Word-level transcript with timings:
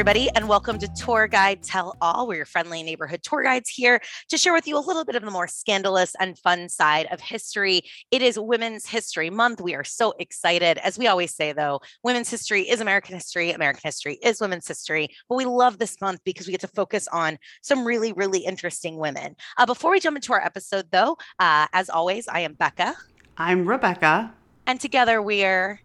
Everybody, 0.00 0.30
and 0.34 0.48
welcome 0.48 0.78
to 0.78 0.88
Tour 0.94 1.28
Guide 1.28 1.62
Tell 1.62 1.94
All. 2.00 2.26
We're 2.26 2.36
your 2.36 2.46
friendly 2.46 2.82
neighborhood 2.82 3.22
tour 3.22 3.42
guides 3.42 3.68
here 3.68 4.00
to 4.30 4.38
share 4.38 4.54
with 4.54 4.66
you 4.66 4.78
a 4.78 4.80
little 4.80 5.04
bit 5.04 5.14
of 5.14 5.22
the 5.22 5.30
more 5.30 5.46
scandalous 5.46 6.14
and 6.18 6.38
fun 6.38 6.70
side 6.70 7.06
of 7.10 7.20
history. 7.20 7.82
It 8.10 8.22
is 8.22 8.38
Women's 8.38 8.86
History 8.86 9.28
Month. 9.28 9.60
We 9.60 9.74
are 9.74 9.84
so 9.84 10.14
excited. 10.18 10.78
As 10.78 10.98
we 10.98 11.06
always 11.06 11.34
say, 11.34 11.52
though, 11.52 11.80
women's 12.02 12.30
history 12.30 12.62
is 12.62 12.80
American 12.80 13.14
history, 13.14 13.50
American 13.50 13.82
history 13.84 14.18
is 14.22 14.40
women's 14.40 14.66
history. 14.66 15.10
But 15.28 15.34
we 15.34 15.44
love 15.44 15.76
this 15.76 16.00
month 16.00 16.20
because 16.24 16.46
we 16.46 16.52
get 16.52 16.62
to 16.62 16.68
focus 16.68 17.06
on 17.12 17.36
some 17.60 17.84
really, 17.84 18.14
really 18.14 18.38
interesting 18.38 18.96
women. 18.96 19.36
Uh, 19.58 19.66
before 19.66 19.90
we 19.90 20.00
jump 20.00 20.16
into 20.16 20.32
our 20.32 20.42
episode, 20.42 20.86
though, 20.90 21.18
uh, 21.38 21.66
as 21.74 21.90
always, 21.90 22.26
I 22.26 22.40
am 22.40 22.54
Becca. 22.54 22.96
I'm 23.36 23.68
Rebecca. 23.68 24.32
And 24.66 24.80
together 24.80 25.20
we 25.20 25.44
are 25.44 25.78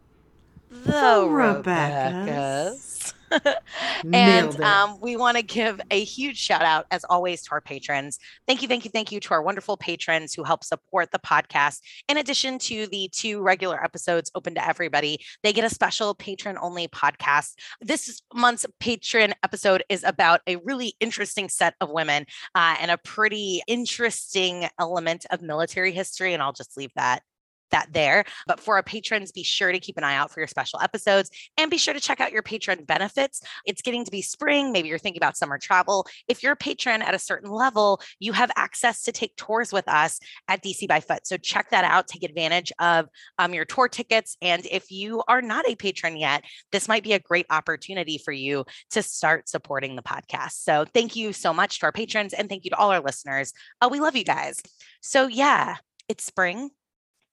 the, 0.70 0.90
the 0.90 1.28
Rebeccas. 1.28 1.66
Rebeccas. 1.66 3.15
and 4.14 4.62
um, 4.62 5.00
we 5.02 5.18
want 5.18 5.38
to 5.38 5.44
give 5.44 5.80
a 5.92 6.04
huge 6.04 6.38
shout 6.38 6.62
out, 6.62 6.86
as 6.92 7.04
always, 7.06 7.44
to 7.44 7.52
our 7.52 7.62
patrons. 7.62 8.20
Thank 8.48 8.62
you, 8.62 8.68
thank 8.68 8.86
you, 8.86 8.92
thank 8.92 9.12
you 9.12 9.20
to 9.22 9.34
our 9.34 9.42
wonderful 9.42 9.78
patrons 9.78 10.34
who 10.34 10.44
help 10.44 10.64
support 10.64 11.12
the 11.12 11.20
podcast. 11.20 11.80
In 12.08 12.18
addition 12.18 12.60
to 12.60 12.88
the 12.88 13.10
two 13.12 13.42
regular 13.42 13.84
episodes 13.84 14.32
open 14.36 14.56
to 14.56 14.68
everybody, 14.68 15.20
they 15.44 15.54
get 15.54 15.66
a 15.66 15.70
special 15.70 16.14
patron 16.14 16.58
only 16.62 16.88
podcast. 16.88 17.54
This 17.82 18.22
month's 18.34 18.66
patron 18.80 19.34
episode 19.44 19.84
is 19.90 20.04
about 20.04 20.42
a 20.48 20.58
really 20.58 20.96
interesting 21.00 21.50
set 21.50 21.76
of 21.82 21.90
women 21.90 22.26
uh, 22.54 22.76
and 22.80 22.92
a 22.92 22.98
pretty 22.98 23.62
interesting 23.68 24.68
element 24.80 25.26
of 25.32 25.42
military 25.42 25.92
history. 25.92 26.34
And 26.34 26.42
I'll 26.42 26.54
just 26.54 26.78
leave 26.78 26.92
that 26.96 27.24
that 27.76 27.92
there. 27.92 28.24
But 28.48 28.60
for 28.60 28.76
our 28.76 28.84
patrons, 28.84 29.34
be 29.34 29.44
sure 29.44 29.72
to 29.72 29.80
keep 29.80 29.98
an 29.98 30.04
eye 30.06 30.16
out 30.16 30.32
for 30.32 30.40
your 30.40 30.48
special 30.48 30.80
episodes 30.80 31.30
and 31.58 31.70
be 31.70 31.78
sure 31.78 31.94
to 31.94 32.00
check 32.00 32.22
out 32.22 32.32
your 32.32 32.42
patron 32.42 32.86
benefits. 32.86 33.42
It's 33.66 33.82
getting 33.82 34.06
to 34.06 34.12
be 34.12 34.22
spring. 34.22 34.72
Maybe 34.72 34.88
you're 34.88 34.98
thinking 34.98 35.20
about 35.20 35.36
summer 35.36 35.58
travel. 35.58 36.08
If 36.30 36.42
you're 36.42 36.54
a 36.54 36.58
patron 36.58 37.02
at 37.02 37.14
a 37.14 37.20
certain 37.20 37.52
level, 37.52 38.02
you 38.20 38.32
have 38.32 38.50
access 38.56 39.04
to 39.04 39.12
take 39.12 39.36
tours 39.36 39.74
with 39.74 39.88
us 39.90 40.20
at 40.48 40.64
DC 40.64 40.88
by 40.88 41.02
Foot. 41.02 41.28
So 41.28 41.36
check 41.36 41.70
that 41.72 41.84
out. 41.84 42.08
Take 42.08 42.24
advantage 42.24 42.72
of 42.80 43.08
um, 43.38 43.54
your 43.54 43.66
tour 43.66 43.90
tickets. 43.90 44.38
And 44.42 44.66
if 44.72 44.90
you 44.90 45.22
are 45.28 45.42
not 45.42 45.68
a 45.68 45.76
patron 45.76 46.16
yet, 46.16 46.44
this 46.72 46.88
might 46.88 47.04
be 47.04 47.14
a 47.14 47.20
great 47.20 47.46
opportunity 47.50 48.18
for 48.18 48.32
you 48.32 48.64
to 48.92 49.04
start 49.04 49.50
supporting 49.50 49.96
the 49.96 50.02
podcast. 50.02 50.64
So 50.64 50.86
thank 50.94 51.16
you 51.16 51.34
so 51.34 51.54
much 51.54 51.80
to 51.80 51.88
our 51.88 51.92
patrons 51.92 52.34
and 52.34 52.48
thank 52.48 52.64
you 52.64 52.70
to 52.72 52.78
all 52.78 52.92
our 52.92 53.02
listeners. 53.02 53.52
Uh, 53.82 53.90
we 53.92 54.00
love 54.00 54.16
you 54.16 54.24
guys. 54.24 54.62
So, 55.02 55.28
yeah, 55.28 55.76
it's 56.08 56.24
spring. 56.24 56.70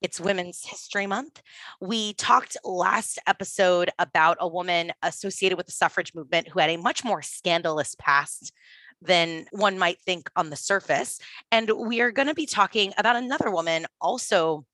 It's 0.02 0.20
Women's 0.20 0.64
History 0.64 1.06
Month. 1.06 1.40
We 1.80 2.14
talked 2.14 2.56
last 2.64 3.20
episode 3.28 3.90
about 4.00 4.36
a 4.40 4.48
woman 4.48 4.90
associated 5.00 5.56
with 5.56 5.66
the 5.66 5.72
suffrage 5.72 6.12
movement 6.12 6.48
who 6.48 6.58
had 6.58 6.70
a 6.70 6.76
much 6.76 7.04
more 7.04 7.22
scandalous 7.22 7.94
past 8.00 8.52
than 9.00 9.46
one 9.52 9.78
might 9.78 10.00
think 10.00 10.28
on 10.34 10.50
the 10.50 10.56
surface. 10.56 11.20
And 11.52 11.70
we 11.70 12.00
are 12.00 12.10
going 12.10 12.26
to 12.26 12.34
be 12.34 12.46
talking 12.46 12.92
about 12.98 13.14
another 13.14 13.48
woman 13.48 13.86
also 14.00 14.66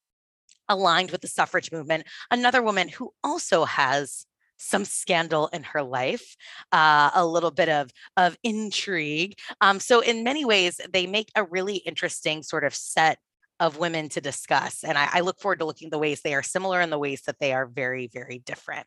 aligned 0.67 1.11
with 1.11 1.21
the 1.21 1.29
suffrage 1.29 1.71
movement, 1.73 2.07
another 2.31 2.63
woman 2.63 2.89
who 2.89 3.13
also 3.23 3.67
has 3.67 4.25
some 4.57 4.87
scandal 4.87 5.49
in 5.49 5.63
her 5.63 5.83
life, 5.83 6.37
uh, 6.73 7.11
a 7.15 7.25
little 7.25 7.51
bit 7.51 7.69
of 7.69 7.91
of 8.17 8.37
intrigue. 8.43 9.35
Um, 9.61 9.79
so 9.79 10.01
in 10.01 10.25
many 10.25 10.47
ways, 10.47 10.81
they 10.91 11.07
make 11.07 11.31
a 11.37 11.45
really 11.45 11.77
interesting 11.77 12.43
sort 12.43 12.65
of 12.65 12.75
set 12.75 13.19
of 13.61 13.79
women 13.79 14.09
to 14.11 14.21
discuss. 14.21 14.85
And 14.85 14.97
I, 14.97 15.09
I, 15.15 15.21
look 15.21 15.41
forward 15.41 15.59
to 15.59 15.65
looking 15.65 15.91
the 15.91 15.99
ways 15.99 16.21
they 16.21 16.35
are 16.35 16.45
similar 16.45 16.81
and 16.81 16.93
the 16.93 16.99
ways 16.99 17.23
that 17.23 17.41
they 17.41 17.53
are 17.53 17.67
very, 17.67 18.07
very 18.07 18.39
different. 18.39 18.87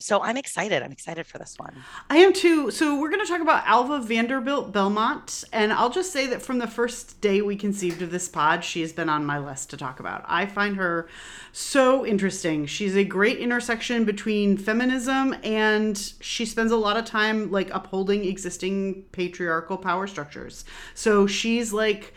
So 0.00 0.20
I'm 0.20 0.36
excited. 0.36 0.82
I'm 0.82 0.90
excited 0.90 1.26
for 1.26 1.38
this 1.38 1.54
one. 1.58 1.76
I 2.08 2.16
am 2.16 2.32
too. 2.32 2.72
So 2.72 3.00
we're 3.00 3.10
going 3.10 3.24
to 3.24 3.30
talk 3.30 3.40
about 3.40 3.64
Alva 3.66 4.00
Vanderbilt 4.00 4.72
Belmont. 4.72 5.44
And 5.52 5.72
I'll 5.72 5.90
just 5.90 6.12
say 6.12 6.26
that 6.26 6.42
from 6.42 6.58
the 6.58 6.66
first 6.66 7.20
day 7.20 7.40
we 7.40 7.54
conceived 7.54 8.02
of 8.02 8.10
this 8.10 8.28
pod, 8.28 8.64
she 8.64 8.80
has 8.80 8.92
been 8.92 9.08
on 9.08 9.24
my 9.24 9.38
list 9.38 9.70
to 9.70 9.76
talk 9.76 10.00
about. 10.00 10.24
I 10.26 10.46
find 10.46 10.76
her 10.76 11.08
so 11.52 12.04
interesting. 12.04 12.66
She's 12.66 12.96
a 12.96 13.04
great 13.04 13.38
intersection 13.38 14.04
between 14.04 14.56
feminism 14.56 15.36
and 15.44 15.96
she 16.20 16.44
spends 16.46 16.72
a 16.72 16.76
lot 16.76 16.96
of 16.96 17.04
time 17.04 17.52
like 17.52 17.70
upholding 17.72 18.24
existing 18.24 19.04
patriarchal 19.12 19.76
power 19.76 20.08
structures. 20.08 20.64
So 20.94 21.28
she's 21.28 21.72
like, 21.72 22.12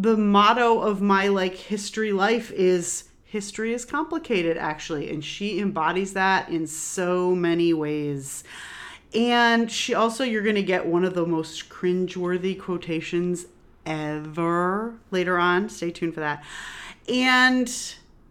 the 0.00 0.16
motto 0.16 0.80
of 0.80 1.02
my 1.02 1.26
like 1.26 1.54
history 1.54 2.12
life 2.12 2.52
is 2.52 3.04
history 3.24 3.74
is 3.74 3.84
complicated 3.84 4.56
actually 4.56 5.10
and 5.10 5.24
she 5.24 5.58
embodies 5.58 6.12
that 6.12 6.48
in 6.48 6.66
so 6.66 7.34
many 7.34 7.74
ways. 7.74 8.44
And 9.12 9.70
she 9.70 9.94
also 9.94 10.22
you're 10.22 10.42
going 10.42 10.54
to 10.54 10.62
get 10.62 10.86
one 10.86 11.04
of 11.04 11.14
the 11.14 11.26
most 11.26 11.68
cringeworthy 11.68 12.58
quotations 12.58 13.46
ever 13.84 14.94
later 15.10 15.36
on. 15.36 15.68
Stay 15.68 15.90
tuned 15.90 16.14
for 16.14 16.20
that. 16.20 16.44
And 17.08 17.68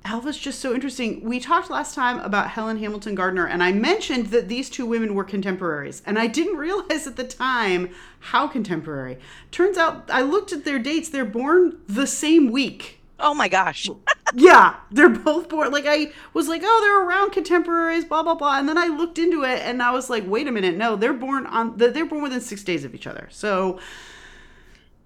Alva's 0.08 0.38
just 0.38 0.60
so 0.62 0.74
interesting. 0.74 1.22
We 1.22 1.40
talked 1.40 1.70
last 1.70 1.94
time 1.94 2.20
about 2.20 2.52
Helen 2.52 2.78
Hamilton 2.78 3.14
Gardener, 3.14 3.46
and 3.46 3.62
I 3.62 3.74
mentioned 3.74 4.28
that 4.28 4.48
these 4.48 4.70
two 4.70 4.86
women 4.86 5.14
were 5.14 5.26
contemporaries. 5.26 6.02
And 6.06 6.18
I 6.18 6.28
didn't 6.28 6.56
realize 6.68 7.06
at 7.08 7.18
the 7.18 7.26
time 7.26 7.90
how 8.20 8.48
contemporary. 8.48 9.20
Turns 9.52 9.78
out 9.78 10.10
I 10.10 10.22
looked 10.22 10.54
at 10.54 10.64
their 10.64 10.80
dates, 10.80 11.10
they're 11.10 11.26
born 11.26 11.80
the 11.88 12.08
same 12.08 12.52
week. 12.52 13.00
Oh 13.20 13.34
my 13.34 13.50
gosh. 13.50 13.90
yeah, 14.34 14.78
they're 14.92 15.10
both 15.10 15.50
born. 15.50 15.72
Like, 15.72 15.86
I 15.88 16.14
was 16.34 16.48
like, 16.48 16.62
oh, 16.64 16.80
they're 16.82 17.06
around 17.06 17.32
contemporaries, 17.32 18.06
blah, 18.06 18.24
blah, 18.24 18.36
blah. 18.36 18.60
And 18.60 18.70
then 18.70 18.78
I 18.78 18.88
looked 18.88 19.18
into 19.18 19.44
it 19.44 19.60
and 19.60 19.84
I 19.84 19.92
was 19.92 20.10
like, 20.10 20.24
wait 20.26 20.48
a 20.48 20.52
minute. 20.52 20.78
No, 20.78 20.96
they're 20.96 21.14
born 21.14 21.46
on, 21.48 21.76
they're 21.78 22.06
born 22.06 22.24
within 22.24 22.40
six 22.40 22.64
days 22.64 22.86
of 22.86 22.96
each 22.96 23.08
other. 23.08 23.28
So, 23.30 23.80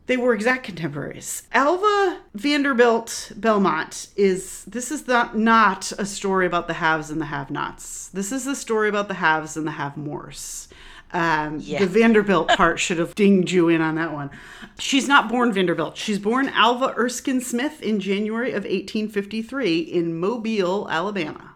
they 0.08 0.18
were 0.18 0.34
exact 0.34 0.64
contemporaries. 0.64 1.44
Alva 1.54 2.20
Vanderbilt 2.34 3.32
Belmont 3.36 4.08
is 4.16 4.66
this 4.66 4.92
is 4.92 5.08
not 5.08 5.38
not 5.38 5.92
a 5.98 6.06
story 6.06 6.46
about 6.46 6.68
the 6.68 6.74
haves 6.76 7.10
and 7.10 7.22
the 7.22 7.26
have-nots. 7.26 8.10
This 8.10 8.32
is 8.32 8.48
a 8.48 8.56
story 8.56 8.90
about 8.90 9.08
the 9.08 9.16
haves 9.16 9.56
and 9.56 9.66
the 9.66 9.72
have-mores. 9.72 10.68
Um, 11.14 11.60
yeah. 11.60 11.80
The 11.80 11.88
Vanderbilt 11.88 12.48
part 12.58 12.80
should 12.80 12.98
have 12.98 13.16
dinged 13.16 13.52
you 13.52 13.70
in 13.70 13.82
on 13.82 13.96
that 13.96 14.14
one. 14.14 14.32
She's 14.80 15.08
not 15.08 15.30
born 15.30 15.52
Vanderbilt. 15.52 15.98
She's 15.98 16.20
born 16.20 16.50
Alva 16.50 16.94
Erskine 16.98 17.42
Smith 17.42 17.82
in 17.82 18.00
January 18.00 18.52
of 18.52 18.64
1853 18.64 19.80
in 19.80 20.18
Mobile, 20.18 20.90
Alabama. 20.90 21.54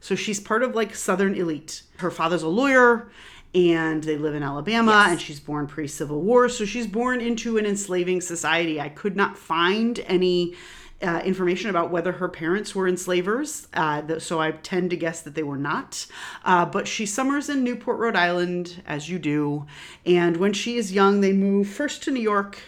So 0.00 0.14
she's 0.14 0.38
part 0.38 0.62
of 0.62 0.74
like 0.74 0.94
Southern 0.94 1.34
elite. 1.34 1.82
Her 1.96 2.10
father's 2.10 2.42
a 2.42 2.48
lawyer 2.48 3.08
and 3.54 4.02
they 4.02 4.16
live 4.16 4.34
in 4.34 4.42
Alabama 4.42 4.92
yes. 4.92 5.10
and 5.12 5.20
she's 5.20 5.40
born 5.40 5.66
pre 5.66 5.86
Civil 5.86 6.20
War. 6.20 6.48
So 6.48 6.64
she's 6.64 6.86
born 6.86 7.20
into 7.20 7.56
an 7.56 7.66
enslaving 7.66 8.20
society. 8.20 8.80
I 8.80 8.88
could 8.88 9.16
not 9.16 9.38
find 9.38 10.00
any 10.06 10.54
uh, 11.02 11.20
information 11.24 11.70
about 11.70 11.90
whether 11.90 12.12
her 12.12 12.28
parents 12.28 12.74
were 12.74 12.88
enslavers, 12.88 13.68
uh, 13.74 14.18
so 14.18 14.40
I 14.40 14.52
tend 14.52 14.90
to 14.90 14.96
guess 14.96 15.22
that 15.22 15.34
they 15.34 15.42
were 15.42 15.58
not. 15.58 16.06
Uh, 16.44 16.64
but 16.64 16.88
she 16.88 17.04
summers 17.04 17.48
in 17.48 17.62
Newport, 17.62 17.98
Rhode 17.98 18.16
Island, 18.16 18.82
as 18.86 19.08
you 19.08 19.18
do. 19.18 19.66
And 20.06 20.36
when 20.38 20.52
she 20.52 20.76
is 20.76 20.92
young, 20.92 21.20
they 21.20 21.32
move 21.32 21.68
first 21.68 22.02
to 22.04 22.10
New 22.10 22.22
York, 22.22 22.58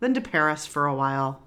then 0.00 0.14
to 0.14 0.20
Paris 0.20 0.66
for 0.66 0.86
a 0.86 0.94
while, 0.94 1.40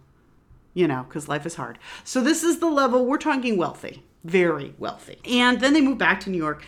you 0.74 0.88
know, 0.88 1.06
because 1.08 1.28
life 1.28 1.46
is 1.46 1.56
hard. 1.56 1.80
So 2.04 2.22
this 2.22 2.44
is 2.44 2.60
the 2.60 2.70
level 2.70 3.06
we're 3.06 3.18
talking 3.18 3.58
wealthy, 3.58 4.04
very 4.24 4.74
wealthy. 4.78 5.20
And 5.26 5.60
then 5.60 5.74
they 5.74 5.82
move 5.82 5.98
back 5.98 6.22
to 6.22 6.30
New 6.30 6.38
York. 6.38 6.64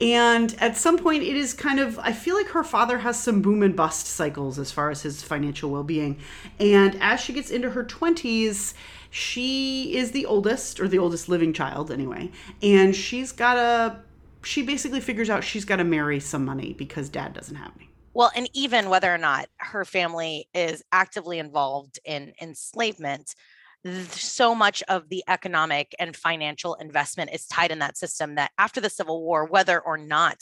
And 0.00 0.54
at 0.58 0.76
some 0.76 0.98
point, 0.98 1.22
it 1.22 1.36
is 1.36 1.54
kind 1.54 1.78
of, 1.78 1.98
I 1.98 2.12
feel 2.12 2.34
like 2.34 2.48
her 2.48 2.64
father 2.64 2.98
has 2.98 3.18
some 3.18 3.42
boom 3.42 3.62
and 3.62 3.76
bust 3.76 4.06
cycles 4.06 4.58
as 4.58 4.72
far 4.72 4.90
as 4.90 5.02
his 5.02 5.22
financial 5.22 5.70
well 5.70 5.84
being. 5.84 6.18
And 6.58 6.96
as 7.00 7.20
she 7.20 7.32
gets 7.32 7.50
into 7.50 7.70
her 7.70 7.84
20s, 7.84 8.74
she 9.10 9.96
is 9.96 10.10
the 10.10 10.26
oldest, 10.26 10.80
or 10.80 10.88
the 10.88 10.98
oldest 10.98 11.28
living 11.28 11.52
child 11.52 11.90
anyway. 11.90 12.30
And 12.62 12.94
she's 12.94 13.30
got 13.30 13.56
a, 13.56 14.00
she 14.42 14.62
basically 14.62 15.00
figures 15.00 15.30
out 15.30 15.44
she's 15.44 15.64
got 15.64 15.76
to 15.76 15.84
marry 15.84 16.18
some 16.18 16.44
money 16.44 16.74
because 16.76 17.08
dad 17.08 17.32
doesn't 17.32 17.56
have 17.56 17.72
any. 17.76 17.90
Well, 18.14 18.30
and 18.36 18.48
even 18.54 18.90
whether 18.90 19.12
or 19.12 19.18
not 19.18 19.46
her 19.56 19.84
family 19.84 20.48
is 20.54 20.84
actively 20.92 21.40
involved 21.40 21.98
in 22.04 22.32
enslavement, 22.40 23.34
so 23.84 24.54
much 24.54 24.82
of 24.88 25.08
the 25.08 25.22
economic 25.28 25.94
and 25.98 26.16
financial 26.16 26.74
investment 26.74 27.30
is 27.32 27.46
tied 27.46 27.70
in 27.70 27.80
that 27.80 27.98
system 27.98 28.36
that 28.36 28.50
after 28.58 28.80
the 28.80 28.90
civil 28.90 29.22
war 29.22 29.44
whether 29.46 29.80
or 29.80 29.98
not 29.98 30.38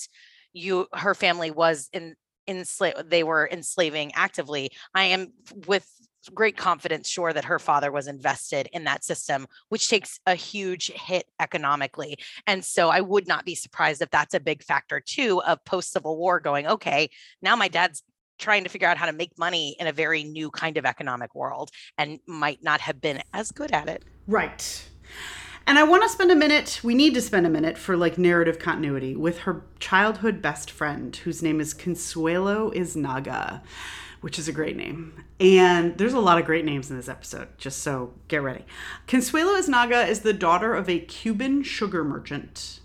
you 0.53 0.87
her 0.93 1.15
family 1.15 1.51
was 1.51 1.89
in 1.93 2.15
enslaved 2.49 3.09
they 3.09 3.23
were 3.23 3.49
enslaving 3.53 4.13
actively 4.15 4.71
i 4.95 5.05
am 5.05 5.33
with 5.67 5.89
great 6.35 6.57
confidence 6.57 7.09
sure 7.09 7.33
that 7.33 7.45
her 7.45 7.59
father 7.59 7.91
was 7.91 8.07
invested 8.07 8.69
in 8.73 8.85
that 8.85 9.05
system 9.05 9.47
which 9.71 9.89
takes 9.89 10.21
a 10.27 10.35
huge 10.35 10.93
hit 10.93 11.27
economically. 11.41 12.17
And 12.47 12.65
so 12.65 12.91
i 12.91 13.01
would 13.01 13.27
not 13.27 13.45
be 13.45 13.55
surprised 13.55 14.03
if 14.03 14.11
that's 14.11 14.35
a 14.35 14.41
big 14.41 14.63
factor 14.63 15.01
too 15.01 15.43
of 15.43 15.65
post 15.65 15.93
civil 15.93 16.17
war 16.17 16.41
going 16.41 16.67
okay 16.67 17.11
now 17.41 17.57
my 17.57 17.69
dad's 17.69 18.03
trying 18.43 18.65
to 18.65 18.69
figure 18.69 18.89
out 18.89 18.99
how 18.99 19.07
to 19.07 19.13
make 19.13 19.39
money 19.39 19.77
in 19.81 19.87
a 19.87 19.93
very 19.93 20.25
new 20.25 20.51
kind 20.51 20.77
of 20.77 20.85
economic 20.85 21.35
world 21.35 21.71
and 21.97 22.19
might 22.27 22.63
not 22.63 22.81
have 22.81 23.01
been 23.01 23.23
as 23.33 23.51
good 23.51 23.73
at 23.73 23.89
it. 23.89 24.05
Right. 24.27 24.85
And 25.67 25.79
I 25.79 25.85
want 25.85 26.03
to 26.03 26.09
spend 26.09 26.33
a 26.33 26.37
minute, 26.37 26.81
we 26.83 26.95
need 26.95 27.15
to 27.15 27.21
spend 27.21 27.47
a 27.47 27.51
minute 27.51 27.79
for 27.79 27.97
like 27.97 28.19
narrative 28.19 28.59
continuity 28.59 29.15
with 29.15 29.39
her 29.41 29.63
childhood 29.79 30.43
best 30.43 30.71
friend, 30.71 31.15
whose 31.15 31.43
name 31.43 31.61
is 31.61 31.73
Consuelo 31.73 32.73
Iznaga, 32.73 33.63
which 34.23 34.41
is 34.41 34.49
a 34.49 34.53
great 34.53 34.77
name. 34.77 35.25
And 35.39 35.97
there's 35.99 36.15
a 36.15 36.19
lot 36.19 36.39
of 36.39 36.45
great 36.45 36.65
names 36.65 36.91
in 36.91 36.97
this 36.97 37.09
episode, 37.09 37.49
just 37.59 37.79
so 37.79 38.13
get 38.27 38.43
ready. 38.43 38.65
Consuelo 39.07 39.53
Iznaga 39.53 40.09
is 40.09 40.21
the 40.21 40.33
daughter 40.33 40.75
of 40.75 40.89
a 40.89 40.99
Cuban 40.99 41.63
sugar 41.63 42.03
merchant. 42.03 42.81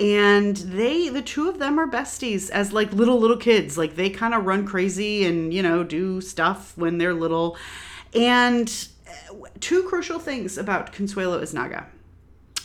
And 0.00 0.56
they, 0.56 1.08
the 1.08 1.22
two 1.22 1.48
of 1.48 1.58
them 1.58 1.78
are 1.78 1.88
besties 1.88 2.50
as 2.50 2.72
like 2.72 2.92
little, 2.92 3.18
little 3.18 3.36
kids. 3.36 3.76
Like 3.76 3.96
they 3.96 4.10
kind 4.10 4.32
of 4.32 4.46
run 4.46 4.66
crazy 4.66 5.24
and, 5.24 5.52
you 5.52 5.62
know, 5.62 5.82
do 5.82 6.20
stuff 6.20 6.76
when 6.76 6.98
they're 6.98 7.14
little. 7.14 7.56
And 8.14 8.72
uh, 9.08 9.48
two 9.60 9.82
crucial 9.84 10.18
things 10.18 10.56
about 10.56 10.92
Consuelo 10.92 11.40
Iznaga. 11.40 11.86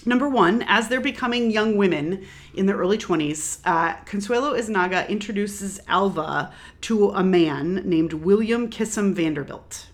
Number 0.05 0.27
one, 0.27 0.63
as 0.67 0.89
they're 0.89 1.01
becoming 1.01 1.49
young 1.49 1.77
women 1.77 2.25
in 2.53 2.65
their 2.65 2.75
early 2.75 2.97
20s, 2.97 3.59
uh, 3.63 3.93
Consuelo 4.05 4.53
Iznaga 4.53 5.07
introduces 5.07 5.79
Alva 5.87 6.51
to 6.81 7.11
a 7.11 7.23
man 7.23 7.81
named 7.85 8.13
William 8.13 8.69
Kissam 8.69 9.13
Vanderbilt, 9.13 9.87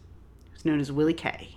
who's 0.51 0.65
known 0.65 0.79
as 0.79 0.91
Willie 0.91 1.13
K. 1.13 1.49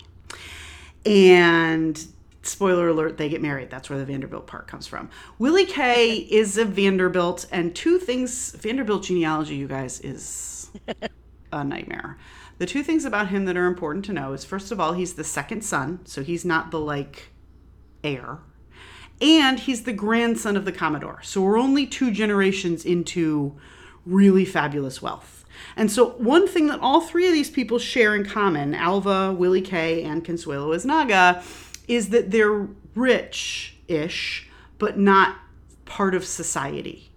And 1.06 2.06
spoiler 2.42 2.88
alert, 2.88 3.16
they 3.16 3.28
get 3.28 3.40
married. 3.42 3.70
That's 3.70 3.88
where 3.88 3.98
the 3.98 4.04
Vanderbilt 4.04 4.46
part 4.46 4.66
comes 4.66 4.86
from. 4.86 5.10
Willie 5.38 5.66
K 5.66 6.16
is 6.30 6.58
a 6.58 6.64
Vanderbilt, 6.64 7.46
and 7.50 7.74
two 7.74 7.98
things 7.98 8.52
Vanderbilt 8.52 9.04
genealogy, 9.04 9.56
you 9.56 9.68
guys, 9.68 10.00
is 10.00 10.70
a 11.52 11.64
nightmare. 11.64 12.18
The 12.58 12.66
two 12.66 12.82
things 12.82 13.04
about 13.04 13.28
him 13.28 13.44
that 13.46 13.56
are 13.56 13.66
important 13.66 14.04
to 14.06 14.12
know 14.12 14.32
is 14.32 14.44
first 14.44 14.70
of 14.70 14.78
all, 14.78 14.92
he's 14.92 15.14
the 15.14 15.24
second 15.24 15.62
son, 15.62 16.00
so 16.04 16.22
he's 16.22 16.44
not 16.44 16.70
the 16.70 16.78
like 16.78 17.30
heir. 18.04 18.38
And 19.20 19.60
he's 19.60 19.84
the 19.84 19.92
grandson 19.92 20.56
of 20.56 20.64
the 20.64 20.72
Commodore. 20.72 21.20
So 21.22 21.40
we're 21.42 21.58
only 21.58 21.86
two 21.86 22.10
generations 22.10 22.84
into 22.84 23.56
really 24.04 24.44
fabulous 24.44 25.00
wealth. 25.00 25.44
And 25.76 25.90
so, 25.90 26.10
one 26.10 26.48
thing 26.48 26.66
that 26.66 26.80
all 26.80 27.00
three 27.00 27.26
of 27.26 27.32
these 27.32 27.50
people 27.50 27.78
share 27.78 28.14
in 28.14 28.24
common 28.24 28.74
Alva, 28.74 29.32
Willie 29.32 29.62
K., 29.62 30.02
and 30.02 30.24
Consuelo 30.24 30.74
Iznaga 30.74 31.42
is 31.92 32.08
that 32.08 32.30
they're 32.30 32.68
rich 32.94 33.76
ish, 33.86 34.48
but 34.78 34.98
not 34.98 35.36
part 35.84 36.14
of 36.14 36.24
society. 36.24 37.10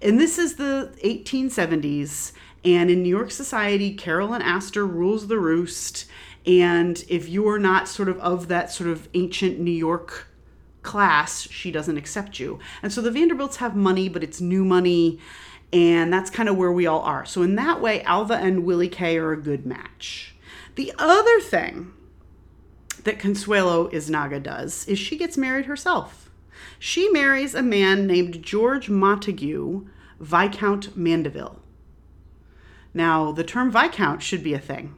And 0.00 0.20
this 0.20 0.38
is 0.38 0.54
the 0.54 0.94
1870s. 1.02 2.32
And 2.64 2.90
in 2.90 3.02
New 3.02 3.08
York 3.08 3.30
society, 3.30 3.92
Carolyn 3.94 4.40
Astor 4.40 4.86
rules 4.86 5.26
the 5.26 5.38
roost. 5.38 6.06
And 6.46 7.04
if 7.08 7.28
you're 7.28 7.58
not 7.58 7.88
sort 7.88 8.08
of 8.08 8.18
of 8.20 8.48
that 8.48 8.70
sort 8.70 8.88
of 8.88 9.08
ancient 9.14 9.58
New 9.58 9.70
York 9.70 10.28
class, 10.82 11.48
she 11.50 11.72
doesn't 11.72 11.96
accept 11.96 12.38
you. 12.38 12.60
And 12.82 12.92
so 12.92 13.00
the 13.00 13.10
Vanderbilts 13.10 13.56
have 13.56 13.74
money, 13.74 14.08
but 14.08 14.22
it's 14.22 14.40
new 14.40 14.64
money. 14.64 15.18
And 15.72 16.12
that's 16.12 16.30
kind 16.30 16.48
of 16.48 16.56
where 16.56 16.70
we 16.70 16.86
all 16.86 17.00
are. 17.00 17.24
So 17.24 17.42
in 17.42 17.56
that 17.56 17.80
way, 17.80 18.02
Alva 18.02 18.34
and 18.34 18.64
Willie 18.64 18.88
K 18.88 19.18
are 19.18 19.32
a 19.32 19.40
good 19.40 19.66
match. 19.66 20.36
The 20.76 20.92
other 20.98 21.40
thing 21.40 21.92
that 23.02 23.18
Consuelo 23.18 23.88
Iznaga 23.88 24.42
does 24.42 24.86
is 24.86 24.98
she 24.98 25.16
gets 25.16 25.36
married 25.36 25.66
herself. 25.66 26.30
She 26.78 27.08
marries 27.10 27.54
a 27.54 27.62
man 27.62 28.06
named 28.06 28.42
George 28.42 28.88
Montague, 28.88 29.86
Viscount 30.20 30.96
Mandeville. 30.96 31.60
Now, 32.92 33.32
the 33.32 33.44
term 33.44 33.70
Viscount 33.70 34.22
should 34.22 34.44
be 34.44 34.54
a 34.54 34.58
thing. 34.58 34.94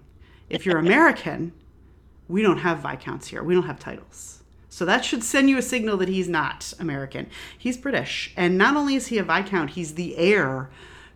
If 0.50 0.66
you're 0.66 0.78
American, 0.78 1.52
we 2.28 2.42
don't 2.42 2.58
have 2.58 2.80
Viscounts 2.80 3.28
here. 3.28 3.42
We 3.42 3.54
don't 3.54 3.66
have 3.66 3.78
titles. 3.78 4.42
So 4.68 4.84
that 4.84 5.04
should 5.04 5.24
send 5.24 5.48
you 5.48 5.56
a 5.56 5.62
signal 5.62 5.96
that 5.96 6.08
he's 6.08 6.28
not 6.28 6.74
American. 6.78 7.28
He's 7.56 7.78
British. 7.78 8.34
And 8.36 8.58
not 8.58 8.76
only 8.76 8.94
is 8.94 9.06
he 9.06 9.16
a 9.16 9.24
Viscount, 9.24 9.70
he's 9.70 9.94
the 9.94 10.16
heir 10.18 10.68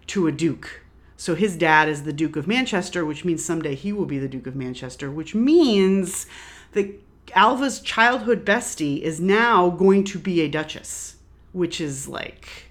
to 0.06 0.26
a 0.26 0.33
Duke. 0.33 0.81
So 1.19 1.35
his 1.35 1.55
dad 1.56 1.87
is 1.87 2.05
the 2.05 2.15
Duke 2.15 2.37
of 2.37 2.47
Manchester, 2.47 3.05
which 3.05 3.26
means 3.26 3.44
someday 3.44 3.75
he 3.75 3.93
will 3.93 4.06
be 4.06 4.19
the 4.19 4.29
Duke 4.29 4.47
of 4.47 4.56
Manchester, 4.56 5.11
which 5.11 5.35
means 5.35 6.26
that 6.72 7.00
Alva's 7.34 7.81
childhood 7.81 8.44
bestie 8.44 9.00
is 9.00 9.20
now 9.20 9.70
going 9.70 10.05
to 10.05 10.19
be 10.19 10.40
a 10.40 10.49
duchess, 10.49 11.17
which 11.52 11.81
is 11.81 12.08
like 12.08 12.70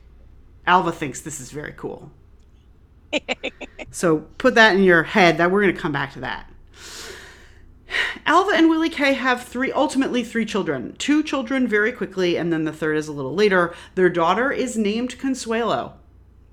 Alva 0.68 0.92
thinks 0.92 1.22
this 1.22 1.40
is 1.40 1.52
very 1.52 1.74
cool. 1.76 2.12
so 3.92 4.20
put 4.38 4.56
that 4.56 4.76
in 4.76 4.84
your 4.84 5.04
head 5.04 5.38
that 5.38 5.52
we're 5.52 5.62
going 5.62 5.76
to 5.76 5.82
come 5.82 5.92
back 5.92 6.14
to 6.14 6.20
that. 6.20 6.50
Alva 8.26 8.52
and 8.54 8.70
Willie 8.70 8.90
K 8.90 9.14
have 9.14 9.44
three, 9.44 9.72
ultimately 9.72 10.24
three 10.24 10.46
children. 10.46 10.96
Two 11.00 11.24
children 11.24 11.68
very 11.68 11.92
quickly, 11.92 12.38
and 12.38 12.54
then 12.54 12.66
the 12.66 12.72
third 12.72 12.98
is 12.98 13.08
a 13.08 13.12
little 13.12 13.34
later. 13.34 13.74
Their 13.96 14.10
daughter 14.10 14.52
is 14.52 14.78
named 14.78 15.18
Consuelo, 15.18 15.96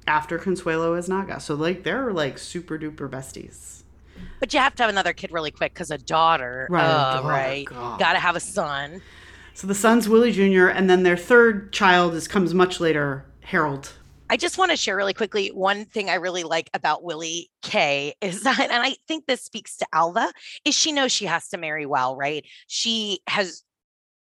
after 0.06 0.38
Consuelo 0.38 0.98
Iznaga. 0.98 1.40
So 1.40 1.54
like 1.54 1.82
they're 1.82 2.12
like 2.12 2.38
super 2.38 2.78
duper 2.78 3.08
besties. 3.08 3.75
But 4.40 4.52
you 4.52 4.60
have 4.60 4.74
to 4.76 4.82
have 4.82 4.90
another 4.90 5.12
kid 5.12 5.32
really 5.32 5.50
quick 5.50 5.74
because 5.74 5.90
a 5.90 5.98
daughter, 5.98 6.66
right? 6.70 6.84
Uh, 6.84 7.20
oh, 7.22 7.28
right. 7.28 7.66
Got 7.66 8.12
to 8.12 8.18
have 8.18 8.36
a 8.36 8.40
son. 8.40 9.00
So 9.54 9.66
the 9.66 9.74
son's 9.74 10.08
Willie 10.08 10.32
Jr. 10.32 10.68
and 10.68 10.90
then 10.90 11.02
their 11.02 11.16
third 11.16 11.72
child 11.72 12.14
is 12.14 12.28
comes 12.28 12.52
much 12.52 12.78
later, 12.78 13.24
Harold. 13.40 13.92
I 14.28 14.36
just 14.36 14.58
want 14.58 14.70
to 14.72 14.76
share 14.76 14.96
really 14.96 15.14
quickly 15.14 15.48
one 15.48 15.84
thing 15.84 16.10
I 16.10 16.14
really 16.14 16.42
like 16.42 16.68
about 16.74 17.04
Willie 17.04 17.50
K 17.62 18.14
is 18.20 18.42
that, 18.44 18.60
and 18.60 18.82
I 18.82 18.96
think 19.06 19.26
this 19.26 19.42
speaks 19.42 19.76
to 19.78 19.86
Alva, 19.92 20.32
is 20.64 20.74
she 20.74 20.92
knows 20.92 21.12
she 21.12 21.26
has 21.26 21.48
to 21.48 21.58
marry 21.58 21.86
well, 21.86 22.16
right? 22.16 22.44
She 22.66 23.20
has 23.28 23.62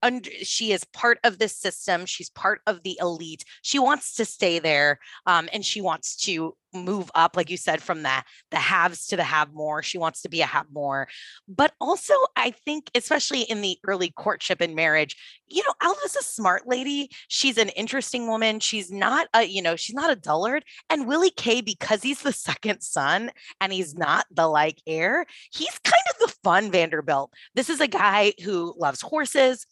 under, 0.02 0.30
she 0.42 0.72
is 0.72 0.84
part 0.84 1.18
of 1.24 1.38
this 1.38 1.56
system. 1.56 2.06
She's 2.06 2.30
part 2.30 2.60
of 2.66 2.82
the 2.82 2.98
elite. 3.00 3.44
She 3.62 3.78
wants 3.78 4.14
to 4.16 4.24
stay 4.24 4.58
there, 4.58 4.98
um, 5.26 5.48
and 5.52 5.64
she 5.64 5.80
wants 5.80 6.16
to 6.24 6.54
move 6.74 7.10
up, 7.14 7.36
like 7.36 7.50
you 7.50 7.56
said, 7.56 7.82
from 7.82 8.02
the 8.02 8.22
the 8.50 8.56
haves 8.56 9.06
to 9.08 9.16
the 9.16 9.24
have 9.24 9.52
more. 9.52 9.82
She 9.82 9.98
wants 9.98 10.22
to 10.22 10.28
be 10.28 10.40
a 10.40 10.46
have 10.46 10.66
more, 10.72 11.08
but 11.48 11.72
also 11.80 12.14
I 12.36 12.50
think, 12.50 12.90
especially 12.94 13.42
in 13.42 13.60
the 13.60 13.78
early 13.86 14.10
courtship 14.10 14.60
and 14.60 14.74
marriage, 14.74 15.16
you 15.46 15.62
know, 15.62 15.74
Alva's 15.82 16.16
a 16.16 16.22
smart 16.22 16.66
lady. 16.66 17.10
She's 17.28 17.58
an 17.58 17.68
interesting 17.70 18.26
woman. 18.26 18.60
She's 18.60 18.90
not 18.90 19.28
a, 19.34 19.44
you 19.44 19.62
know, 19.62 19.76
she's 19.76 19.94
not 19.94 20.10
a 20.10 20.16
dullard. 20.16 20.64
And 20.88 21.06
Willie 21.06 21.30
K, 21.30 21.60
because 21.60 22.02
he's 22.02 22.22
the 22.22 22.32
second 22.42 22.80
son 22.80 23.30
and 23.60 23.72
he's 23.72 23.94
not 23.94 24.26
the 24.30 24.48
like 24.48 24.80
heir, 24.86 25.26
he's 25.52 25.78
kind 25.84 26.02
of 26.10 26.28
the 26.28 26.34
fun 26.42 26.70
Vanderbilt. 26.70 27.32
This 27.54 27.68
is 27.68 27.80
a 27.80 27.88
guy 27.88 28.32
who 28.42 28.74
loves 28.78 29.00
horses 29.00 29.66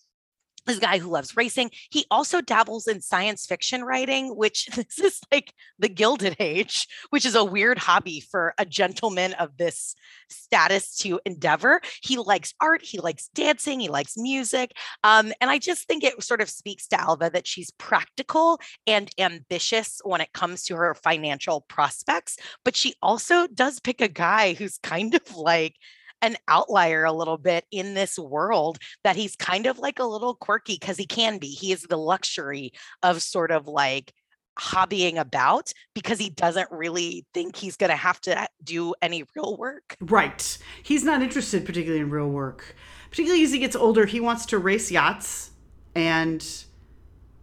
this 0.67 0.79
guy 0.79 0.99
who 0.99 1.11
loves 1.11 1.37
racing. 1.37 1.71
He 1.91 2.07
also 2.11 2.41
dabbles 2.41 2.87
in 2.87 3.01
science 3.01 3.47
fiction 3.47 3.83
writing, 3.83 4.37
which 4.37 4.67
this 4.75 4.99
is 4.99 5.21
like 5.33 5.53
the 5.79 5.89
Gilded 5.89 6.37
Age, 6.39 6.87
which 7.11 7.27
is 7.27 7.35
a 7.35 7.45
weird 7.45 7.79
hobby 7.79 8.21
for 8.21 8.55
a 8.59 8.65
gentleman 8.65 9.33
of 9.35 9.57
this 9.57 9.95
status 10.29 10.97
to 10.99 11.21
endeavor. 11.25 11.81
He 12.03 12.17
likes 12.17 12.55
art, 12.61 12.83
he 12.83 12.99
likes 12.99 13.29
dancing, 13.29 13.81
he 13.81 13.89
likes 13.89 14.17
music. 14.17 14.73
Um, 15.05 15.33
and 15.41 15.51
I 15.51 15.59
just 15.59 15.87
think 15.87 16.05
it 16.05 16.23
sort 16.23 16.41
of 16.41 16.51
speaks 16.51 16.87
to 16.89 17.01
Alva 17.01 17.31
that 17.33 17.47
she's 17.47 17.71
practical 17.73 18.61
and 18.87 19.11
ambitious 19.19 20.01
when 20.05 20.21
it 20.21 20.33
comes 20.33 20.65
to 20.65 20.77
her 20.77 20.95
financial 20.95 21.63
prospects, 21.63 22.37
but 22.65 22.77
she 22.77 22.95
also 23.03 23.47
does 23.47 23.81
pick 23.81 24.01
a 24.01 24.09
guy 24.09 24.55
who's 24.55 24.79
kind 24.79 25.15
of 25.15 25.37
like, 25.37 25.75
an 26.23 26.37
outlier 26.49 27.05
a 27.05 27.13
little 27.13 27.39
bit 27.39 27.65
in 27.71 27.95
this 27.95 28.19
world 28.19 28.79
that 29.05 29.17
he's 29.17 29.37
kind 29.37 29.67
of 29.67 29.79
like 29.79 29.99
a 29.99 30.05
little 30.05 30.35
quirky 30.35 30.77
because 30.79 30.97
he 30.97 31.07
can 31.07 31.39
be. 31.39 31.49
He 31.49 31.73
is 31.73 31.83
the 31.83 31.97
luxury 31.97 32.73
of 33.03 33.23
sort 33.23 33.51
of 33.51 33.67
like 33.67 34.13
hobbying 34.59 35.17
about 35.17 35.73
because 35.95 36.19
he 36.19 36.31
doesn't 36.31 36.71
really 36.71 37.25
think 37.33 37.57
he's 37.57 37.77
going 37.77 37.91
to 37.91 37.97
have 37.97 38.21
to 38.21 38.43
uh, 38.43 38.47
do 38.63 38.95
any 39.01 39.25
real 39.35 39.57
work. 39.57 39.97
Right. 40.01 40.59
He's 40.83 41.05
not 41.05 41.23
interested 41.23 41.65
particularly 41.65 42.03
in 42.03 42.11
real 42.11 42.29
work. 42.29 42.75
Particularly 43.11 43.43
as 43.43 43.53
he 43.53 43.59
gets 43.59 43.75
older, 43.75 44.07
he 44.07 44.21
wants 44.21 44.47
to 44.47 44.59
race 44.59 44.91
yachts 44.91 45.51
and 45.95 46.47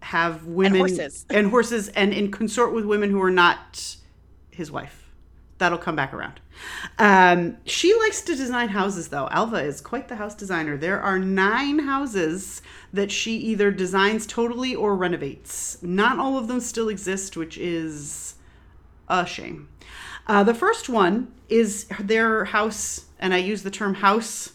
have 0.02 0.46
women 0.46 0.74
and 0.74 0.80
horses 0.80 1.26
and 1.30 1.48
horses 1.50 1.90
and, 1.90 2.14
and 2.14 2.32
consort 2.32 2.74
with 2.74 2.86
women 2.86 3.10
who 3.10 3.22
are 3.22 3.32
not 3.32 3.98
his 4.52 4.72
wife 4.72 5.07
that'll 5.58 5.78
come 5.78 5.96
back 5.96 6.14
around. 6.14 6.40
Um, 6.98 7.58
she 7.66 7.96
likes 7.96 8.22
to 8.22 8.36
design 8.36 8.70
houses, 8.70 9.10
though. 9.10 9.28
Alva 9.30 9.58
is 9.58 9.82
quite 9.82 10.08
the 10.08 10.16
house 10.16 10.36
designer. 10.36 10.78
There 10.78 11.00
are 11.00 11.20
nine 11.20 11.80
houses 11.80 12.62
that 12.94 13.12
she 13.12 13.36
either 13.38 13.72
designs 13.72 14.26
totally 14.26 14.76
or 14.76 14.96
renovates. 14.96 15.82
Not 15.82 16.20
all 16.20 16.38
of 16.38 16.48
them 16.48 16.60
still 16.60 16.90
exist, 16.90 17.38
which 17.38 17.58
is 17.58 18.36
a 19.08 19.26
shame. 19.26 19.70
Uh, 20.28 20.44
the 20.44 20.54
first 20.54 20.90
one 20.90 21.34
is 21.50 21.88
their 22.00 22.46
house, 22.46 23.06
and 23.20 23.34
I 23.34 23.38
use 23.38 23.64
the 23.64 23.72
term 23.72 23.96
house 23.96 24.54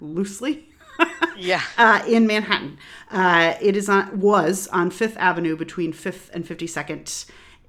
loosely. 0.00 0.68
yeah. 1.36 1.62
Uh, 1.78 2.02
in 2.06 2.26
Manhattan, 2.26 2.78
uh, 3.10 3.54
it 3.60 3.76
is 3.76 3.88
on 3.88 4.20
was 4.20 4.68
on 4.68 4.90
Fifth 4.90 5.16
Avenue 5.16 5.56
between 5.56 5.92
Fifth 5.92 6.30
and 6.34 6.46
Fifty 6.46 6.66
Second. 6.66 7.24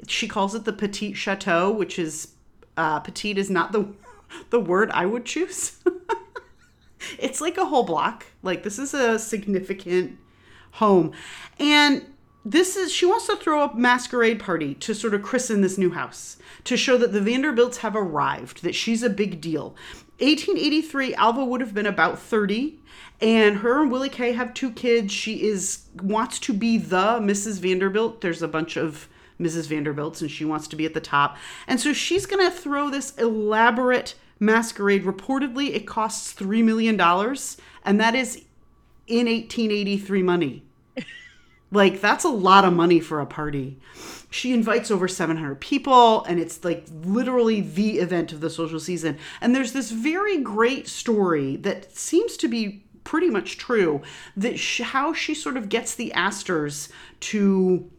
She 0.08 0.28
calls 0.28 0.54
it 0.56 0.66
the 0.66 0.74
Petit 0.74 1.13
Chateau, 1.13 1.72
which 1.72 1.98
is 1.98 2.33
uh, 2.77 3.00
petite 3.00 3.38
is 3.38 3.50
not 3.50 3.72
the 3.72 3.88
the 4.50 4.60
word 4.60 4.89
I 4.92 5.06
would 5.06 5.25
choose. 5.25 5.80
it's 7.20 7.42
like 7.42 7.58
a 7.58 7.65
whole 7.65 7.84
block. 7.84 8.25
Like 8.42 8.63
this 8.63 8.80
is 8.80 8.94
a 8.94 9.20
significant 9.20 10.18
home. 10.72 11.12
And 11.60 12.06
this 12.46 12.75
is 12.75 12.92
she 12.92 13.06
wants 13.06 13.27
to 13.27 13.38
throw 13.38 13.63
a 13.63 13.75
masquerade 13.75 14.39
party 14.39 14.75
to 14.75 14.94
sort 14.94 15.13
of 15.13 15.22
christen 15.22 15.62
this 15.62 15.77
new 15.77 15.92
house 15.92 16.38
to 16.65 16.75
show 16.75 16.98
that 16.98 17.13
the 17.13 17.22
Vanderbilts 17.22 17.77
have 17.77 17.96
arrived, 17.96 18.63
that 18.63 18.75
she's 18.75 19.03
a 19.03 19.10
big 19.10 19.39
deal. 19.39 19.75
1883, 20.20 21.15
Alva 21.15 21.44
would 21.44 21.62
have 21.62 21.74
been 21.74 21.86
about 21.86 22.20
30 22.20 22.80
and 23.22 23.58
her 23.58 23.82
and 23.82 23.92
Willie 23.92 24.10
Kay 24.10 24.34
have 24.34 24.53
two 24.53 24.72
kids. 24.72 25.13
She 25.13 25.44
is 25.44 25.86
wants 26.01 26.39
to 26.39 26.53
be 26.53 26.77
the 26.77 27.20
Mrs. 27.20 27.60
Vanderbilt. 27.60 28.20
There's 28.20 28.42
a 28.42 28.48
bunch 28.50 28.75
of 28.75 29.08
Mrs. 29.43 29.67
Vanderbilt 29.67 30.21
and 30.21 30.31
she 30.31 30.45
wants 30.45 30.67
to 30.69 30.75
be 30.75 30.85
at 30.85 30.93
the 30.93 31.01
top. 31.01 31.38
And 31.67 31.79
so 31.79 31.93
she's 31.93 32.25
going 32.25 32.43
to 32.43 32.55
throw 32.55 32.89
this 32.89 33.15
elaborate 33.17 34.15
masquerade. 34.39 35.03
Reportedly, 35.03 35.73
it 35.73 35.88
costs 35.88 36.31
3 36.31 36.63
million 36.63 36.97
dollars 36.97 37.57
and 37.85 38.00
that 38.00 38.15
is 38.15 38.38
in 39.07 39.27
1883 39.27 40.23
money. 40.23 40.63
like 41.71 42.01
that's 42.01 42.23
a 42.23 42.29
lot 42.29 42.65
of 42.65 42.73
money 42.73 43.00
for 43.00 43.19
a 43.19 43.25
party 43.25 43.79
she 44.33 44.51
invites 44.51 44.89
over 44.89 45.07
700 45.07 45.59
people 45.59 46.23
and 46.23 46.39
it's 46.39 46.63
like 46.63 46.85
literally 47.03 47.62
the 47.62 48.00
event 48.00 48.31
of 48.31 48.41
the 48.41 48.50
social 48.50 48.79
season 48.79 49.17
and 49.41 49.55
there's 49.55 49.73
this 49.73 49.91
very 49.91 50.39
great 50.39 50.88
story 50.88 51.55
that 51.57 51.95
seems 51.95 52.35
to 52.38 52.47
be 52.47 52.83
pretty 53.03 53.29
much 53.29 53.57
true 53.57 54.01
that 54.35 54.59
how 54.81 55.13
she 55.13 55.35
sort 55.35 55.55
of 55.55 55.69
gets 55.69 55.93
the 55.93 56.12
astors 56.13 56.89
to 57.19 57.89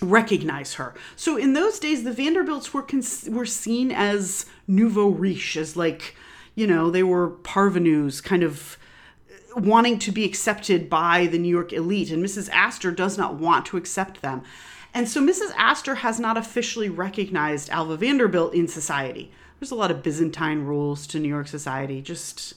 recognize 0.00 0.74
her. 0.74 0.94
So 1.16 1.36
in 1.36 1.52
those 1.52 1.78
days, 1.78 2.04
the 2.04 2.12
Vanderbilts 2.12 2.72
were 2.72 2.82
cons- 2.82 3.28
were 3.30 3.46
seen 3.46 3.90
as 3.90 4.46
nouveau 4.66 5.08
riche, 5.08 5.56
as 5.56 5.76
like, 5.76 6.16
you 6.54 6.66
know, 6.66 6.90
they 6.90 7.02
were 7.02 7.30
parvenus, 7.30 8.20
kind 8.20 8.42
of 8.42 8.76
uh, 9.30 9.60
wanting 9.60 9.98
to 10.00 10.12
be 10.12 10.24
accepted 10.24 10.88
by 10.88 11.26
the 11.26 11.38
New 11.38 11.48
York 11.48 11.72
elite, 11.72 12.10
and 12.10 12.24
Mrs. 12.24 12.48
Astor 12.50 12.90
does 12.90 13.18
not 13.18 13.34
want 13.34 13.66
to 13.66 13.76
accept 13.76 14.22
them. 14.22 14.42
And 14.94 15.08
so 15.08 15.20
Mrs. 15.20 15.52
Astor 15.56 15.96
has 15.96 16.18
not 16.18 16.36
officially 16.36 16.88
recognized 16.88 17.70
Alva 17.70 17.96
Vanderbilt 17.96 18.54
in 18.54 18.68
society. 18.68 19.30
There's 19.60 19.70
a 19.70 19.76
lot 19.76 19.90
of 19.90 20.02
Byzantine 20.02 20.64
rules 20.64 21.06
to 21.08 21.18
New 21.18 21.28
York 21.28 21.48
society, 21.48 22.00
just, 22.00 22.54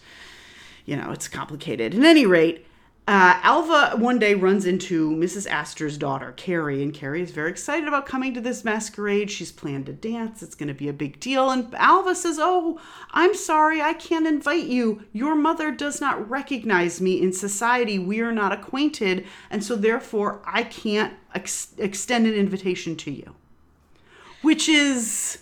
you 0.86 0.96
know, 0.96 1.12
it's 1.12 1.28
complicated. 1.28 1.94
At 1.94 2.04
any 2.04 2.26
rate, 2.26 2.66
uh, 3.08 3.40
Alva 3.42 3.98
one 3.98 4.20
day 4.20 4.36
runs 4.36 4.68
into 4.68 5.10
Mrs. 5.10 5.50
Astor's 5.50 5.98
daughter, 5.98 6.34
Carrie, 6.38 6.84
and 6.84 6.94
Carrie 6.94 7.24
is 7.24 7.32
very 7.32 7.50
excited 7.50 7.88
about 7.88 8.06
coming 8.06 8.32
to 8.36 8.42
this 8.42 8.64
masquerade. 8.64 9.32
She's 9.32 9.52
planned 9.52 9.88
to 9.88 9.94
dance, 9.94 10.44
it's 10.44 10.54
going 10.54 10.68
to 10.68 10.76
be 10.76 10.88
a 10.88 10.94
big 10.94 11.20
deal. 11.20 11.50
And 11.50 11.74
Alva 11.74 12.14
says, 12.14 12.38
Oh, 12.40 12.80
I'm 13.12 13.34
sorry, 13.34 13.82
I 13.82 13.94
can't 13.94 14.28
invite 14.28 14.66
you. 14.66 15.04
Your 15.14 15.34
mother 15.34 15.72
does 15.72 16.00
not 16.00 16.30
recognize 16.30 17.02
me 17.02 17.20
in 17.20 17.34
society. 17.34 17.98
We 17.98 18.22
are 18.22 18.32
not 18.32 18.52
acquainted, 18.52 19.26
and 19.50 19.64
so 19.64 19.76
therefore 19.76 20.42
I 20.46 20.64
can't 20.64 21.16
ex- 21.34 21.74
extend 21.80 22.28
an 22.28 22.36
invitation 22.36 22.96
to 22.98 23.12
you. 23.12 23.36
Which 24.44 24.70
is 24.70 25.40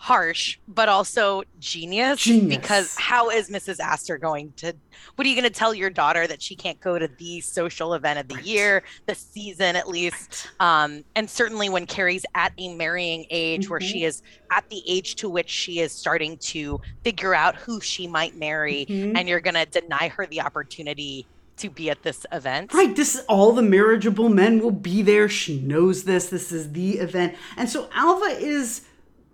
harsh, 0.00 0.58
but 0.66 0.88
also 0.88 1.42
genius. 1.58 2.20
Genius. 2.20 2.56
Because 2.56 2.96
how 2.96 3.28
is 3.28 3.50
Mrs. 3.50 3.80
Astor 3.80 4.16
going 4.16 4.50
to? 4.56 4.72
What 5.16 5.26
are 5.26 5.28
you 5.28 5.36
going 5.36 5.44
to 5.44 5.56
tell 5.56 5.74
your 5.74 5.90
daughter 5.90 6.26
that 6.26 6.40
she 6.40 6.56
can't 6.56 6.80
go 6.80 6.98
to 6.98 7.06
the 7.06 7.42
social 7.42 7.92
event 7.92 8.18
of 8.18 8.26
the 8.26 8.36
right. 8.36 8.44
year, 8.44 8.82
the 9.04 9.14
season 9.14 9.76
at 9.76 9.88
least? 9.88 10.48
Right. 10.58 10.84
Um, 10.84 11.04
and 11.16 11.28
certainly 11.28 11.68
when 11.68 11.84
Carrie's 11.84 12.24
at 12.34 12.54
a 12.56 12.74
marrying 12.74 13.26
age, 13.28 13.64
mm-hmm. 13.64 13.70
where 13.72 13.80
she 13.80 13.98
mm-hmm. 13.98 14.06
is 14.06 14.22
at 14.50 14.66
the 14.70 14.82
age 14.88 15.16
to 15.16 15.28
which 15.28 15.50
she 15.50 15.80
is 15.80 15.92
starting 15.92 16.38
to 16.38 16.80
figure 17.04 17.34
out 17.34 17.56
who 17.56 17.78
she 17.78 18.06
might 18.06 18.34
marry, 18.34 18.86
mm-hmm. 18.86 19.14
and 19.16 19.28
you're 19.28 19.40
going 19.40 19.54
to 19.54 19.66
deny 19.66 20.08
her 20.08 20.24
the 20.26 20.40
opportunity 20.40 21.26
to 21.58 21.68
be 21.68 21.90
at 21.90 22.02
this 22.02 22.24
event. 22.32 22.72
Right. 22.72 22.96
This 22.96 23.16
is 23.16 23.24
all 23.28 23.52
the 23.52 23.60
marriageable 23.60 24.30
men 24.30 24.60
will 24.60 24.70
be 24.70 25.02
there. 25.02 25.28
She 25.28 25.60
knows 25.60 26.04
this. 26.04 26.30
This 26.30 26.52
is 26.52 26.72
the 26.72 26.92
event. 26.92 27.34
And 27.58 27.68
so 27.68 27.90
Alva 27.92 28.30
is 28.42 28.86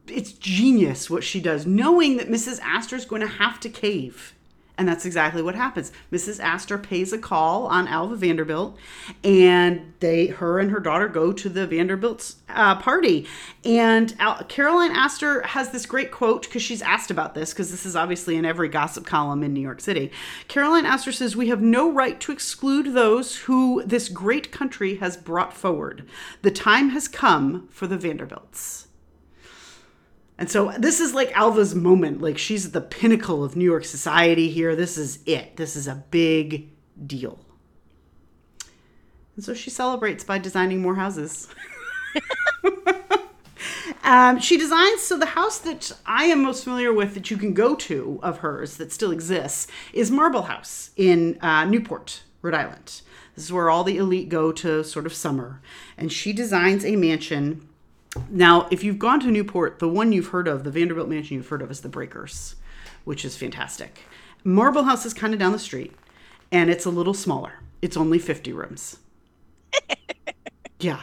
it's 0.08 0.32
genius 0.32 1.10
what 1.10 1.24
she 1.24 1.40
does, 1.40 1.66
knowing 1.66 2.16
that 2.16 2.28
Mrs. 2.28 2.60
Astor 2.60 2.96
is 2.96 3.04
going 3.04 3.22
to 3.22 3.28
have 3.28 3.60
to 3.60 3.68
cave. 3.68 4.34
And 4.78 4.86
that's 4.86 5.06
exactly 5.06 5.40
what 5.40 5.54
happens. 5.54 5.90
Mrs. 6.12 6.38
Astor 6.38 6.76
pays 6.76 7.10
a 7.10 7.18
call 7.18 7.66
on 7.66 7.88
Alva 7.88 8.14
Vanderbilt, 8.14 8.76
and 9.24 9.94
they, 10.00 10.26
her 10.26 10.58
and 10.58 10.70
her 10.70 10.80
daughter, 10.80 11.08
go 11.08 11.32
to 11.32 11.48
the 11.48 11.66
Vanderbilt's 11.66 12.36
uh, 12.50 12.74
party. 12.76 13.26
And 13.64 14.14
Al- 14.18 14.44
Caroline 14.44 14.90
Astor 14.90 15.40
has 15.42 15.70
this 15.70 15.86
great 15.86 16.10
quote 16.10 16.42
because 16.42 16.62
she's 16.62 16.82
asked 16.82 17.10
about 17.10 17.34
this 17.34 17.54
because 17.54 17.70
this 17.70 17.86
is 17.86 17.96
obviously 17.96 18.36
in 18.36 18.44
every 18.44 18.68
gossip 18.68 19.06
column 19.06 19.42
in 19.42 19.54
New 19.54 19.62
York 19.62 19.80
City. 19.80 20.10
Caroline 20.46 20.84
Astor 20.84 21.12
says, 21.12 21.34
"We 21.34 21.48
have 21.48 21.62
no 21.62 21.90
right 21.90 22.20
to 22.20 22.32
exclude 22.32 22.92
those 22.92 23.36
who 23.36 23.82
this 23.86 24.10
great 24.10 24.52
country 24.52 24.96
has 24.96 25.16
brought 25.16 25.54
forward. 25.54 26.04
The 26.42 26.50
time 26.50 26.90
has 26.90 27.08
come 27.08 27.66
for 27.70 27.86
the 27.86 27.96
Vanderbilts." 27.96 28.88
And 30.38 30.50
so 30.50 30.72
this 30.78 31.00
is 31.00 31.14
like 31.14 31.32
Alva's 31.36 31.74
moment. 31.74 32.20
Like 32.20 32.38
she's 32.38 32.66
at 32.66 32.72
the 32.72 32.80
pinnacle 32.80 33.42
of 33.42 33.56
New 33.56 33.64
York 33.64 33.84
society 33.84 34.50
here. 34.50 34.76
This 34.76 34.98
is 34.98 35.20
it. 35.24 35.56
This 35.56 35.76
is 35.76 35.88
a 35.88 36.04
big 36.10 36.70
deal. 37.06 37.38
And 39.36 39.44
so 39.44 39.54
she 39.54 39.70
celebrates 39.70 40.24
by 40.24 40.38
designing 40.38 40.80
more 40.80 40.94
houses. 40.94 41.48
um, 44.04 44.38
she 44.40 44.56
designs 44.56 45.02
so 45.02 45.18
the 45.18 45.26
house 45.26 45.58
that 45.58 45.92
I 46.06 46.24
am 46.24 46.42
most 46.42 46.64
familiar 46.64 46.92
with 46.92 47.14
that 47.14 47.30
you 47.30 47.36
can 47.36 47.52
go 47.52 47.74
to 47.74 48.18
of 48.22 48.38
hers 48.38 48.76
that 48.78 48.92
still 48.92 49.10
exists 49.10 49.66
is 49.92 50.10
Marble 50.10 50.42
House 50.42 50.90
in 50.96 51.38
uh, 51.40 51.64
Newport, 51.64 52.22
Rhode 52.40 52.54
Island. 52.54 53.02
This 53.34 53.44
is 53.44 53.52
where 53.52 53.68
all 53.68 53.84
the 53.84 53.98
elite 53.98 54.30
go 54.30 54.52
to 54.52 54.82
sort 54.82 55.04
of 55.04 55.12
summer. 55.12 55.60
And 55.98 56.10
she 56.10 56.32
designs 56.32 56.84
a 56.84 56.96
mansion 56.96 57.68
now, 58.30 58.68
if 58.70 58.82
you've 58.84 58.98
gone 58.98 59.20
to 59.20 59.28
Newport, 59.28 59.78
the 59.78 59.88
one 59.88 60.12
you've 60.12 60.28
heard 60.28 60.48
of, 60.48 60.64
the 60.64 60.70
Vanderbilt 60.70 61.08
mansion 61.08 61.36
you've 61.36 61.48
heard 61.48 61.62
of, 61.62 61.70
is 61.70 61.80
the 61.80 61.88
Breakers, 61.88 62.56
which 63.04 63.24
is 63.24 63.36
fantastic. 63.36 64.00
Marble 64.44 64.84
House 64.84 65.04
is 65.04 65.14
kind 65.14 65.32
of 65.32 65.40
down 65.40 65.52
the 65.52 65.58
street, 65.58 65.92
and 66.52 66.70
it's 66.70 66.84
a 66.84 66.90
little 66.90 67.14
smaller. 67.14 67.60
It's 67.82 67.96
only 67.96 68.18
50 68.18 68.52
rooms. 68.52 68.98
yeah. 70.78 71.02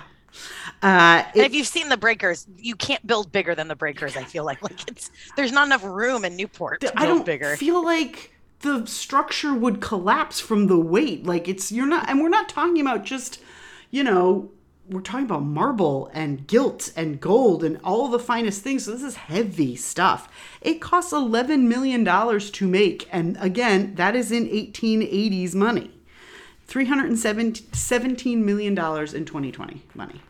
Uh, 0.81 1.23
it, 1.33 1.45
if 1.45 1.53
you've 1.53 1.67
seen 1.67 1.89
the 1.89 1.97
Breakers, 1.97 2.47
you 2.57 2.75
can't 2.75 3.05
build 3.05 3.31
bigger 3.31 3.55
than 3.55 3.67
the 3.67 3.75
Breakers. 3.75 4.17
I 4.17 4.23
feel 4.23 4.43
like 4.43 4.61
like 4.69 4.87
it's 4.87 5.11
there's 5.35 5.51
not 5.51 5.67
enough 5.67 5.83
room 5.83 6.25
in 6.25 6.35
Newport. 6.35 6.83
I 6.95 7.05
don't 7.05 7.25
bigger. 7.25 7.55
feel 7.55 7.83
like 7.83 8.33
the 8.59 8.85
structure 8.85 9.53
would 9.53 9.81
collapse 9.81 10.39
from 10.39 10.67
the 10.67 10.77
weight. 10.77 11.25
Like 11.25 11.47
it's 11.47 11.71
you're 11.71 11.85
not, 11.85 12.09
and 12.09 12.21
we're 12.21 12.29
not 12.29 12.49
talking 12.49 12.81
about 12.81 13.05
just 13.05 13.39
you 13.91 14.03
know 14.03 14.49
we're 14.89 15.01
talking 15.01 15.25
about 15.25 15.43
marble 15.43 16.09
and 16.13 16.45
gilt 16.45 16.91
and 16.95 17.19
gold 17.19 17.63
and 17.63 17.79
all 17.83 18.09
the 18.09 18.19
finest 18.19 18.61
things. 18.61 18.85
So 18.85 18.91
this 18.91 19.03
is 19.03 19.15
heavy 19.15 19.75
stuff. 19.75 20.29
It 20.61 20.81
costs 20.81 21.13
$11 21.13 21.61
million 21.61 22.03
to 22.05 22.67
make. 22.67 23.07
And 23.11 23.37
again, 23.39 23.95
that 23.95 24.15
is 24.15 24.31
in 24.31 24.45
1880s 24.45 25.55
money. 25.55 25.91
$317 26.67 28.37
million 28.37 28.71
in 28.73 29.25
2020 29.25 29.81
money. 29.95 30.21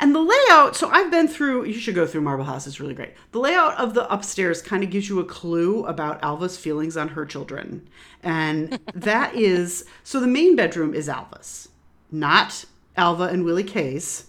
And 0.00 0.14
the 0.14 0.20
layout, 0.20 0.76
so 0.76 0.88
I've 0.88 1.10
been 1.10 1.26
through, 1.26 1.64
you 1.64 1.74
should 1.74 1.94
go 1.94 2.06
through 2.06 2.20
Marble 2.20 2.44
House, 2.44 2.66
it's 2.66 2.80
really 2.80 2.94
great. 2.94 3.14
The 3.32 3.40
layout 3.40 3.76
of 3.76 3.94
the 3.94 4.10
upstairs 4.12 4.62
kind 4.62 4.84
of 4.84 4.90
gives 4.90 5.08
you 5.08 5.18
a 5.18 5.24
clue 5.24 5.84
about 5.86 6.22
Alva's 6.22 6.56
feelings 6.56 6.96
on 6.96 7.08
her 7.08 7.26
children. 7.26 7.88
And 8.22 8.78
that 8.94 9.34
is, 9.34 9.84
so 10.04 10.20
the 10.20 10.26
main 10.26 10.54
bedroom 10.54 10.94
is 10.94 11.08
Alva's, 11.08 11.68
not 12.10 12.64
Alva 12.96 13.24
and 13.24 13.44
Willie 13.44 13.64
Kay's, 13.64 14.26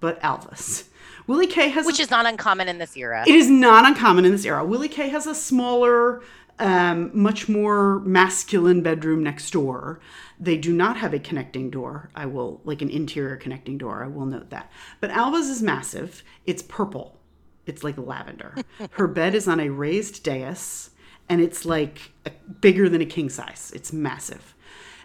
but 0.00 0.22
Alva's. 0.22 0.88
Willie 1.26 1.46
Kay 1.46 1.68
has. 1.68 1.86
Which 1.86 2.00
is 2.00 2.10
not 2.10 2.26
uncommon 2.26 2.68
in 2.68 2.78
this 2.78 2.96
era. 2.96 3.24
It 3.26 3.34
is 3.34 3.48
not 3.48 3.86
uncommon 3.86 4.24
in 4.24 4.32
this 4.32 4.44
era. 4.44 4.64
Willie 4.64 4.88
Kay 4.88 5.08
has 5.08 5.26
a 5.26 5.34
smaller, 5.34 6.22
um, 6.58 7.10
much 7.14 7.48
more 7.48 8.00
masculine 8.00 8.82
bedroom 8.82 9.22
next 9.22 9.50
door. 9.50 10.00
They 10.38 10.56
do 10.56 10.72
not 10.72 10.96
have 10.96 11.14
a 11.14 11.18
connecting 11.18 11.70
door. 11.70 12.10
I 12.14 12.26
will, 12.26 12.60
like 12.64 12.82
an 12.82 12.90
interior 12.90 13.36
connecting 13.36 13.78
door. 13.78 14.04
I 14.04 14.08
will 14.08 14.26
note 14.26 14.50
that. 14.50 14.70
But 15.00 15.10
Alva's 15.10 15.48
is 15.48 15.62
massive. 15.62 16.22
It's 16.44 16.62
purple. 16.62 17.20
It's 17.66 17.84
like 17.84 17.96
lavender. 17.96 18.56
Her 18.92 19.06
bed 19.06 19.34
is 19.34 19.48
on 19.48 19.60
a 19.60 19.70
raised 19.70 20.22
dais 20.22 20.90
and 21.28 21.40
it's 21.40 21.64
like 21.64 22.12
a, 22.26 22.30
bigger 22.60 22.88
than 22.88 23.00
a 23.00 23.06
king 23.06 23.30
size. 23.30 23.72
It's 23.74 23.92
massive. 23.92 24.54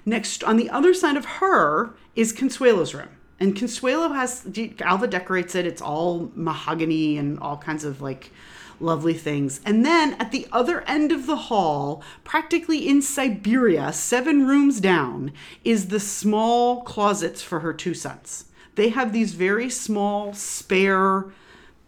Next, 0.05 0.43
on 0.43 0.57
the 0.57 0.69
other 0.69 0.93
side 0.93 1.17
of 1.17 1.25
her 1.25 1.95
is 2.15 2.33
Consuelo's 2.33 2.93
room. 2.93 3.09
And 3.39 3.55
Consuelo 3.55 4.09
has, 4.09 4.45
Alva 4.81 5.07
decorates 5.07 5.55
it. 5.55 5.65
It's 5.65 5.81
all 5.81 6.31
mahogany 6.35 7.17
and 7.17 7.39
all 7.39 7.57
kinds 7.57 7.85
of 7.85 8.01
like 8.01 8.31
lovely 8.79 9.13
things. 9.13 9.59
And 9.65 9.85
then 9.85 10.13
at 10.13 10.31
the 10.31 10.47
other 10.51 10.81
end 10.81 11.11
of 11.11 11.25
the 11.25 11.35
hall, 11.35 12.03
practically 12.23 12.87
in 12.87 13.01
Siberia, 13.01 13.91
seven 13.93 14.47
rooms 14.47 14.79
down, 14.79 15.31
is 15.63 15.87
the 15.87 15.99
small 15.99 16.81
closets 16.83 17.41
for 17.41 17.59
her 17.59 17.73
two 17.73 17.93
sons. 17.93 18.45
They 18.75 18.89
have 18.89 19.11
these 19.11 19.33
very 19.33 19.69
small, 19.69 20.33
spare, 20.33 21.25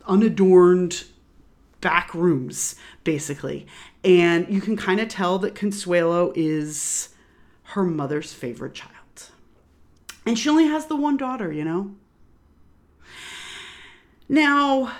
unadorned 0.07 1.05
back 1.79 2.13
rooms, 2.13 2.75
basically. 3.03 3.67
And 4.03 4.47
you 4.49 4.61
can 4.61 4.77
kind 4.77 4.99
of 4.99 5.07
tell 5.07 5.39
that 5.39 5.55
Consuelo 5.55 6.33
is 6.35 7.09
her 7.63 7.83
mother's 7.83 8.33
favorite 8.33 8.73
child. 8.73 8.91
And 10.25 10.37
she 10.37 10.49
only 10.49 10.67
has 10.67 10.85
the 10.85 10.95
one 10.95 11.17
daughter, 11.17 11.51
you 11.51 11.63
know? 11.63 11.95
Now, 14.29 14.93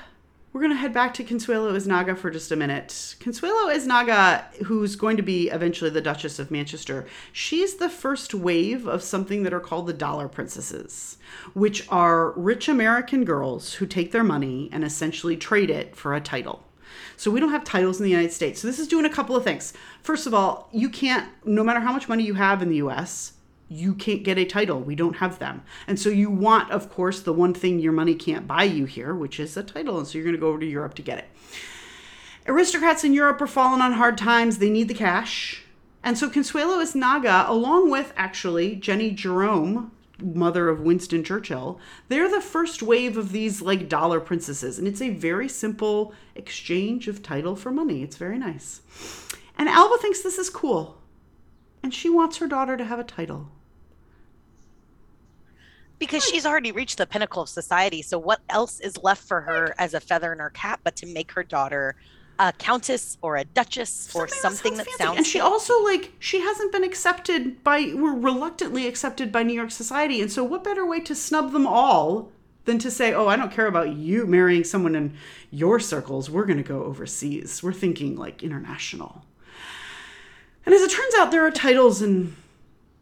we're 0.54 0.62
going 0.62 0.72
to 0.72 0.78
head 0.78 0.94
back 0.94 1.14
to 1.14 1.24
Consuelo 1.24 1.74
Iznaga 1.74 2.18
for 2.18 2.30
just 2.30 2.52
a 2.52 2.58
minute. 2.58 3.16
Consuelo 3.20 3.74
Iznaga, 3.74 4.44
who's 4.66 4.98
going 4.98 5.16
to 5.16 5.24
be 5.24 5.50
eventually 5.50 5.90
the 5.90 6.02
Duchess 6.02 6.40
of 6.40 6.52
Manchester, 6.52 7.08
she's 7.32 7.76
the 7.76 7.90
first 7.90 8.34
wave 8.34 8.86
of 8.86 9.02
something 9.02 9.44
that 9.44 9.54
are 9.54 9.62
called 9.62 9.88
the 9.88 9.94
Dollar 9.94 10.28
Princesses, 10.28 11.18
which 11.54 11.88
are 11.90 12.32
rich 12.32 12.68
American 12.68 13.24
girls 13.24 13.76
who 13.76 13.86
take 13.86 14.12
their 14.12 14.26
money 14.26 14.68
and 14.74 14.84
essentially 14.84 15.38
trade 15.38 15.70
it 15.70 15.96
for 15.96 16.14
a 16.14 16.20
title. 16.20 16.64
So 17.16 17.32
we 17.32 17.40
don't 17.40 17.52
have 17.52 17.64
titles 17.64 18.00
in 18.00 18.04
the 18.04 18.10
United 18.10 18.34
States. 18.34 18.60
So 18.60 18.68
this 18.68 18.80
is 18.80 18.90
doing 18.90 19.06
a 19.06 19.10
couple 19.10 19.38
of 19.38 19.46
things. 19.46 19.74
First 20.02 20.28
of 20.28 20.34
all, 20.34 20.68
you 20.74 20.90
can't, 20.90 21.30
no 21.46 21.64
matter 21.64 21.80
how 21.80 21.94
much 21.94 22.10
money 22.10 22.24
you 22.24 22.34
have 22.34 22.62
in 22.62 22.70
the 22.70 22.78
US, 22.78 23.34
you 23.72 23.96
can't 23.96 24.24
get 24.24 24.38
a 24.38 24.44
title. 24.44 24.82
We 24.82 24.96
don't 24.96 25.16
have 25.16 25.40
them. 25.40 25.64
And 25.88 25.98
so 25.98 26.10
you 26.10 26.30
want, 26.30 26.70
of 26.72 26.92
course, 26.92 27.22
the 27.22 27.32
one 27.32 27.54
thing 27.54 27.80
your 27.80 27.94
money 27.94 28.16
can't 28.16 28.46
buy 28.46 28.64
you 28.64 28.84
here, 28.84 29.16
which 29.16 29.40
is 29.40 29.56
a 29.56 29.64
title. 29.64 29.98
And 29.98 30.06
so 30.06 30.18
you're 30.18 30.26
going 30.26 30.36
to 30.36 30.42
go 30.42 30.50
over 30.50 30.60
to 30.60 30.66
Europe 30.66 30.94
to 30.96 31.02
get 31.02 31.20
it. 31.20 31.30
Aristocrats 32.46 33.06
in 33.06 33.14
Europe 33.14 33.40
are 33.40 33.48
falling 33.48 33.80
on 33.80 33.94
hard 33.94 34.18
times. 34.18 34.58
They 34.58 34.70
need 34.70 34.90
the 34.90 34.94
cash. 34.94 35.64
And 36.04 36.18
so 36.18 36.30
Consuelo 36.30 36.80
Iznaga, 36.80 37.48
along 37.48 37.90
with 37.90 38.12
actually 38.18 38.76
Jenny 38.76 39.12
Jerome, 39.12 39.94
mother 40.20 40.68
of 40.68 40.82
Winston 40.82 41.24
Churchill, 41.24 41.80
they're 42.10 42.30
the 42.30 42.42
first 42.42 42.84
wave 42.84 43.16
of 43.16 43.32
these 43.32 43.62
like 43.62 43.88
dollar 43.88 44.20
princesses. 44.20 44.80
And 44.80 44.88
it's 44.88 45.02
a 45.02 45.12
very 45.12 45.48
simple 45.48 46.14
exchange 46.36 47.08
of 47.08 47.24
title 47.24 47.56
for 47.56 47.72
money. 47.72 48.04
It's 48.04 48.18
very 48.18 48.38
nice. 48.38 48.82
And 49.58 49.70
Alva 49.70 49.98
thinks 50.02 50.22
this 50.22 50.38
is 50.38 50.50
cool. 50.50 50.98
And 51.82 51.94
she 51.94 52.10
wants 52.10 52.38
her 52.38 52.48
daughter 52.48 52.76
to 52.76 52.84
have 52.84 53.00
a 53.00 53.06
title 53.06 53.50
because 56.02 56.26
she's 56.26 56.46
already 56.46 56.74
reached 56.74 56.98
the 56.98 57.08
pinnacle 57.08 57.44
of 57.44 57.48
society. 57.48 58.02
So 58.02 58.20
what 58.20 58.42
else 58.50 58.82
is 58.82 58.98
left 58.98 59.24
for 59.24 59.40
her 59.42 59.74
as 59.78 59.94
a 59.94 60.02
feather 60.02 60.34
in 60.34 60.40
her 60.40 60.50
cap 60.50 60.82
but 60.84 60.98
to 60.98 61.06
make 61.06 61.32
her 61.32 61.44
daughter 61.44 61.96
a 62.40 62.52
countess 62.52 63.18
or 63.22 63.38
a 63.38 63.46
duchess 63.46 64.14
or 64.14 64.28
something, 64.28 64.76
that, 64.76 64.88
sounds, 64.88 64.98
that 64.98 65.04
sounds 65.06 65.18
and 65.18 65.28
she 65.28 65.40
also 65.40 65.80
like 65.84 66.12
she 66.18 66.42
hasn't 66.42 66.72
been 66.72 66.84
accepted 66.84 67.64
by 67.64 67.94
we're 67.94 68.16
reluctantly 68.16 68.88
accepted 68.88 69.32
by 69.32 69.44
new 69.44 69.54
york 69.54 69.70
society 69.70 70.22
and 70.22 70.32
so 70.32 70.44
what 70.44 70.64
better 70.64 70.84
way 70.84 71.00
to 71.00 71.14
snub 71.14 71.52
them 71.52 71.68
all 71.68 72.32
than 72.66 72.80
to 72.80 72.90
say 72.90 73.14
oh 73.14 73.28
i 73.28 73.36
don't 73.36 73.52
care 73.52 73.68
about 73.68 73.96
you 73.96 74.26
marrying 74.26 74.64
someone 74.64 74.96
in 74.96 75.14
your 75.52 75.80
circles. 75.80 76.30
We're 76.30 76.46
going 76.46 76.58
to 76.58 76.64
go 76.64 76.84
overseas. 76.86 77.62
We're 77.62 77.74
thinking 77.74 78.16
like 78.16 78.42
international. 78.42 79.26
And 80.66 80.74
as 80.74 80.82
it 80.82 80.92
turns 80.92 81.14
out 81.16 81.30
there 81.30 81.46
are 81.46 81.52
titles 81.52 82.02
and 82.02 82.36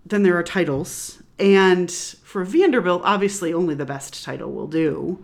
then 0.06 0.24
there 0.24 0.38
are 0.38 0.44
titles 0.44 1.22
and 1.40 1.90
for 1.90 2.44
Vanderbilt, 2.44 3.02
obviously, 3.06 3.54
only 3.54 3.74
the 3.76 3.86
best 3.86 4.24
title 4.24 4.52
will 4.52 4.68
do. 4.68 5.24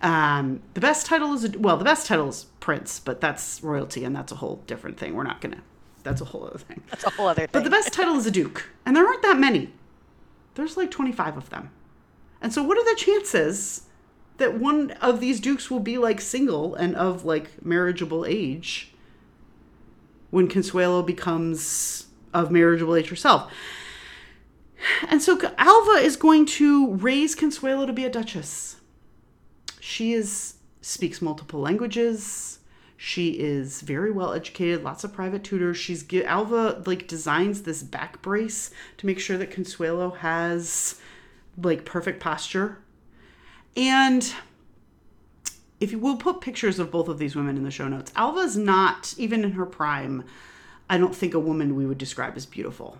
Um, 0.00 0.62
the 0.74 0.80
best 0.80 1.06
title 1.06 1.34
is 1.34 1.56
well, 1.56 1.76
the 1.76 1.84
best 1.84 2.06
title 2.06 2.28
is 2.28 2.46
Prince, 2.60 3.00
but 3.00 3.20
that's 3.20 3.62
royalty, 3.62 4.04
and 4.04 4.14
that's 4.14 4.30
a 4.30 4.36
whole 4.36 4.62
different 4.66 4.98
thing. 4.98 5.14
We're 5.14 5.24
not 5.24 5.40
gonna. 5.40 5.62
That's 6.04 6.20
a 6.20 6.24
whole 6.24 6.46
other 6.46 6.58
thing. 6.58 6.82
That's 6.90 7.04
a 7.04 7.10
whole 7.10 7.26
other 7.26 7.42
thing. 7.42 7.48
But 7.52 7.64
the 7.64 7.70
best 7.70 7.92
title 7.92 8.16
is 8.16 8.26
a 8.26 8.30
Duke, 8.30 8.70
and 8.86 8.94
there 8.94 9.06
aren't 9.06 9.22
that 9.22 9.38
many. 9.38 9.72
There's 10.54 10.76
like 10.76 10.90
25 10.90 11.36
of 11.36 11.50
them, 11.50 11.70
and 12.40 12.52
so 12.52 12.62
what 12.62 12.78
are 12.78 12.84
the 12.84 12.98
chances 12.98 13.82
that 14.36 14.58
one 14.58 14.92
of 15.02 15.18
these 15.18 15.40
dukes 15.40 15.68
will 15.68 15.80
be 15.80 15.98
like 15.98 16.20
single 16.20 16.76
and 16.76 16.94
of 16.94 17.24
like 17.24 17.64
marriageable 17.64 18.24
age 18.24 18.92
when 20.30 20.46
Consuelo 20.46 21.02
becomes 21.02 22.06
of 22.32 22.52
marriageable 22.52 22.94
age 22.94 23.08
herself? 23.08 23.50
And 25.08 25.22
so 25.22 25.38
Alva 25.58 26.02
is 26.04 26.16
going 26.16 26.46
to 26.46 26.94
raise 26.94 27.34
Consuelo 27.34 27.86
to 27.86 27.92
be 27.92 28.04
a 28.04 28.10
duchess. 28.10 28.76
She 29.80 30.12
is 30.12 30.54
speaks 30.80 31.20
multiple 31.20 31.60
languages. 31.60 32.58
She 32.96 33.30
is 33.38 33.80
very 33.82 34.10
well 34.10 34.32
educated, 34.32 34.82
lots 34.82 35.04
of 35.04 35.12
private 35.12 35.44
tutors. 35.44 35.76
She's 35.76 36.04
Alva 36.24 36.82
like 36.86 37.06
designs 37.06 37.62
this 37.62 37.82
back 37.82 38.20
brace 38.22 38.70
to 38.96 39.06
make 39.06 39.20
sure 39.20 39.38
that 39.38 39.50
Consuelo 39.50 40.10
has 40.10 41.00
like 41.56 41.84
perfect 41.84 42.20
posture. 42.20 42.78
And 43.76 44.32
if 45.80 45.92
you 45.92 45.98
will 45.98 46.16
put 46.16 46.40
pictures 46.40 46.78
of 46.78 46.90
both 46.90 47.08
of 47.08 47.18
these 47.18 47.36
women 47.36 47.56
in 47.56 47.62
the 47.62 47.70
show 47.70 47.86
notes, 47.86 48.12
Alva's 48.16 48.56
not 48.56 49.14
even 49.16 49.44
in 49.44 49.52
her 49.52 49.66
prime. 49.66 50.24
I 50.90 50.98
don't 50.98 51.14
think 51.14 51.34
a 51.34 51.40
woman 51.40 51.76
we 51.76 51.86
would 51.86 51.98
describe 51.98 52.36
as 52.36 52.46
beautiful 52.46 52.98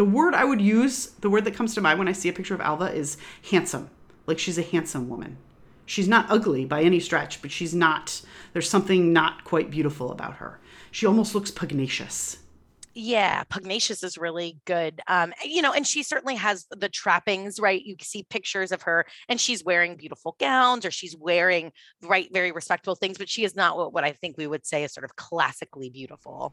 the 0.00 0.04
word 0.06 0.32
I 0.32 0.46
would 0.46 0.62
use, 0.62 1.08
the 1.20 1.28
word 1.28 1.44
that 1.44 1.52
comes 1.52 1.74
to 1.74 1.82
mind 1.82 1.98
when 1.98 2.08
I 2.08 2.12
see 2.12 2.30
a 2.30 2.32
picture 2.32 2.54
of 2.54 2.62
Alva 2.62 2.90
is 2.90 3.18
handsome. 3.50 3.90
Like 4.24 4.38
she's 4.38 4.56
a 4.56 4.62
handsome 4.62 5.10
woman. 5.10 5.36
She's 5.84 6.08
not 6.08 6.24
ugly 6.30 6.64
by 6.64 6.80
any 6.80 7.00
stretch, 7.00 7.42
but 7.42 7.50
she's 7.50 7.74
not, 7.74 8.22
there's 8.54 8.70
something 8.70 9.12
not 9.12 9.44
quite 9.44 9.70
beautiful 9.70 10.10
about 10.10 10.36
her. 10.36 10.58
She 10.90 11.04
almost 11.04 11.34
looks 11.34 11.50
pugnacious. 11.50 12.38
Yeah, 12.92 13.44
pugnacious 13.44 14.02
is 14.02 14.18
really 14.18 14.58
good. 14.64 15.00
Um, 15.06 15.32
you 15.44 15.62
know, 15.62 15.72
and 15.72 15.86
she 15.86 16.02
certainly 16.02 16.34
has 16.34 16.66
the 16.70 16.88
trappings, 16.88 17.60
right? 17.60 17.80
You 17.84 17.94
see 18.02 18.24
pictures 18.24 18.72
of 18.72 18.82
her 18.82 19.06
and 19.28 19.40
she's 19.40 19.64
wearing 19.64 19.96
beautiful 19.96 20.34
gowns 20.40 20.84
or 20.84 20.90
she's 20.90 21.16
wearing 21.16 21.70
right, 22.02 22.28
very 22.32 22.50
respectable 22.50 22.96
things, 22.96 23.16
but 23.16 23.28
she 23.28 23.44
is 23.44 23.54
not 23.54 23.76
what, 23.76 23.92
what 23.92 24.02
I 24.02 24.12
think 24.12 24.36
we 24.36 24.48
would 24.48 24.66
say 24.66 24.82
is 24.82 24.92
sort 24.92 25.04
of 25.04 25.14
classically 25.14 25.88
beautiful. 25.88 26.52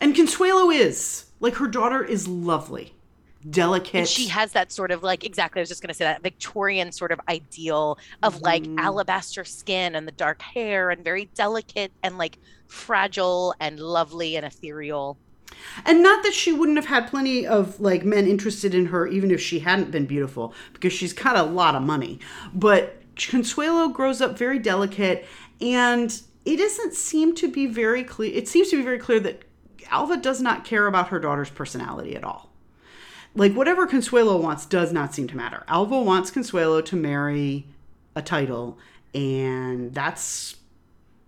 And 0.00 0.14
Consuelo 0.14 0.70
is. 0.70 1.26
Like 1.40 1.54
her 1.54 1.66
daughter 1.66 2.04
is 2.04 2.28
lovely, 2.28 2.92
delicate. 3.48 3.94
And 3.94 4.08
she 4.08 4.28
has 4.28 4.52
that 4.52 4.70
sort 4.72 4.90
of 4.90 5.02
like 5.02 5.24
exactly. 5.24 5.60
I 5.60 5.62
was 5.62 5.70
just 5.70 5.80
going 5.80 5.88
to 5.88 5.94
say 5.94 6.04
that 6.04 6.22
Victorian 6.22 6.92
sort 6.92 7.12
of 7.12 7.20
ideal 7.30 7.98
of 8.22 8.36
mm. 8.36 8.42
like 8.42 8.66
alabaster 8.76 9.44
skin 9.44 9.94
and 9.94 10.06
the 10.06 10.12
dark 10.12 10.42
hair 10.42 10.90
and 10.90 11.02
very 11.02 11.30
delicate 11.34 11.92
and 12.02 12.18
like 12.18 12.38
fragile 12.66 13.54
and 13.58 13.80
lovely 13.80 14.36
and 14.36 14.44
ethereal. 14.44 15.16
And 15.84 16.02
not 16.02 16.22
that 16.24 16.34
she 16.34 16.52
wouldn't 16.52 16.78
have 16.78 16.86
had 16.86 17.08
plenty 17.08 17.46
of 17.46 17.80
like 17.80 18.04
men 18.04 18.26
interested 18.26 18.74
in 18.74 18.86
her 18.86 19.06
even 19.06 19.30
if 19.30 19.40
she 19.40 19.60
hadn't 19.60 19.90
been 19.90 20.06
beautiful 20.06 20.54
because 20.72 20.92
she's 20.92 21.12
got 21.12 21.36
a 21.36 21.42
lot 21.42 21.74
of 21.74 21.82
money. 21.82 22.18
But 22.54 23.02
Consuelo 23.16 23.88
grows 23.88 24.20
up 24.20 24.36
very 24.36 24.58
delicate 24.58 25.26
and 25.60 26.20
it 26.44 26.56
doesn't 26.56 26.94
seem 26.94 27.34
to 27.36 27.50
be 27.50 27.66
very 27.66 28.02
clear. 28.02 28.32
It 28.34 28.48
seems 28.48 28.70
to 28.70 28.76
be 28.76 28.82
very 28.82 28.98
clear 28.98 29.20
that 29.20 29.42
Alva 29.90 30.16
does 30.16 30.40
not 30.40 30.64
care 30.64 30.86
about 30.86 31.08
her 31.08 31.18
daughter's 31.18 31.50
personality 31.50 32.16
at 32.16 32.24
all. 32.24 32.50
Like, 33.34 33.52
whatever 33.54 33.86
Consuelo 33.86 34.36
wants 34.36 34.66
does 34.66 34.92
not 34.92 35.14
seem 35.14 35.28
to 35.28 35.36
matter. 35.36 35.64
Alva 35.68 36.00
wants 36.00 36.30
Consuelo 36.30 36.80
to 36.80 36.96
marry 36.96 37.66
a 38.16 38.22
title, 38.22 38.78
and 39.14 39.94
that's 39.94 40.56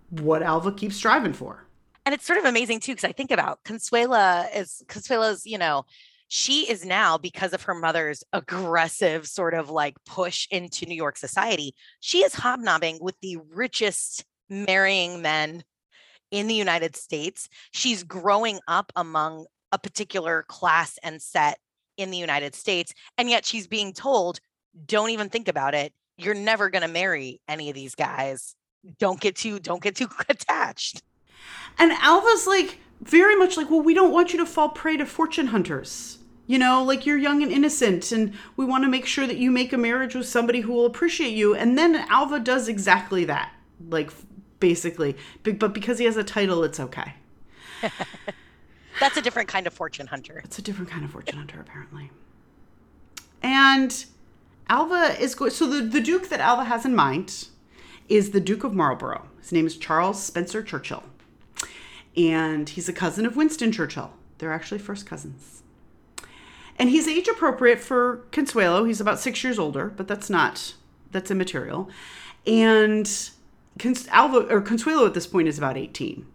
what 0.09 0.43
Alva 0.43 0.73
keeps 0.73 0.97
striving 0.97 1.33
for. 1.33 1.65
And 2.05 2.13
it's 2.13 2.25
sort 2.25 2.39
of 2.39 2.45
amazing 2.45 2.79
too, 2.79 2.93
because 2.93 3.07
I 3.07 3.13
think 3.13 3.31
about 3.31 3.63
Consuelo 3.63 4.45
is 4.53 4.83
Consuelo's, 4.87 5.45
you 5.45 5.57
know, 5.57 5.85
she 6.27 6.69
is 6.69 6.83
now 6.83 7.17
because 7.17 7.53
of 7.53 7.63
her 7.63 7.75
mother's 7.75 8.23
aggressive 8.33 9.27
sort 9.27 9.53
of 9.53 9.69
like 9.69 9.95
push 10.05 10.47
into 10.51 10.85
New 10.85 10.95
York 10.95 11.15
society, 11.15 11.75
she 11.99 12.23
is 12.23 12.33
hobnobbing 12.33 12.97
with 12.99 13.15
the 13.21 13.37
richest 13.53 14.25
marrying 14.49 15.21
men 15.21 15.63
in 16.31 16.47
the 16.47 16.55
United 16.55 16.95
States. 16.95 17.47
She's 17.71 18.03
growing 18.03 18.59
up 18.67 18.91
among 18.95 19.45
a 19.71 19.77
particular 19.77 20.43
class 20.47 20.97
and 21.03 21.21
set 21.21 21.59
in 21.97 22.11
the 22.11 22.17
United 22.17 22.55
States. 22.55 22.93
And 23.17 23.29
yet 23.29 23.45
she's 23.45 23.67
being 23.67 23.93
told, 23.93 24.39
don't 24.85 25.11
even 25.11 25.29
think 25.29 25.47
about 25.47 25.75
it. 25.75 25.93
You're 26.17 26.33
never 26.33 26.69
going 26.69 26.81
to 26.81 26.87
marry 26.87 27.41
any 27.47 27.69
of 27.69 27.75
these 27.75 27.95
guys. 27.95 28.55
Don't 28.99 29.19
get 29.19 29.35
too, 29.35 29.59
don't 29.59 29.81
get 29.81 29.95
too 29.95 30.09
attached. 30.29 31.03
And 31.77 31.91
Alva's 31.93 32.47
like, 32.47 32.79
very 33.01 33.35
much 33.35 33.57
like, 33.57 33.69
well, 33.69 33.81
we 33.81 33.93
don't 33.93 34.11
want 34.11 34.33
you 34.33 34.39
to 34.39 34.45
fall 34.45 34.69
prey 34.69 34.97
to 34.97 35.05
fortune 35.05 35.47
hunters. 35.47 36.19
You 36.45 36.59
know, 36.59 36.83
like 36.83 37.05
you're 37.05 37.17
young 37.17 37.41
and 37.41 37.51
innocent, 37.51 38.11
and 38.11 38.33
we 38.57 38.65
want 38.65 38.83
to 38.83 38.89
make 38.89 39.05
sure 39.05 39.25
that 39.25 39.37
you 39.37 39.49
make 39.49 39.71
a 39.71 39.77
marriage 39.77 40.13
with 40.13 40.27
somebody 40.27 40.61
who 40.61 40.73
will 40.73 40.85
appreciate 40.85 41.33
you. 41.33 41.55
And 41.55 41.77
then 41.77 41.95
Alva 42.09 42.39
does 42.39 42.67
exactly 42.67 43.25
that. 43.25 43.51
Like, 43.89 44.11
basically. 44.59 45.15
But 45.43 45.73
because 45.73 45.99
he 45.99 46.05
has 46.05 46.17
a 46.17 46.23
title, 46.23 46.63
it's 46.63 46.79
okay. 46.79 47.15
That's 48.99 49.17
a 49.17 49.21
different 49.21 49.49
kind 49.49 49.67
of 49.67 49.73
fortune 49.73 50.07
hunter. 50.07 50.41
It's 50.43 50.59
a 50.59 50.61
different 50.61 50.89
kind 50.89 51.03
of 51.03 51.11
fortune 51.11 51.37
hunter, 51.37 51.59
apparently. 51.59 52.11
And 53.41 54.05
Alva 54.69 55.21
is 55.21 55.35
going. 55.35 55.51
So 55.51 55.67
the, 55.67 55.81
the 55.81 56.01
Duke 56.01 56.29
that 56.29 56.39
Alva 56.39 56.65
has 56.65 56.85
in 56.85 56.95
mind 56.95 57.47
is 58.09 58.31
the 58.31 58.39
Duke 58.39 58.63
of 58.63 58.73
Marlborough. 58.73 59.27
His 59.39 59.51
name 59.51 59.65
is 59.65 59.77
Charles 59.77 60.21
Spencer 60.21 60.61
Churchill. 60.61 61.03
And 62.15 62.69
he's 62.69 62.89
a 62.89 62.93
cousin 62.93 63.25
of 63.25 63.35
Winston 63.35 63.71
Churchill. 63.71 64.11
They're 64.37 64.53
actually 64.53 64.79
first 64.79 65.05
cousins. 65.05 65.63
And 66.77 66.89
he's 66.89 67.07
age 67.07 67.27
appropriate 67.27 67.79
for 67.79 68.25
Consuelo. 68.31 68.83
He's 68.83 69.01
about 69.01 69.19
six 69.19 69.43
years 69.43 69.59
older, 69.59 69.87
but 69.87 70.07
that's 70.07 70.29
not, 70.29 70.73
that's 71.11 71.31
immaterial. 71.31 71.89
And 72.45 73.09
Alva 74.09 74.47
or 74.53 74.61
Consuelo 74.61 75.05
at 75.05 75.13
this 75.13 75.27
point 75.27 75.47
is 75.47 75.57
about 75.57 75.77
18. 75.77 76.25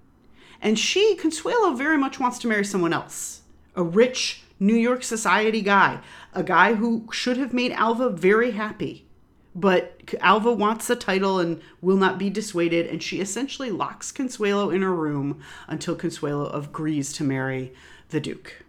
And 0.61 0.79
she, 0.79 1.17
Consuelo, 1.17 1.75
very 1.75 1.99
much 1.99 2.19
wants 2.19 2.39
to 2.41 2.49
marry 2.49 2.65
someone 2.65 2.93
else. 2.93 3.43
A 3.77 3.83
rich 3.83 4.43
New 4.59 4.75
York 4.75 5.05
society 5.05 5.61
guy. 5.61 6.01
A 6.35 6.43
guy 6.43 6.75
who 6.75 7.09
should 7.13 7.37
have 7.37 7.53
made 7.53 7.73
Alva 7.73 8.11
very 8.11 8.53
happy. 8.53 9.08
But 9.59 10.15
Alva 10.21 10.53
wants 10.53 10.87
the 10.87 10.95
title 10.95 11.41
and 11.41 11.61
will 11.81 11.97
not 11.97 12.17
be 12.17 12.31
dissuaded, 12.31 12.87
and 12.87 13.03
she 13.03 13.21
essentially 13.21 13.71
locks 13.71 14.13
Consuelo 14.13 14.71
in 14.71 14.83
her 14.83 14.95
room 14.95 15.41
until 15.67 15.97
Consuelo 15.97 16.49
agrees 16.51 17.13
to 17.15 17.25
marry 17.25 17.73
the 18.11 18.21
Duke. 18.21 18.65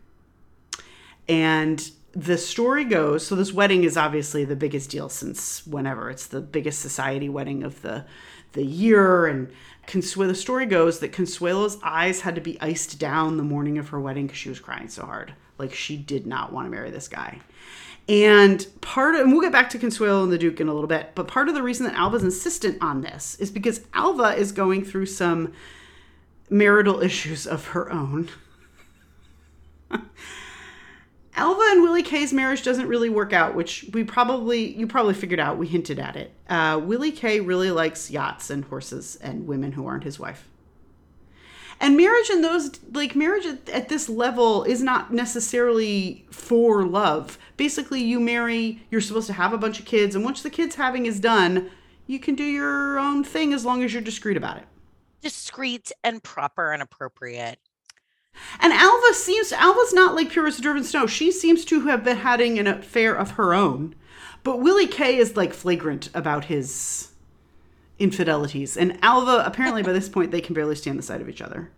And 1.27 1.91
the 2.13 2.39
story 2.39 2.85
goes 2.85 3.27
so 3.27 3.35
this 3.35 3.53
wedding 3.53 3.83
is 3.83 3.95
obviously 3.95 4.43
the 4.43 4.55
biggest 4.55 4.89
deal 4.89 5.09
since 5.09 5.65
whenever 5.67 6.09
it's 6.09 6.25
the 6.25 6.41
biggest 6.41 6.81
society 6.81 7.29
wedding 7.29 7.61
of 7.61 7.83
the 7.83 8.03
the 8.53 8.65
year 8.65 9.27
and 9.27 9.47
Consuelo, 9.85 10.27
the 10.31 10.35
story 10.35 10.65
goes 10.65 10.99
that 10.99 11.11
Consuelo's 11.11 11.77
eyes 11.83 12.21
had 12.21 12.33
to 12.33 12.41
be 12.41 12.59
iced 12.61 12.97
down 12.99 13.37
the 13.37 13.43
morning 13.43 13.77
of 13.77 13.89
her 13.89 13.99
wedding 13.99 14.25
because 14.25 14.39
she 14.39 14.49
was 14.49 14.59
crying 14.59 14.87
so 14.87 15.03
hard. 15.05 15.33
Like 15.59 15.73
she 15.73 15.97
did 15.97 16.25
not 16.25 16.51
want 16.51 16.65
to 16.65 16.71
marry 16.71 16.89
this 16.89 17.07
guy. 17.07 17.41
And 18.09 18.65
part 18.81 19.13
of, 19.13 19.21
and 19.21 19.31
we'll 19.31 19.41
get 19.41 19.51
back 19.51 19.69
to 19.69 19.77
Consuelo 19.77 20.23
and 20.23 20.31
the 20.31 20.37
Duke 20.39 20.59
in 20.59 20.67
a 20.67 20.73
little 20.73 20.87
bit, 20.87 21.11
but 21.13 21.27
part 21.27 21.47
of 21.47 21.53
the 21.53 21.61
reason 21.61 21.85
that 21.85 21.93
Alva's 21.93 22.23
insistent 22.23 22.81
on 22.81 23.01
this 23.01 23.35
is 23.35 23.51
because 23.51 23.81
Alva 23.93 24.35
is 24.35 24.51
going 24.51 24.83
through 24.83 25.05
some 25.05 25.53
marital 26.49 27.01
issues 27.01 27.45
of 27.45 27.67
her 27.67 27.91
own. 27.91 28.29
Alva 31.35 31.61
and 31.69 31.83
Willie 31.83 32.01
Kay's 32.01 32.33
marriage 32.33 32.63
doesn't 32.63 32.87
really 32.87 33.09
work 33.09 33.31
out, 33.31 33.53
which 33.53 33.85
we 33.93 34.03
probably 34.03 34.75
you 34.75 34.87
probably 34.87 35.13
figured 35.13 35.39
out. 35.39 35.59
We 35.59 35.67
hinted 35.67 35.99
at 35.99 36.15
it. 36.15 36.33
Uh, 36.49 36.81
Willie 36.83 37.11
Kay 37.11 37.39
really 37.39 37.69
likes 37.69 38.09
yachts 38.09 38.49
and 38.49 38.65
horses 38.65 39.17
and 39.21 39.47
women 39.47 39.73
who 39.73 39.85
aren't 39.85 40.03
his 40.03 40.19
wife. 40.19 40.48
And 41.81 41.95
marriage 41.95 42.29
in 42.29 42.41
those 42.41 42.71
like 42.91 43.15
marriage 43.15 43.45
at, 43.45 43.69
at 43.69 43.89
this 43.89 44.09
level 44.09 44.63
is 44.63 44.83
not 44.83 45.13
necessarily 45.13 46.25
for 46.29 46.83
love. 46.83 47.37
Basically, 47.55 48.01
you 48.01 48.19
marry. 48.19 48.81
You're 48.91 49.01
supposed 49.01 49.27
to 49.27 49.33
have 49.33 49.53
a 49.53 49.57
bunch 49.57 49.79
of 49.79 49.85
kids, 49.85 50.15
and 50.15 50.25
once 50.25 50.41
the 50.41 50.49
kids 50.49 50.75
having 50.75 51.05
is 51.05 51.19
done, 51.19 51.71
you 52.05 52.19
can 52.19 52.35
do 52.35 52.43
your 52.43 52.99
own 52.99 53.23
thing 53.23 53.53
as 53.53 53.63
long 53.63 53.83
as 53.83 53.93
you're 53.93 54.01
discreet 54.01 54.35
about 54.35 54.57
it. 54.57 54.65
Discreet 55.21 55.91
and 56.03 56.23
proper 56.23 56.71
and 56.71 56.81
appropriate. 56.81 57.59
And 58.59 58.73
Alva 58.73 59.13
seems 59.13 59.51
Alva's 59.51 59.93
not 59.93 60.15
like 60.15 60.29
purist 60.29 60.61
driven 60.61 60.83
snow. 60.83 61.07
She 61.07 61.31
seems 61.31 61.65
to 61.65 61.81
have 61.87 62.03
been 62.03 62.17
having 62.17 62.57
an 62.59 62.67
affair 62.67 63.15
of 63.15 63.31
her 63.31 63.53
own. 63.53 63.95
But 64.43 64.61
Willie 64.61 64.87
K 64.87 65.17
is 65.17 65.35
like 65.35 65.53
flagrant 65.53 66.09
about 66.13 66.45
his 66.45 67.08
infidelities. 67.99 68.77
And 68.77 68.97
Alva, 69.01 69.43
apparently 69.45 69.83
by 69.83 69.93
this 69.93 70.09
point, 70.09 70.31
they 70.31 70.41
can 70.41 70.55
barely 70.55 70.75
stand 70.75 70.97
the 70.97 71.03
sight 71.03 71.21
of 71.21 71.29
each 71.29 71.41
other. 71.41 71.71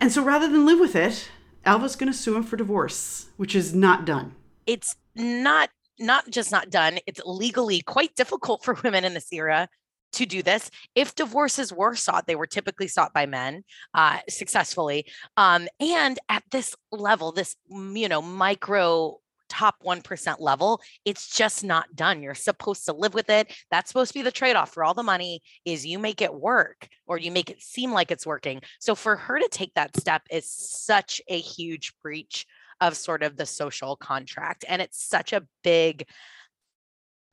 And 0.00 0.12
so 0.12 0.22
rather 0.22 0.48
than 0.48 0.66
live 0.66 0.80
with 0.80 0.96
it, 0.96 1.28
Alva's 1.64 1.96
going 1.96 2.10
to 2.10 2.16
sue 2.16 2.36
him 2.36 2.42
for 2.42 2.56
divorce, 2.56 3.26
which 3.36 3.54
is 3.54 3.74
not 3.74 4.04
done. 4.04 4.34
It's 4.66 4.96
not 5.14 5.70
not 5.98 6.28
just 6.30 6.50
not 6.50 6.70
done, 6.70 6.98
it's 7.06 7.20
legally 7.24 7.80
quite 7.82 8.14
difficult 8.16 8.64
for 8.64 8.74
women 8.82 9.04
in 9.04 9.14
this 9.14 9.32
era 9.32 9.68
to 10.12 10.26
do 10.26 10.42
this. 10.42 10.70
If 10.94 11.14
divorces 11.14 11.72
were 11.72 11.94
sought, 11.94 12.26
they 12.26 12.34
were 12.34 12.46
typically 12.46 12.88
sought 12.88 13.14
by 13.14 13.26
men 13.26 13.64
uh, 13.94 14.18
successfully. 14.28 15.06
Um, 15.36 15.68
and 15.80 16.18
at 16.28 16.42
this 16.50 16.74
level, 16.90 17.32
this, 17.32 17.56
you 17.70 18.08
know, 18.08 18.20
micro 18.20 19.18
top 19.52 19.74
1% 19.84 20.36
level 20.40 20.80
it's 21.04 21.28
just 21.28 21.62
not 21.62 21.94
done 21.94 22.22
you're 22.22 22.34
supposed 22.34 22.86
to 22.86 22.92
live 22.94 23.12
with 23.12 23.28
it 23.28 23.52
that's 23.70 23.90
supposed 23.90 24.12
to 24.12 24.18
be 24.18 24.22
the 24.22 24.32
trade-off 24.32 24.72
for 24.72 24.82
all 24.82 24.94
the 24.94 25.02
money 25.02 25.42
is 25.66 25.84
you 25.84 25.98
make 25.98 26.22
it 26.22 26.32
work 26.32 26.88
or 27.06 27.18
you 27.18 27.30
make 27.30 27.50
it 27.50 27.60
seem 27.60 27.92
like 27.92 28.10
it's 28.10 28.26
working 28.26 28.62
so 28.80 28.94
for 28.94 29.14
her 29.14 29.38
to 29.38 29.48
take 29.50 29.74
that 29.74 29.94
step 29.94 30.22
is 30.30 30.50
such 30.50 31.20
a 31.28 31.38
huge 31.38 31.92
breach 32.02 32.46
of 32.80 32.96
sort 32.96 33.22
of 33.22 33.36
the 33.36 33.44
social 33.44 33.94
contract 33.94 34.64
and 34.68 34.80
it's 34.80 35.04
such 35.04 35.34
a 35.34 35.46
big 35.62 36.06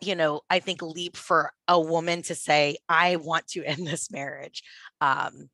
you 0.01 0.15
know, 0.15 0.39
I 0.49 0.59
think 0.59 0.81
leap 0.81 1.17
for 1.17 1.51
a 1.67 1.77
woman 1.77 2.21
to 2.21 2.33
say, 2.33 2.77
I 2.87 3.17
want 3.17 3.47
to 3.47 3.65
end 3.65 3.85
this 3.85 4.09
marriage. 4.09 4.63
Um, 5.01 5.49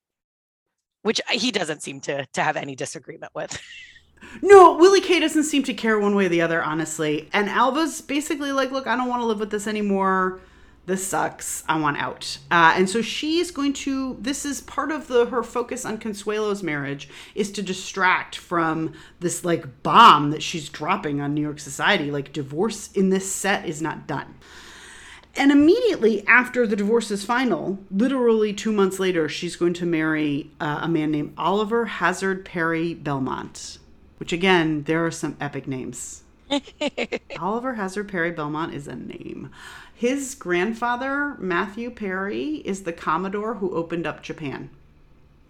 which 1.02 1.22
he 1.30 1.52
doesn't 1.52 1.84
seem 1.84 2.00
to 2.02 2.26
to 2.34 2.42
have 2.42 2.58
any 2.58 2.76
disagreement 2.76 3.32
with. 3.36 3.62
No, 4.42 4.78
Willie 4.78 5.02
Kay 5.02 5.20
doesn't 5.20 5.44
seem 5.44 5.64
to 5.64 5.74
care 5.74 6.00
one 6.00 6.16
way 6.16 6.26
or 6.26 6.30
the 6.30 6.42
other, 6.42 6.64
honestly. 6.64 7.30
And 7.34 7.50
Alva's 7.50 8.02
basically 8.02 8.52
like, 8.52 8.72
look, 8.72 8.88
I 8.88 8.96
don't 8.96 9.08
want 9.08 9.22
to 9.22 9.26
live 9.26 9.40
with 9.40 9.52
this 9.52 9.68
anymore. 9.68 10.40
This 10.86 11.08
sucks. 11.08 11.64
I 11.68 11.80
want 11.80 11.98
out. 11.98 12.38
Uh, 12.52 12.74
and 12.76 12.88
so 12.88 13.02
she's 13.02 13.50
going 13.50 13.74
to 13.74 14.18
this 14.20 14.46
is 14.46 14.62
part 14.62 14.92
of 14.92 15.08
the 15.08 15.26
her 15.26 15.42
focus 15.42 15.84
on 15.84 15.98
consuelo's 15.98 16.62
marriage 16.62 17.10
is 17.34 17.52
to 17.54 17.64
distract 17.64 18.36
from 18.36 18.94
this 19.20 19.44
like 19.44 19.82
bomb 19.82 20.30
that 20.30 20.44
she's 20.44 20.70
dropping 20.70 21.22
on 21.22 21.34
new 21.34 21.42
york 21.42 21.60
society. 21.60 22.12
Like 22.12 22.34
divorce 22.34 22.92
in 22.94 23.10
this 23.10 23.32
set 23.32 23.66
is 23.66 23.82
not 23.82 24.06
done. 24.06 24.36
And 25.38 25.52
immediately 25.52 26.26
after 26.28 26.68
the 26.68 26.76
divorce 26.76 27.10
is 27.10 27.26
final 27.26 27.80
literally 27.90 28.54
two 28.54 28.72
months 28.72 29.00
later 29.00 29.28
she's 29.28 29.56
going 29.56 29.74
to 29.74 29.86
marry 29.86 30.52
uh, 30.62 30.82
a 30.84 30.88
man 30.88 31.12
named 31.12 31.34
oliver 31.38 31.86
hazard 31.86 32.46
perry 32.46 32.94
belmont 32.94 33.80
which 34.18 34.34
again 34.34 34.84
there 34.84 35.06
are 35.06 35.12
some 35.12 35.38
epic 35.40 35.68
names 35.68 36.24
oliver 37.40 37.74
hazard 37.74 38.08
perry 38.08 38.32
belmont 38.32 38.74
is 38.74 38.88
a 38.88 38.96
name 38.96 39.52
his 39.96 40.36
grandfather, 40.36 41.38
Matthew 41.40 41.90
Perry, 41.90 42.56
is 42.66 42.84
the 42.84 42.92
Commodore 42.92 43.56
who 43.56 43.74
opened 43.74 44.06
up 44.06 44.22
Japan. 44.22 44.70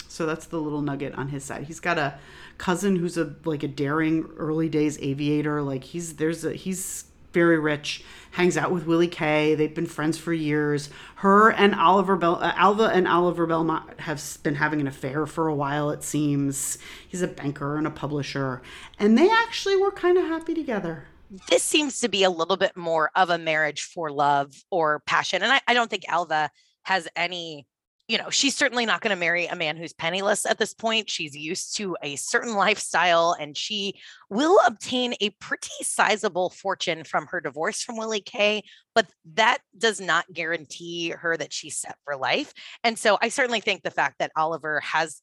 So 0.07 0.27
that's 0.27 0.45
the 0.45 0.61
little 0.61 0.83
nugget 0.83 1.15
on 1.15 1.29
his 1.29 1.43
side. 1.43 1.63
He's 1.63 1.79
got 1.79 1.97
a 1.97 2.19
cousin 2.59 2.97
who's 2.97 3.17
a 3.17 3.35
like 3.43 3.63
a 3.63 3.67
daring 3.67 4.29
early 4.37 4.69
days 4.69 4.99
aviator. 4.99 5.63
Like 5.63 5.83
he's 5.83 6.17
there's 6.17 6.45
a 6.45 6.53
he's 6.53 7.05
very 7.33 7.57
rich, 7.57 8.03
hangs 8.35 8.57
out 8.57 8.71
with 8.71 8.85
Willie 8.85 9.07
Kay. 9.07 9.55
They've 9.55 9.73
been 9.73 9.85
friends 9.85 10.17
for 10.17 10.33
years. 10.33 10.89
Her 11.15 11.51
and 11.51 11.73
Oliver 11.73 12.15
Bel- 12.15 12.43
uh, 12.43 12.53
Alva 12.55 12.85
and 12.85 13.07
Oliver 13.07 13.47
Belmont 13.47 13.99
have 14.01 14.21
been 14.43 14.55
having 14.55 14.81
an 14.81 14.87
affair 14.87 15.25
for 15.25 15.47
a 15.47 15.55
while. 15.55 15.89
It 15.89 16.03
seems 16.03 16.77
he's 17.07 17.21
a 17.21 17.27
banker 17.27 17.77
and 17.77 17.87
a 17.87 17.91
publisher, 17.91 18.61
and 18.99 19.17
they 19.17 19.29
actually 19.29 19.77
were 19.77 19.91
kind 19.91 20.17
of 20.17 20.25
happy 20.25 20.53
together 20.53 21.07
this 21.49 21.63
seems 21.63 21.99
to 21.99 22.07
be 22.07 22.23
a 22.23 22.29
little 22.29 22.55
bit 22.55 22.77
more 22.77 23.09
of 23.15 23.29
a 23.29 23.37
marriage 23.37 23.83
for 23.83 24.11
love 24.11 24.53
or 24.69 25.01
passion. 25.07 25.41
And 25.41 25.51
I, 25.51 25.59
I 25.67 25.73
don't 25.73 25.89
think 25.89 26.03
Alva 26.07 26.49
has 26.83 27.07
any, 27.15 27.65
you 28.07 28.17
know, 28.17 28.29
she's 28.29 28.55
certainly 28.55 28.85
not 28.85 29.01
going 29.01 29.15
to 29.15 29.19
marry 29.19 29.47
a 29.47 29.55
man 29.55 29.77
who's 29.77 29.93
penniless 29.93 30.45
at 30.45 30.59
this 30.59 30.73
point. 30.73 31.09
She's 31.09 31.35
used 31.35 31.75
to 31.77 31.97
a 32.03 32.15
certain 32.15 32.53
lifestyle 32.53 33.35
and 33.39 33.57
she 33.57 33.95
will 34.29 34.59
obtain 34.65 35.15
a 35.21 35.31
pretty 35.31 35.69
sizable 35.81 36.51
fortune 36.51 37.03
from 37.03 37.25
her 37.27 37.41
divorce 37.41 37.81
from 37.81 37.97
Willie 37.97 38.21
Kay, 38.21 38.63
but 38.93 39.07
that 39.33 39.57
does 39.77 39.99
not 39.99 40.31
guarantee 40.31 41.09
her 41.09 41.35
that 41.35 41.51
she's 41.51 41.77
set 41.77 41.97
for 42.03 42.15
life. 42.15 42.53
And 42.83 42.97
so 42.97 43.17
I 43.21 43.29
certainly 43.29 43.61
think 43.61 43.81
the 43.81 43.91
fact 43.91 44.15
that 44.19 44.31
Oliver 44.35 44.81
has 44.81 45.21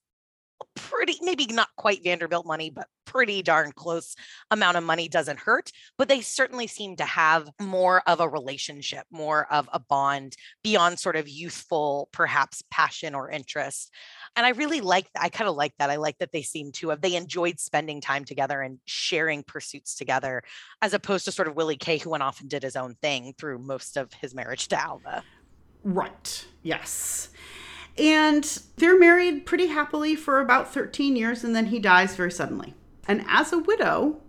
pretty 0.74 1.16
maybe 1.20 1.46
not 1.46 1.68
quite 1.76 2.02
Vanderbilt 2.02 2.46
money, 2.46 2.70
but 2.70 2.88
pretty 3.04 3.42
darn 3.42 3.72
close 3.72 4.14
amount 4.50 4.76
of 4.76 4.84
money 4.84 5.08
doesn't 5.08 5.38
hurt. 5.38 5.70
But 5.98 6.08
they 6.08 6.20
certainly 6.20 6.66
seem 6.66 6.96
to 6.96 7.04
have 7.04 7.50
more 7.60 8.02
of 8.06 8.20
a 8.20 8.28
relationship, 8.28 9.04
more 9.10 9.52
of 9.52 9.68
a 9.72 9.80
bond 9.80 10.36
beyond 10.62 10.98
sort 10.98 11.16
of 11.16 11.28
youthful, 11.28 12.08
perhaps 12.12 12.62
passion 12.70 13.14
or 13.14 13.30
interest. 13.30 13.90
And 14.36 14.46
I 14.46 14.50
really 14.50 14.80
like 14.80 15.12
that. 15.12 15.24
I 15.24 15.28
kind 15.28 15.48
of 15.48 15.56
like 15.56 15.74
that. 15.78 15.90
I 15.90 15.96
like 15.96 16.18
that 16.18 16.32
they 16.32 16.42
seem 16.42 16.72
to 16.72 16.88
have 16.90 17.00
they 17.00 17.16
enjoyed 17.16 17.60
spending 17.60 18.00
time 18.00 18.24
together 18.24 18.62
and 18.62 18.78
sharing 18.86 19.42
pursuits 19.42 19.94
together, 19.94 20.42
as 20.80 20.94
opposed 20.94 21.24
to 21.26 21.32
sort 21.32 21.48
of 21.48 21.56
Willie 21.56 21.76
Kay, 21.76 21.98
who 21.98 22.10
went 22.10 22.22
off 22.22 22.40
and 22.40 22.48
did 22.48 22.62
his 22.62 22.76
own 22.76 22.94
thing 23.02 23.34
through 23.38 23.58
most 23.58 23.96
of 23.96 24.12
his 24.14 24.34
marriage 24.34 24.68
to 24.68 24.80
Alva. 24.80 25.22
Right. 25.84 26.46
Yes. 26.62 27.30
And 27.98 28.44
they're 28.76 28.98
married 28.98 29.44
pretty 29.46 29.66
happily 29.66 30.16
for 30.16 30.40
about 30.40 30.72
13 30.72 31.16
years, 31.16 31.44
and 31.44 31.54
then 31.54 31.66
he 31.66 31.78
dies 31.78 32.16
very 32.16 32.32
suddenly. 32.32 32.74
And 33.06 33.24
as 33.28 33.52
a 33.52 33.58
widow, 33.58 34.20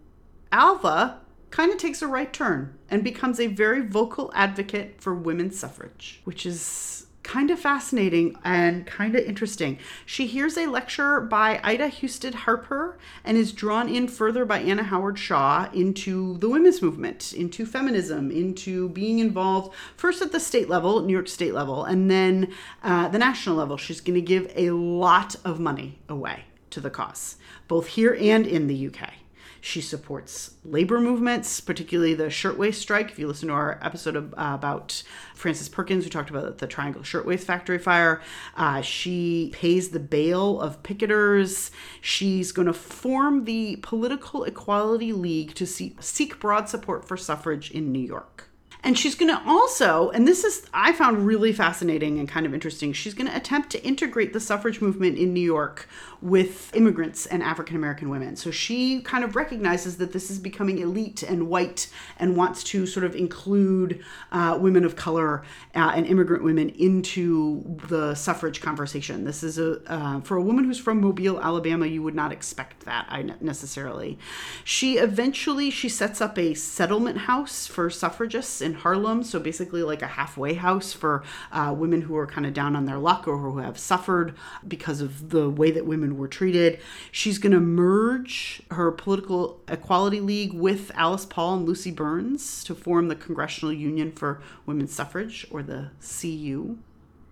Alva 0.51 1.19
kind 1.49 1.71
of 1.71 1.77
takes 1.77 2.01
a 2.01 2.07
right 2.07 2.33
turn 2.33 2.77
and 2.89 3.03
becomes 3.03 3.39
a 3.39 3.47
very 3.47 3.81
vocal 3.81 4.31
advocate 4.33 4.99
for 4.99 5.13
women's 5.13 5.57
suffrage, 5.57 6.21
which 6.23 6.45
is 6.45 7.07
kind 7.23 7.49
of 7.49 7.59
fascinating 7.59 8.37
and 8.43 8.85
kind 8.85 9.15
of 9.15 9.23
interesting. 9.23 9.79
She 10.05 10.27
hears 10.27 10.57
a 10.57 10.67
lecture 10.67 11.21
by 11.21 11.59
Ida 11.63 11.89
Husted 11.89 12.35
Harper 12.35 12.97
and 13.23 13.37
is 13.37 13.51
drawn 13.51 13.89
in 13.89 14.07
further 14.07 14.45
by 14.45 14.59
Anna 14.59 14.83
Howard 14.83 15.17
Shaw 15.17 15.69
into 15.73 16.37
the 16.37 16.49
women's 16.49 16.81
movement, 16.81 17.33
into 17.33 17.65
feminism, 17.65 18.29
into 18.29 18.89
being 18.89 19.19
involved 19.19 19.73
first 19.95 20.21
at 20.21 20.31
the 20.31 20.39
state 20.39 20.69
level, 20.69 21.01
New 21.01 21.13
York 21.13 21.27
state 21.27 21.53
level, 21.53 21.85
and 21.85 22.11
then 22.11 22.53
uh, 22.83 23.07
the 23.07 23.17
national 23.19 23.55
level. 23.55 23.77
She's 23.77 24.01
going 24.01 24.15
to 24.15 24.21
give 24.21 24.51
a 24.55 24.71
lot 24.71 25.35
of 25.45 25.59
money 25.59 25.99
away 26.09 26.45
to 26.71 26.81
the 26.81 26.89
cause, 26.89 27.37
both 27.67 27.87
here 27.87 28.17
and 28.19 28.45
in 28.45 28.67
the 28.67 28.87
UK. 28.87 29.22
She 29.65 29.79
supports 29.79 30.55
labor 30.65 30.99
movements, 30.99 31.61
particularly 31.61 32.13
the 32.15 32.29
shirtwaist 32.29 32.81
strike. 32.81 33.11
If 33.11 33.17
you 33.17 33.27
listen 33.27 33.47
to 33.47 33.53
our 33.53 33.79
episode 33.81 34.17
of, 34.17 34.33
uh, 34.33 34.51
about 34.55 35.03
Frances 35.35 35.69
Perkins, 35.69 36.03
we 36.03 36.09
talked 36.09 36.29
about 36.29 36.57
the 36.57 36.67
Triangle 36.67 37.01
Shirtwaist 37.01 37.47
Factory 37.47 37.77
fire. 37.77 38.21
Uh, 38.57 38.81
she 38.81 39.51
pays 39.53 39.91
the 39.91 40.01
bail 40.01 40.59
of 40.59 40.83
picketers. 40.83 41.71
She's 42.01 42.51
going 42.51 42.65
to 42.65 42.73
form 42.73 43.45
the 43.45 43.77
Political 43.77 44.43
Equality 44.43 45.13
League 45.13 45.55
to 45.55 45.65
see, 45.65 45.95
seek 46.01 46.41
broad 46.41 46.67
support 46.67 47.07
for 47.07 47.15
suffrage 47.15 47.71
in 47.71 47.93
New 47.93 48.05
York. 48.05 48.49
And 48.85 48.99
she's 48.99 49.15
going 49.15 49.29
to 49.29 49.41
also, 49.47 50.09
and 50.09 50.27
this 50.27 50.43
is, 50.43 50.65
I 50.73 50.91
found 50.91 51.25
really 51.25 51.53
fascinating 51.53 52.19
and 52.19 52.27
kind 52.27 52.45
of 52.45 52.53
interesting, 52.53 52.91
she's 52.91 53.13
going 53.13 53.29
to 53.29 53.35
attempt 53.35 53.69
to 53.69 53.83
integrate 53.85 54.33
the 54.33 54.41
suffrage 54.41 54.81
movement 54.81 55.17
in 55.17 55.33
New 55.33 55.39
York 55.39 55.87
with 56.23 56.73
immigrants 56.73 57.25
and 57.25 57.43
African 57.43 57.75
American 57.75 58.09
women. 58.09 58.37
So 58.37 58.49
she 58.49 59.01
kind 59.01 59.25
of 59.25 59.35
recognizes 59.35 59.97
that 59.97 60.13
this 60.13 60.31
is 60.31 60.39
becoming 60.39 60.79
elite 60.79 61.21
and 61.21 61.49
white 61.49 61.89
and 62.17 62.37
wants 62.37 62.63
to 62.65 62.85
sort 62.85 63.05
of 63.05 63.13
include 63.13 64.01
uh, 64.31 64.57
women 64.59 64.85
of 64.85 64.95
color 64.95 65.43
uh, 65.75 65.91
and 65.93 66.05
immigrant 66.05 66.41
women 66.41 66.69
into 66.69 67.77
the 67.89 68.15
suffrage 68.15 68.61
conversation. 68.61 69.25
This 69.25 69.43
is 69.43 69.59
a, 69.59 69.81
uh, 69.91 70.21
for 70.21 70.37
a 70.37 70.41
woman 70.41 70.63
who's 70.63 70.79
from 70.79 71.01
Mobile, 71.01 71.41
Alabama, 71.41 71.87
you 71.87 72.01
would 72.01 72.15
not 72.15 72.31
expect 72.31 72.85
that 72.85 73.05
I 73.09 73.23
necessarily. 73.41 74.17
She 74.63 74.99
eventually, 74.99 75.69
she 75.69 75.89
sets 75.89 76.21
up 76.21 76.39
a 76.39 76.53
settlement 76.53 77.17
house 77.17 77.67
for 77.67 77.89
suffragists 77.89 78.61
in 78.61 78.75
Harlem. 78.75 79.23
So 79.23 79.41
basically 79.41 79.83
like 79.83 80.01
a 80.01 80.07
halfway 80.07 80.53
house 80.53 80.93
for 80.93 81.21
uh, 81.51 81.75
women 81.77 82.03
who 82.03 82.15
are 82.15 82.27
kind 82.27 82.47
of 82.47 82.53
down 82.53 82.77
on 82.77 82.85
their 82.85 82.97
luck 82.97 83.27
or 83.27 83.37
who 83.39 83.57
have 83.57 83.77
suffered 83.77 84.35
because 84.65 85.01
of 85.01 85.29
the 85.29 85.49
way 85.49 85.69
that 85.71 85.85
women 85.85 86.12
were 86.13 86.27
treated. 86.27 86.79
She's 87.11 87.37
going 87.37 87.53
to 87.53 87.59
merge 87.59 88.61
her 88.71 88.91
political 88.91 89.61
equality 89.67 90.19
league 90.19 90.53
with 90.53 90.91
Alice 90.95 91.25
Paul 91.25 91.55
and 91.55 91.65
Lucy 91.65 91.91
Burns 91.91 92.63
to 92.65 92.75
form 92.75 93.07
the 93.07 93.15
Congressional 93.15 93.73
Union 93.73 94.11
for 94.11 94.41
Women's 94.65 94.93
Suffrage, 94.93 95.45
or 95.51 95.63
the 95.63 95.91
CU. 96.01 96.77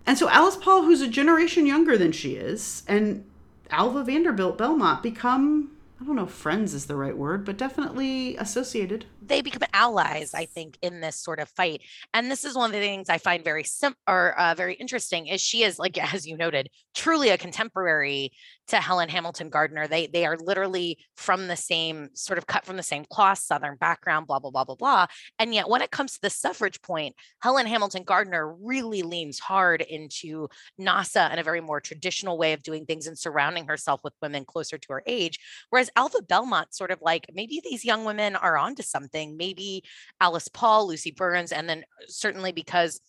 And 0.06 0.18
so 0.18 0.28
Alice 0.28 0.56
Paul, 0.56 0.82
who's 0.82 1.00
a 1.00 1.08
generation 1.08 1.66
younger 1.66 1.96
than 1.96 2.12
she 2.12 2.34
is, 2.34 2.82
and 2.88 3.24
Alva 3.70 4.04
Vanderbilt 4.04 4.58
Belmont 4.58 5.02
become 5.02 5.70
I 6.02 6.04
don't 6.04 6.16
know 6.16 6.24
if 6.24 6.32
friends 6.32 6.74
is 6.74 6.86
the 6.86 6.96
right 6.96 7.16
word, 7.16 7.44
but 7.44 7.56
definitely 7.56 8.36
associated. 8.38 9.04
They 9.24 9.40
become 9.40 9.62
allies, 9.72 10.34
I 10.34 10.46
think, 10.46 10.76
in 10.82 11.00
this 11.00 11.14
sort 11.14 11.38
of 11.38 11.48
fight. 11.48 11.82
And 12.12 12.28
this 12.28 12.44
is 12.44 12.56
one 12.56 12.70
of 12.70 12.72
the 12.72 12.80
things 12.80 13.08
I 13.08 13.18
find 13.18 13.44
very 13.44 13.62
sim 13.62 13.94
or 14.08 14.36
uh, 14.36 14.56
very 14.56 14.74
interesting 14.74 15.28
is 15.28 15.40
she 15.40 15.62
is 15.62 15.78
like, 15.78 15.96
as 16.12 16.26
you 16.26 16.36
noted, 16.36 16.70
truly 16.92 17.28
a 17.28 17.38
contemporary 17.38 18.32
to 18.68 18.76
Helen 18.76 19.08
Hamilton 19.08 19.48
Gardener. 19.48 19.86
They 19.86 20.06
they 20.06 20.24
are 20.24 20.36
literally 20.36 20.98
from 21.16 21.48
the 21.48 21.56
same 21.56 22.08
sort 22.14 22.38
of 22.38 22.46
cut 22.46 22.64
from 22.64 22.76
the 22.76 22.82
same 22.82 23.04
cloth, 23.10 23.38
Southern 23.38 23.76
background, 23.76 24.26
blah 24.26 24.38
blah 24.38 24.50
blah 24.50 24.64
blah 24.64 24.76
blah. 24.76 25.06
And 25.38 25.54
yet, 25.54 25.68
when 25.68 25.82
it 25.82 25.90
comes 25.90 26.12
to 26.14 26.20
the 26.22 26.30
suffrage 26.30 26.80
point, 26.82 27.14
Helen 27.40 27.66
Hamilton 27.66 28.04
Gardener 28.04 28.54
really 28.54 29.02
leans 29.02 29.38
hard 29.38 29.82
into 29.82 30.48
NAWSA 30.80 31.30
and 31.30 31.40
a 31.40 31.44
very 31.44 31.60
more 31.60 31.80
traditional 31.80 32.38
way 32.38 32.52
of 32.52 32.62
doing 32.62 32.86
things 32.86 33.06
and 33.06 33.18
surrounding 33.18 33.66
herself 33.66 34.00
with 34.04 34.14
women 34.22 34.44
closer 34.44 34.78
to 34.78 34.92
her 34.92 35.02
age. 35.06 35.38
Whereas 35.70 35.90
Alva 35.96 36.22
Belmont 36.22 36.74
sort 36.74 36.90
of 36.90 37.00
like 37.02 37.26
maybe 37.32 37.60
these 37.62 37.84
young 37.84 38.04
women 38.04 38.36
are 38.36 38.56
onto 38.56 38.82
something. 38.82 39.36
Maybe 39.36 39.82
Alice 40.20 40.48
Paul, 40.48 40.88
Lucy 40.88 41.10
Burns, 41.10 41.52
and 41.52 41.68
then 41.68 41.80
uh, 41.80 42.04
certainly 42.08 42.52
because 42.52 43.00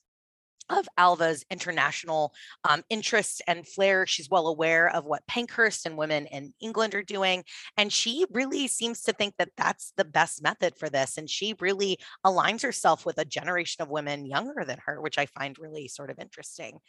of 0.70 0.88
Alva's 0.98 1.46
international 1.50 2.34
um, 2.64 2.84
interests 2.90 3.42
and 3.48 3.68
flair. 3.68 4.08
She's 4.08 4.30
well 4.30 4.48
aware 4.48 4.90
of 4.90 5.06
what 5.06 5.26
Pankhurst 5.28 5.86
and 5.86 5.98
women 5.98 6.26
in 6.28 6.54
England 6.60 6.96
are 6.96 7.04
doing. 7.04 7.44
And 7.78 7.92
she 7.92 8.26
really 8.32 8.68
seems 8.68 9.02
to 9.04 9.14
think 9.14 9.36
that 9.38 9.52
that's 9.58 9.94
the 9.98 10.06
best 10.06 10.42
method 10.42 10.76
for 10.78 10.90
this. 10.90 11.18
And 11.18 11.30
she 11.30 11.56
really 11.60 11.98
aligns 12.26 12.64
herself 12.64 13.06
with 13.06 13.18
a 13.18 13.26
generation 13.26 13.82
of 13.82 13.90
women 13.90 14.26
younger 14.26 14.64
than 14.66 14.80
her, 14.86 15.02
which 15.02 15.18
I 15.18 15.26
find 15.26 15.58
really 15.60 15.88
sort 15.88 16.10
of 16.10 16.20
interesting. 16.20 16.80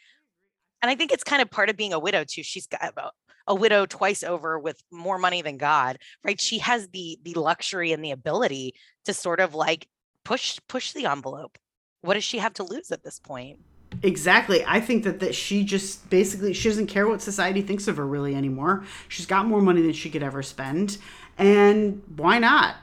And 0.81 0.89
I 0.89 0.95
think 0.95 1.11
it's 1.11 1.23
kind 1.23 1.41
of 1.41 1.49
part 1.49 1.69
of 1.69 1.77
being 1.77 1.93
a 1.93 1.99
widow 1.99 2.23
too. 2.23 2.43
She's 2.43 2.67
got 2.67 2.93
a, 2.97 3.11
a 3.47 3.55
widow 3.55 3.85
twice 3.85 4.23
over 4.23 4.59
with 4.59 4.81
more 4.91 5.17
money 5.17 5.41
than 5.41 5.57
God, 5.57 5.97
right? 6.23 6.39
She 6.39 6.59
has 6.59 6.87
the 6.89 7.17
the 7.23 7.33
luxury 7.33 7.91
and 7.91 8.03
the 8.03 8.11
ability 8.11 8.75
to 9.05 9.13
sort 9.13 9.39
of 9.39 9.55
like 9.55 9.87
push 10.23 10.59
push 10.67 10.93
the 10.93 11.05
envelope 11.07 11.57
what 12.05 12.13
does 12.15 12.23
she 12.23 12.37
have 12.37 12.53
to 12.55 12.63
lose 12.63 12.91
at 12.91 13.03
this 13.03 13.19
point? 13.19 13.59
Exactly. 14.03 14.63
I 14.67 14.79
think 14.79 15.03
that, 15.03 15.19
that 15.19 15.35
she 15.35 15.63
just 15.63 16.09
basically 16.09 16.53
she 16.53 16.69
doesn't 16.69 16.87
care 16.87 17.07
what 17.07 17.21
society 17.21 17.61
thinks 17.61 17.87
of 17.87 17.97
her 17.97 18.05
really 18.05 18.35
anymore. 18.35 18.83
She's 19.07 19.25
got 19.25 19.45
more 19.45 19.61
money 19.61 19.81
than 19.81 19.93
she 19.93 20.09
could 20.09 20.23
ever 20.23 20.43
spend. 20.43 20.97
And 21.37 22.01
why 22.15 22.39
not? 22.39 22.75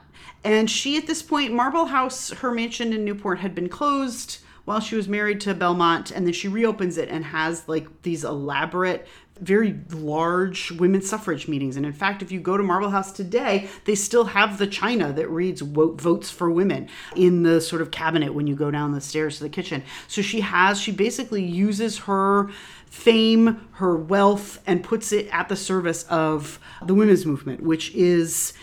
And 0.43 0.69
she 0.69 0.97
at 0.97 1.07
this 1.07 1.21
point, 1.21 1.53
Marble 1.53 1.85
House, 1.85 2.31
her 2.31 2.51
mansion 2.51 2.93
in 2.93 3.05
Newport 3.05 3.39
had 3.39 3.55
been 3.55 3.69
closed 3.69 4.39
while 4.65 4.79
she 4.79 4.95
was 4.95 5.07
married 5.07 5.41
to 5.41 5.53
Belmont, 5.53 6.09
and 6.09 6.25
then 6.25 6.33
she 6.33 6.47
reopens 6.47 6.97
it 6.97 7.09
and 7.09 7.25
has 7.25 7.67
like 7.67 8.01
these 8.03 8.23
elaborate 8.23 9.07
very 9.43 9.79
large 9.91 10.71
women's 10.71 11.09
suffrage 11.09 11.47
meetings. 11.47 11.77
And 11.77 11.85
in 11.85 11.93
fact, 11.93 12.21
if 12.21 12.31
you 12.31 12.39
go 12.39 12.57
to 12.57 12.63
Marble 12.63 12.89
House 12.89 13.11
today, 13.11 13.69
they 13.85 13.95
still 13.95 14.25
have 14.25 14.57
the 14.57 14.67
china 14.67 15.11
that 15.13 15.29
reads 15.29 15.61
votes 15.61 16.29
for 16.29 16.49
women 16.49 16.89
in 17.15 17.43
the 17.43 17.61
sort 17.61 17.81
of 17.81 17.91
cabinet 17.91 18.33
when 18.33 18.47
you 18.47 18.55
go 18.55 18.71
down 18.71 18.93
the 18.93 19.01
stairs 19.01 19.37
to 19.37 19.43
the 19.43 19.49
kitchen. 19.49 19.83
So 20.07 20.21
she 20.21 20.41
has, 20.41 20.79
she 20.79 20.91
basically 20.91 21.43
uses 21.43 21.99
her 21.99 22.49
fame, 22.85 23.67
her 23.73 23.97
wealth, 23.97 24.61
and 24.65 24.83
puts 24.83 25.11
it 25.11 25.27
at 25.31 25.49
the 25.49 25.55
service 25.55 26.03
of 26.03 26.59
the 26.85 26.93
women's 26.93 27.25
movement, 27.25 27.61
which 27.61 27.93
is 27.93 28.53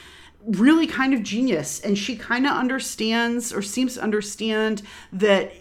really 0.44 0.86
kind 0.86 1.12
of 1.12 1.22
genius. 1.22 1.80
And 1.80 1.98
she 1.98 2.16
kind 2.16 2.46
of 2.46 2.52
understands 2.52 3.52
or 3.52 3.60
seems 3.60 3.94
to 3.94 4.02
understand 4.02 4.82
that 5.12 5.52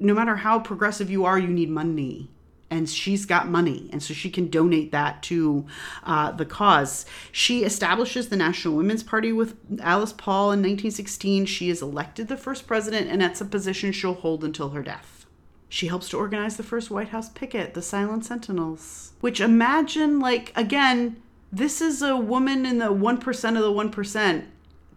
no 0.00 0.14
matter 0.14 0.36
how 0.36 0.58
progressive 0.58 1.10
you 1.10 1.24
are, 1.24 1.38
you 1.38 1.48
need 1.48 1.70
money 1.70 2.30
and 2.70 2.88
she's 2.88 3.26
got 3.26 3.48
money 3.48 3.88
and 3.92 4.02
so 4.02 4.12
she 4.12 4.30
can 4.30 4.48
donate 4.48 4.92
that 4.92 5.22
to 5.24 5.66
uh, 6.04 6.32
the 6.32 6.44
cause. 6.44 7.06
She 7.32 7.64
establishes 7.64 8.28
the 8.28 8.36
national 8.36 8.74
women's 8.74 9.02
party 9.02 9.32
with 9.32 9.56
alice 9.80 10.12
paul 10.12 10.52
in 10.52 10.60
1916 10.60 11.46
she 11.46 11.70
is 11.70 11.82
elected 11.82 12.28
the 12.28 12.36
first 12.36 12.66
president 12.66 13.08
and 13.08 13.20
that's 13.20 13.40
a 13.40 13.44
position 13.44 13.92
she'll 13.92 14.14
hold 14.14 14.44
until 14.44 14.70
her 14.70 14.82
death. 14.82 15.26
She 15.68 15.88
helps 15.88 16.08
to 16.10 16.16
organize 16.16 16.56
the 16.56 16.62
first 16.62 16.90
white 16.90 17.08
house 17.08 17.28
picket 17.28 17.74
the 17.74 17.82
silent 17.82 18.24
sentinels 18.24 19.12
which 19.20 19.40
imagine 19.40 20.20
like 20.20 20.52
again 20.56 21.22
this 21.52 21.80
is 21.80 22.02
a 22.02 22.16
woman 22.16 22.66
in 22.66 22.78
the 22.78 22.92
1% 22.92 23.56
of 23.56 23.62
the 23.62 23.94
1% 23.94 24.44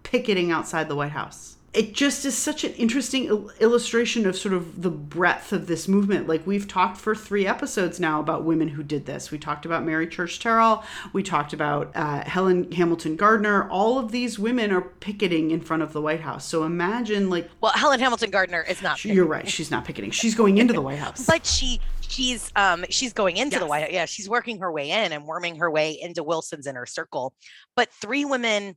picketing 0.03 0.51
outside 0.51 0.89
the 0.89 0.95
white 0.95 1.11
house 1.11 1.57
it 1.73 1.93
just 1.93 2.25
is 2.25 2.35
such 2.37 2.63
an 2.63 2.73
interesting 2.73 3.25
il- 3.25 3.51
illustration 3.59 4.25
of 4.25 4.35
sort 4.35 4.53
of 4.53 4.81
the 4.81 4.89
breadth 4.89 5.53
of 5.53 5.67
this 5.67 5.87
movement. 5.87 6.27
Like 6.27 6.45
we've 6.47 6.67
talked 6.67 6.97
for 6.97 7.13
three 7.13 7.45
episodes 7.45 7.99
now 7.99 8.19
about 8.19 8.43
women 8.43 8.69
who 8.69 8.81
did 8.81 9.05
this. 9.05 9.29
We 9.29 9.37
talked 9.37 9.65
about 9.65 9.85
Mary 9.85 10.07
Church 10.07 10.39
Terrell. 10.39 10.83
We 11.13 11.21
talked 11.21 11.53
about 11.53 11.91
uh, 11.95 12.23
Helen 12.23 12.71
Hamilton 12.71 13.15
Gardener. 13.15 13.69
All 13.69 13.99
of 13.99 14.11
these 14.11 14.39
women 14.39 14.71
are 14.71 14.81
picketing 14.81 15.51
in 15.51 15.61
front 15.61 15.83
of 15.83 15.93
the 15.93 16.01
White 16.01 16.21
House. 16.21 16.45
So 16.45 16.63
imagine 16.63 17.29
like 17.29 17.49
well, 17.61 17.71
Helen 17.73 17.99
Hamilton 17.99 18.31
Gardener 18.31 18.65
is 18.67 18.81
not. 18.81 19.03
You're 19.05 19.25
right. 19.25 19.47
She's 19.47 19.69
not 19.69 19.85
picketing. 19.85 20.11
She's 20.11 20.35
going 20.35 20.57
into 20.57 20.73
the 20.73 20.81
White 20.81 20.99
House. 20.99 21.25
But 21.25 21.45
she 21.45 21.79
she's 22.01 22.51
um 22.55 22.83
she's 22.89 23.13
going 23.13 23.37
into 23.37 23.55
yes. 23.55 23.61
the 23.61 23.67
White 23.67 23.81
House. 23.81 23.91
Yeah, 23.91 24.05
she's 24.05 24.27
working 24.27 24.59
her 24.59 24.71
way 24.71 24.89
in 24.89 25.11
and 25.11 25.25
worming 25.25 25.57
her 25.57 25.69
way 25.69 25.91
into 26.01 26.23
Wilson's 26.23 26.65
inner 26.65 26.87
circle. 26.87 27.33
But 27.75 27.89
three 28.01 28.25
women 28.25 28.75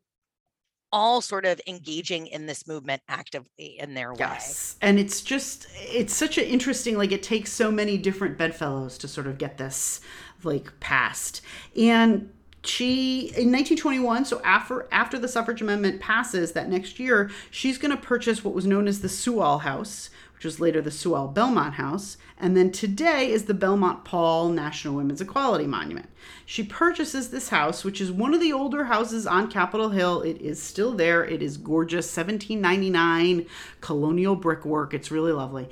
all 0.92 1.20
sort 1.20 1.46
of 1.46 1.60
engaging 1.66 2.26
in 2.26 2.46
this 2.46 2.66
movement 2.66 3.02
actively 3.08 3.78
in 3.78 3.94
their 3.94 4.14
yes. 4.18 4.76
And 4.82 4.98
it's 4.98 5.22
just 5.22 5.66
it's 5.76 6.14
such 6.14 6.38
an 6.38 6.44
interesting 6.44 6.96
like 6.96 7.12
it 7.12 7.22
takes 7.22 7.52
so 7.52 7.70
many 7.70 7.96
different 7.96 8.36
bedfellows 8.36 8.98
to 8.98 9.08
sort 9.08 9.26
of 9.26 9.38
get 9.38 9.58
this 9.58 10.00
like 10.44 10.78
passed. 10.80 11.40
And 11.76 12.30
she 12.64 13.22
in 13.22 13.50
1921 13.50 14.24
so 14.24 14.40
after 14.44 14.86
after 14.92 15.18
the 15.18 15.26
suffrage 15.26 15.60
amendment 15.60 16.00
passes 16.00 16.52
that 16.52 16.68
next 16.68 17.00
year 17.00 17.28
she's 17.50 17.76
going 17.76 17.90
to 17.90 18.00
purchase 18.00 18.44
what 18.44 18.54
was 18.54 18.66
known 18.66 18.86
as 18.86 19.00
the 19.00 19.08
Sewall 19.08 19.58
House 19.58 20.10
which 20.42 20.46
was 20.46 20.58
later 20.58 20.82
the 20.82 20.90
Sewall 20.90 21.28
Belmont 21.28 21.74
House, 21.74 22.16
and 22.36 22.56
then 22.56 22.72
today 22.72 23.30
is 23.30 23.44
the 23.44 23.54
Belmont 23.54 24.04
Paul 24.04 24.48
National 24.48 24.96
Women's 24.96 25.20
Equality 25.20 25.68
Monument. 25.68 26.08
She 26.44 26.64
purchases 26.64 27.30
this 27.30 27.50
house, 27.50 27.84
which 27.84 28.00
is 28.00 28.10
one 28.10 28.34
of 28.34 28.40
the 28.40 28.52
older 28.52 28.86
houses 28.86 29.24
on 29.24 29.48
Capitol 29.48 29.90
Hill. 29.90 30.20
It 30.22 30.40
is 30.40 30.60
still 30.60 30.94
there. 30.94 31.24
It 31.24 31.42
is 31.42 31.56
gorgeous, 31.56 32.06
1799 32.06 33.46
colonial 33.80 34.34
brickwork. 34.34 34.92
It's 34.92 35.12
really 35.12 35.30
lovely. 35.30 35.68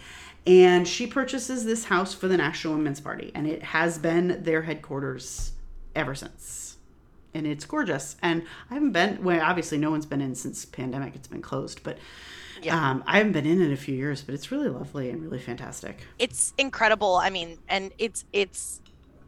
And 0.47 0.87
she 0.87 1.05
purchases 1.05 1.65
this 1.65 1.87
house 1.87 2.15
for 2.15 2.29
the 2.29 2.37
National 2.37 2.75
Women's 2.75 3.01
Party, 3.01 3.33
and 3.35 3.49
it 3.49 3.65
has 3.65 3.99
been 3.99 4.41
their 4.45 4.63
headquarters 4.63 5.51
ever 5.97 6.15
since. 6.15 6.77
And 7.35 7.45
it's 7.45 7.65
gorgeous. 7.65 8.15
And 8.23 8.45
I 8.71 8.75
haven't 8.75 8.93
been, 8.93 9.25
well, 9.25 9.41
obviously, 9.43 9.79
no 9.79 9.91
one's 9.91 10.07
been 10.07 10.21
in 10.21 10.37
since 10.37 10.65
pandemic. 10.65 11.17
It's 11.17 11.27
been 11.27 11.43
closed, 11.43 11.83
but 11.83 11.99
yeah. 12.63 12.91
Um, 12.91 13.05
I 13.07 13.19
haven't 13.19 13.33
been 13.33 13.47
in 13.47 13.61
it 13.61 13.73
a 13.73 13.77
few 13.77 13.95
years, 13.95 14.23
but 14.23 14.35
it's 14.35 14.51
really 14.51 14.69
lovely 14.69 15.11
and 15.11 15.23
really 15.23 15.39
fantastic. 15.39 16.07
It's 16.19 16.53
incredible. 16.59 17.17
I 17.17 17.31
mean, 17.31 17.59
and 17.69 17.93
it's 17.99 18.25
it's 18.33 18.80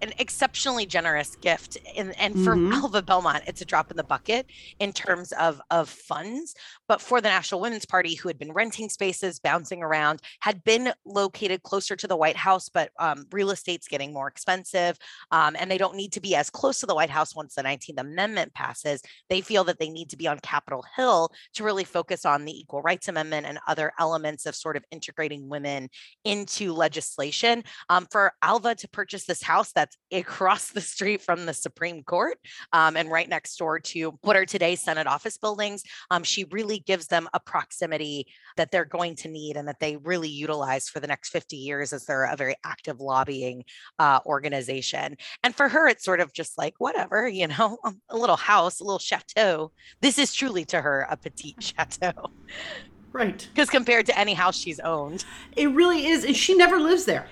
an 0.03 0.13
exceptionally 0.19 0.85
generous 0.85 1.37
gift. 1.37 1.79
And, 1.97 2.19
and 2.19 2.35
for 2.45 2.55
mm-hmm. 2.55 2.73
Alva 2.73 3.03
Belmont, 3.03 3.45
it's 3.47 3.63
a 3.63 3.65
drop 3.65 3.91
in 3.91 3.97
the 3.97 4.05
bucket 4.05 4.47
in 4.81 4.93
terms 4.93 5.33
of, 5.33 5.61
of 5.71 5.89
funds. 5.89 6.55
But 6.89 7.01
for 7.01 7.21
the 7.21 7.29
National 7.29 7.61
Women's 7.61 7.87
Party, 7.87 8.17
who 8.17 8.29
had 8.29 8.39
been 8.39 8.53
renting 8.53 8.89
spaces, 8.89 9.39
bouncing 9.39 9.83
around, 9.83 10.21
had 10.41 10.65
been 10.65 10.93
located 11.07 11.63
closer 11.63 11.95
to 11.97 12.07
the 12.07 12.17
White 12.17 12.37
House, 12.37 12.69
but 12.69 12.91
um, 12.99 13.27
real 13.31 13.51
estate's 13.51 13.89
getting 13.89 14.13
more 14.13 14.29
expensive. 14.29 14.99
Um, 15.31 15.57
and 15.59 15.71
they 15.71 15.79
don't 15.79 15.97
need 15.97 16.13
to 16.13 16.21
be 16.21 16.35
as 16.35 16.51
close 16.51 16.81
to 16.81 16.87
the 16.87 16.95
White 16.95 17.11
House 17.11 17.35
once 17.35 17.55
the 17.55 17.63
19th 17.63 18.01
Amendment 18.01 18.55
passes. 18.55 19.03
They 19.31 19.41
feel 19.41 19.65
that 19.65 19.79
they 19.79 19.89
need 19.89 20.11
to 20.11 20.17
be 20.17 20.27
on 20.27 20.41
Capitol 20.41 20.85
Hill 20.97 21.31
to 21.55 21.65
really 21.65 21.85
focus 21.85 22.25
on 22.25 22.45
the 22.45 22.59
Equal 22.59 22.83
Rights 22.83 23.09
Amendment 23.09 23.47
and 23.47 23.59
other 23.69 23.93
elements 23.99 24.47
of 24.47 24.57
sort 24.57 24.77
of 24.77 24.85
integrating 24.91 25.49
women 25.49 25.89
into 26.25 26.73
legislation. 26.73 27.63
Um, 27.89 28.07
for 28.11 28.33
Alva 28.43 28.75
to 28.75 28.89
purchase 28.89 29.25
this 29.25 29.43
house 29.43 29.73
that's 29.73 29.92
across 30.13 30.71
the 30.71 30.81
street 30.81 31.23
from 31.23 31.47
the 31.47 31.55
Supreme 31.55 32.03
Court 32.03 32.39
um, 32.73 32.97
and 32.97 33.11
right 33.11 33.29
next 33.29 33.57
door 33.57 33.79
to 33.79 34.19
what 34.23 34.37
are 34.37 34.45
today 34.45 34.77
Senate 34.77 35.07
office 35.07 35.39
buildings, 35.39 35.83
um, 36.11 36.23
she 36.23 36.45
really 36.51 36.79
gives 36.81 37.07
them 37.07 37.29
a 37.33 37.41
proximity 37.41 38.27
that 38.57 38.71
they're 38.71 38.85
going 38.85 39.17
to 39.17 39.29
need 39.29 39.57
and 39.57 39.69
that 39.69 39.81
they 39.81 39.97
really 39.97 40.29
utilize 40.29 40.89
for 40.89 41.01
the 41.01 41.07
next 41.07 41.31
50 41.31 41.57
years 41.57 41.93
as 41.93 42.05
they're 42.05 42.25
a 42.25 42.37
very 42.37 42.57
active 42.65 43.01
lobbying 43.01 43.65
uh, 43.99 44.21
organization. 44.27 45.17
And 45.43 45.55
for 45.55 45.69
her, 45.69 45.89
it's 45.89 46.05
sort 46.05 46.21
of 46.21 46.33
just 46.33 46.59
like, 46.59 46.75
whatever, 46.79 47.29
you 47.29 47.49
know, 47.49 47.79
a 48.11 48.17
little 48.17 48.37
house, 48.37 48.81
a 48.81 48.85
little 48.85 48.99
chateau. 48.99 49.73
This 50.01 50.19
is 50.19 50.35
truly 50.35 50.65
to 50.67 50.81
her 50.81 51.07
a 51.11 51.17
petite 51.17 51.63
chateau. 51.63 52.31
Right. 53.13 53.47
Because 53.53 53.69
compared 53.69 54.07
to 54.07 54.19
any 54.19 54.35
house 54.35 54.57
she's 54.57 54.81
owned, 54.81 55.25
it 55.57 55.67
really 55.69 56.07
is. 56.07 56.25
And 56.25 56.37
she 56.37 56.55
never 56.55 56.79
lives 56.79 57.05
there. 57.05 57.27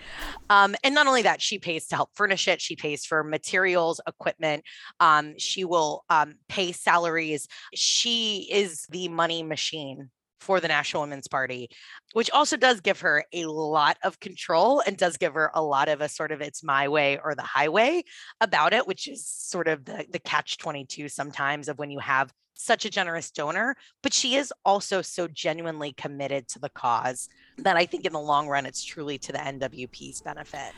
Um, 0.51 0.75
and 0.83 0.95
not 0.95 1.07
only 1.07 1.23
that, 1.23 1.41
she 1.41 1.59
pays 1.59 1.87
to 1.89 1.97
help 1.97 2.11
furnish 2.15 2.49
it, 2.49 2.61
she 2.61 2.77
pays 2.77 3.07
for 3.07 3.23
materials, 3.23 4.01
equipment. 4.07 4.65
Um, 4.99 5.39
she 5.39 5.65
will 5.65 6.05
um, 6.11 6.35
pay 6.49 6.73
salaries. 6.73 7.49
She 7.75 8.49
is 8.51 8.87
the 8.91 9.09
money 9.09 9.43
machine 9.43 10.11
for 10.41 10.61
the 10.61 10.69
National 10.69 11.03
Women's 11.03 11.29
Party, 11.29 11.71
which 12.13 12.31
also 12.31 12.57
does 12.57 12.81
give 12.81 13.01
her 13.01 13.25
a 13.33 13.45
lot 13.45 13.99
of 14.03 14.19
control 14.21 14.83
and 14.87 14.97
does 14.97 15.17
give 15.17 15.35
her 15.35 15.51
a 15.55 15.63
lot 15.63 15.89
of 15.89 16.01
a 16.01 16.09
sort 16.09 16.33
of 16.33 16.41
it's 16.41 16.65
my 16.65 16.89
way 16.89 17.19
or 17.23 17.35
the 17.35 17.43
highway 17.43 18.03
about 18.41 18.73
it, 18.73 18.87
which 18.87 19.07
is 19.07 19.27
sort 19.27 19.69
of 19.69 19.85
the, 19.85 20.07
the 20.11 20.19
catch 20.19 20.59
22 20.59 21.09
sometimes 21.09 21.69
of 21.69 21.79
when 21.79 21.91
you 21.91 21.99
have 21.99 22.33
such 22.55 22.85
a 22.85 22.91
generous 22.91 23.31
donor, 23.31 23.75
but 24.03 24.13
she 24.13 24.37
is 24.37 24.53
also 24.65 25.03
so 25.03 25.27
genuinely 25.29 25.93
committed 25.93 26.47
to 26.49 26.59
the 26.59 26.69
cause 26.69 27.29
that 27.59 27.77
I 27.77 27.87
think 27.87 28.05
in 28.05 28.13
the 28.13 28.21
long 28.21 28.49
run, 28.49 28.67
it's 28.67 28.85
truly 28.85 29.19
to 29.19 29.33
the 29.33 29.39
NWP's 29.39 30.21
benefit. 30.21 30.73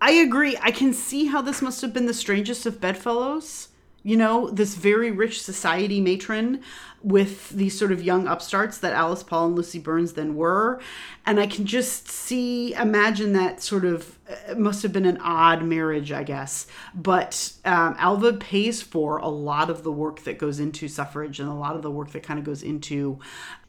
I 0.00 0.12
agree. 0.12 0.58
I 0.60 0.70
can 0.70 0.92
see 0.92 1.26
how 1.26 1.42
this 1.42 1.62
must 1.62 1.80
have 1.80 1.92
been 1.92 2.06
the 2.06 2.14
strangest 2.14 2.66
of 2.66 2.80
bedfellows. 2.80 3.68
You 4.06 4.16
know, 4.16 4.50
this 4.50 4.76
very 4.76 5.10
rich 5.10 5.42
society 5.42 6.00
matron 6.00 6.62
with 7.02 7.48
these 7.48 7.76
sort 7.76 7.90
of 7.90 8.04
young 8.04 8.28
upstarts 8.28 8.78
that 8.78 8.92
Alice 8.92 9.24
Paul 9.24 9.46
and 9.46 9.56
Lucy 9.56 9.80
Burns 9.80 10.12
then 10.12 10.36
were. 10.36 10.80
And 11.26 11.40
I 11.40 11.48
can 11.48 11.66
just 11.66 12.06
see, 12.06 12.72
imagine 12.74 13.32
that 13.32 13.60
sort 13.60 13.84
of 13.84 14.15
it 14.28 14.58
must 14.58 14.82
have 14.82 14.92
been 14.92 15.06
an 15.06 15.18
odd 15.18 15.62
marriage, 15.62 16.10
I 16.10 16.22
guess. 16.24 16.66
But 16.94 17.52
um, 17.64 17.94
Alva 17.98 18.32
pays 18.34 18.82
for 18.82 19.18
a 19.18 19.28
lot 19.28 19.70
of 19.70 19.82
the 19.82 19.92
work 19.92 20.22
that 20.24 20.38
goes 20.38 20.58
into 20.58 20.88
suffrage 20.88 21.38
and 21.38 21.48
a 21.48 21.54
lot 21.54 21.76
of 21.76 21.82
the 21.82 21.90
work 21.90 22.10
that 22.12 22.22
kind 22.22 22.38
of 22.38 22.44
goes 22.44 22.62
into. 22.62 23.20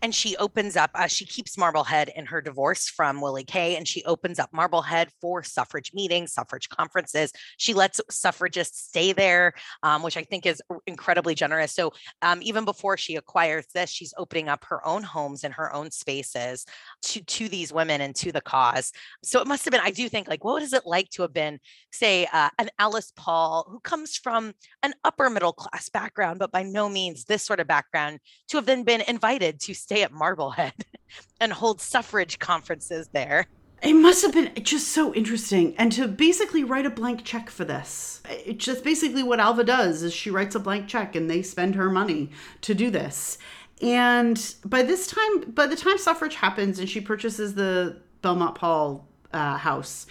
And 0.02 0.14
she 0.14 0.38
opens 0.38 0.76
up, 0.76 0.92
uh, 0.94 1.08
she 1.08 1.26
keeps 1.26 1.58
Marble 1.58 1.84
House 1.84 2.08
in 2.16 2.28
her 2.28 2.40
divorce 2.40 2.88
from 2.88 3.20
Willie 3.20 3.44
K., 3.44 3.76
and 3.76 3.88
she 3.88 4.04
opens 4.06 4.38
up 4.38 4.54
Marble 4.54 4.84
House 4.84 5.08
for 5.20 5.44
suffrage 5.44 5.92
meetings, 5.94 6.34
suffrage 6.34 6.70
conferences. 6.70 7.32
She 7.58 7.74
lets 7.74 8.00
suffragists 8.10 8.88
stay 8.88 9.12
there, 9.12 9.54
um, 9.82 10.04
which 10.04 10.16
I 10.16 10.24
think 10.24 10.46
is 10.46 10.62
incredibly 10.86 11.34
generous. 11.34 11.74
So 11.74 11.94
um, 12.22 12.40
even 12.44 12.64
before 12.64 12.98
she 12.98 13.16
acquires 13.16 13.66
this, 13.74 13.90
she's 13.90 14.14
opening 14.18 14.50
up 14.50 14.66
her 14.66 14.86
own 14.88 15.02
homes 15.02 15.44
and 15.44 15.54
her 15.56 15.74
own 15.74 15.90
spaces 15.90 16.66
to, 17.04 17.24
to 17.24 17.50
these 17.50 17.74
women 17.74 18.02
and 18.02 18.16
to 18.18 18.32
the 18.32 18.42
cause. 18.42 18.92
So 19.24 19.42
it 19.42 19.48
must 19.48 19.66
have 19.66 19.72
been, 19.72 19.82
I 19.84 19.92
do 19.92 20.08
think, 20.10 20.28
like, 20.28 20.44
what 20.54 20.64
is 20.64 20.74
it 20.74 20.86
like 20.86 21.10
to 21.12 21.22
have 21.22 21.34
been, 21.34 21.60
say, 21.92 22.28
uh, 22.32 22.50
an 22.60 22.70
Alice 22.80 23.12
Paul 23.16 23.68
who 23.70 23.80
comes 23.80 24.16
from 24.16 24.54
an 24.84 24.94
upper 25.04 25.30
middle 25.30 25.54
class 25.54 25.90
background, 25.90 26.40
but 26.40 26.52
by 26.52 26.64
no 26.64 26.90
means 26.90 27.26
this 27.26 27.44
sort 27.44 27.60
of 27.60 27.68
background, 27.68 28.20
to 28.50 28.58
have 28.58 28.66
then 28.66 28.84
been 28.84 29.02
invited 29.02 29.60
to 29.62 29.74
stay 29.74 30.04
at 30.04 30.12
Marble 30.12 30.52
House 30.52 30.72
and 31.42 31.52
hold 31.54 31.82
suffrage 31.82 32.40
conferences 32.40 33.10
there? 33.14 33.48
It 33.84 33.94
must 33.94 34.24
have 34.24 34.34
been 34.34 34.52
just 34.64 34.88
so 34.88 35.14
interesting. 35.14 35.76
And 35.78 35.92
to 35.92 36.08
basically 36.08 36.64
write 36.64 36.86
a 36.86 36.90
blank 36.90 37.24
check 37.24 37.50
for 37.50 37.64
this. 37.64 38.22
It's 38.28 38.66
just 38.66 38.84
basically 38.84 39.22
what 39.22 39.40
Alva 39.40 39.64
does 39.64 40.02
is 40.02 40.14
she 40.14 40.32
writes 40.32 40.56
a 40.56 40.60
blank 40.60 40.88
check 40.88 41.16
and 41.16 41.30
they 41.30 41.44
spend 41.44 41.76
her 41.76 41.92
money 41.92 42.32
to 42.62 42.74
do 42.74 42.90
this. 42.90 43.38
And 43.82 44.56
by 44.66 44.82
this 44.82 45.08
time, 45.08 45.52
by 45.52 45.68
the 45.68 45.76
time 45.76 46.00
suffrage 46.00 46.36
happens 46.36 46.80
and 46.80 46.90
she 46.90 47.00
purchases 47.02 47.54
the 47.54 48.02
Belmont 48.24 48.56
Paul 48.56 49.08
uh, 49.32 49.58
house, 49.58 50.08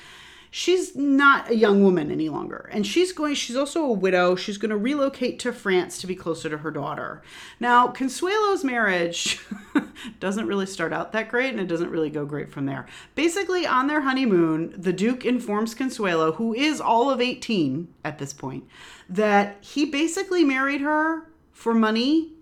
she's 0.50 0.94
not 0.96 1.50
a 1.50 1.56
young 1.56 1.82
woman 1.82 2.10
any 2.10 2.28
longer. 2.28 2.68
And 2.72 2.86
she's 2.86 3.12
going 3.12 3.34
she's 3.34 3.56
also 3.56 3.84
a 3.84 3.92
widow. 3.92 4.36
She's 4.36 4.58
going 4.58 4.70
to 4.70 4.76
relocate 4.76 5.38
to 5.40 5.52
france 5.52 5.98
to 6.00 6.06
be 6.06 6.14
closer 6.14 6.48
to 6.48 6.58
her 6.58 6.70
daughter. 6.70 7.22
Now 7.60 7.88
consuelo's 7.88 8.64
marriage 8.64 9.40
doesn't 10.20 10.46
really 10.46 10.66
start 10.66 10.92
out 10.92 11.12
that 11.12 11.28
great 11.28 11.50
and 11.50 11.60
it 11.60 11.68
doesn't 11.68 11.90
really 11.90 12.10
go 12.10 12.24
great 12.24 12.50
from 12.50 12.66
there. 12.66 12.86
Basically 13.14 13.66
on 13.66 13.86
their 13.86 14.02
honeymoon 14.02 14.74
the 14.76 14.92
duke 14.92 15.24
informs 15.24 15.74
consuelo 15.74 16.32
who 16.32 16.54
is 16.54 16.80
all 16.80 17.10
of 17.10 17.20
18 17.20 17.88
at 18.04 18.18
this 18.18 18.32
point 18.32 18.64
that 19.08 19.58
he 19.60 19.84
basically 19.84 20.44
married 20.44 20.80
her 20.80 21.30
for 21.52 21.74
money 21.74 22.32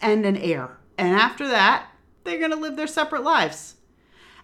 and 0.00 0.24
an 0.24 0.36
heir. 0.36 0.78
And 0.98 1.14
after 1.14 1.46
that 1.48 1.86
they're 2.24 2.38
going 2.38 2.50
to 2.50 2.56
live 2.56 2.76
their 2.76 2.86
separate 2.86 3.22
lives 3.22 3.76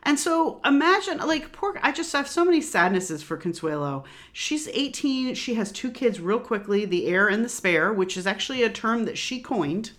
and 0.06 0.20
so 0.20 0.60
imagine, 0.64 1.18
like, 1.18 1.50
poor, 1.50 1.76
I 1.82 1.90
just 1.90 2.12
have 2.12 2.28
so 2.28 2.44
many 2.44 2.60
sadnesses 2.60 3.24
for 3.24 3.36
Consuelo. 3.36 4.04
She's 4.32 4.68
18. 4.68 5.34
She 5.34 5.54
has 5.54 5.72
two 5.72 5.90
kids 5.90 6.20
real 6.20 6.38
quickly 6.38 6.84
the 6.84 7.08
heir 7.08 7.26
and 7.26 7.44
the 7.44 7.48
spare, 7.48 7.92
which 7.92 8.16
is 8.16 8.24
actually 8.24 8.62
a 8.62 8.70
term 8.70 9.04
that 9.06 9.18
she 9.18 9.40
coined, 9.40 9.90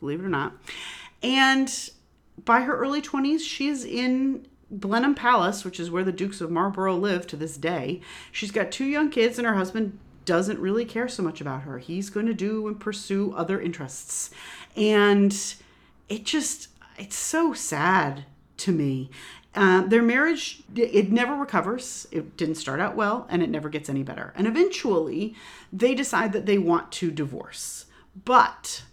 believe 0.00 0.20
it 0.20 0.26
or 0.26 0.28
not. 0.28 0.52
And 1.22 1.90
by 2.44 2.60
her 2.60 2.76
early 2.76 3.00
20s, 3.00 3.40
she's 3.40 3.86
in 3.86 4.46
Blenheim 4.70 5.14
Palace, 5.14 5.64
which 5.64 5.80
is 5.80 5.90
where 5.90 6.04
the 6.04 6.12
Dukes 6.12 6.42
of 6.42 6.50
Marlborough 6.50 6.96
live 6.96 7.26
to 7.28 7.36
this 7.36 7.56
day. 7.56 8.02
She's 8.30 8.50
got 8.50 8.70
two 8.70 8.84
young 8.84 9.08
kids, 9.08 9.38
and 9.38 9.46
her 9.46 9.54
husband 9.54 9.98
doesn't 10.26 10.58
really 10.58 10.84
care 10.84 11.08
so 11.08 11.22
much 11.22 11.40
about 11.40 11.62
her. 11.62 11.78
He's 11.78 12.10
going 12.10 12.26
to 12.26 12.34
do 12.34 12.68
and 12.68 12.78
pursue 12.78 13.32
other 13.34 13.58
interests. 13.62 14.30
And 14.76 15.34
it 16.10 16.24
just, 16.24 16.68
it's 16.98 17.16
so 17.16 17.54
sad 17.54 18.26
to 18.60 18.72
me. 18.72 19.10
Uh, 19.54 19.82
their 19.82 20.02
marriage, 20.02 20.62
it 20.76 21.10
never 21.10 21.34
recovers. 21.34 22.06
It 22.12 22.36
didn't 22.36 22.54
start 22.54 22.80
out 22.80 22.94
well 22.94 23.26
and 23.28 23.42
it 23.42 23.50
never 23.50 23.68
gets 23.68 23.88
any 23.88 24.02
better. 24.02 24.32
And 24.36 24.46
eventually, 24.46 25.34
they 25.72 25.94
decide 25.94 26.32
that 26.32 26.46
they 26.46 26.58
want 26.58 26.92
to 26.92 27.10
divorce. 27.10 27.86
But 28.24 28.84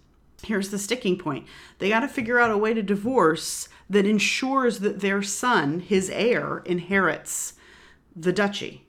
here's 0.43 0.69
the 0.69 0.79
sticking 0.79 1.17
point 1.17 1.45
they 1.79 1.89
got 1.89 2.01
to 2.01 2.07
figure 2.07 2.39
out 2.39 2.51
a 2.51 2.57
way 2.57 2.73
to 2.73 2.83
divorce 2.83 3.69
that 3.89 4.05
ensures 4.05 4.79
that 4.79 4.99
their 4.99 5.21
son, 5.21 5.79
his 5.79 6.09
heir, 6.09 6.63
inherits 6.65 7.53
the 8.15 8.33
duchy. 8.33 8.85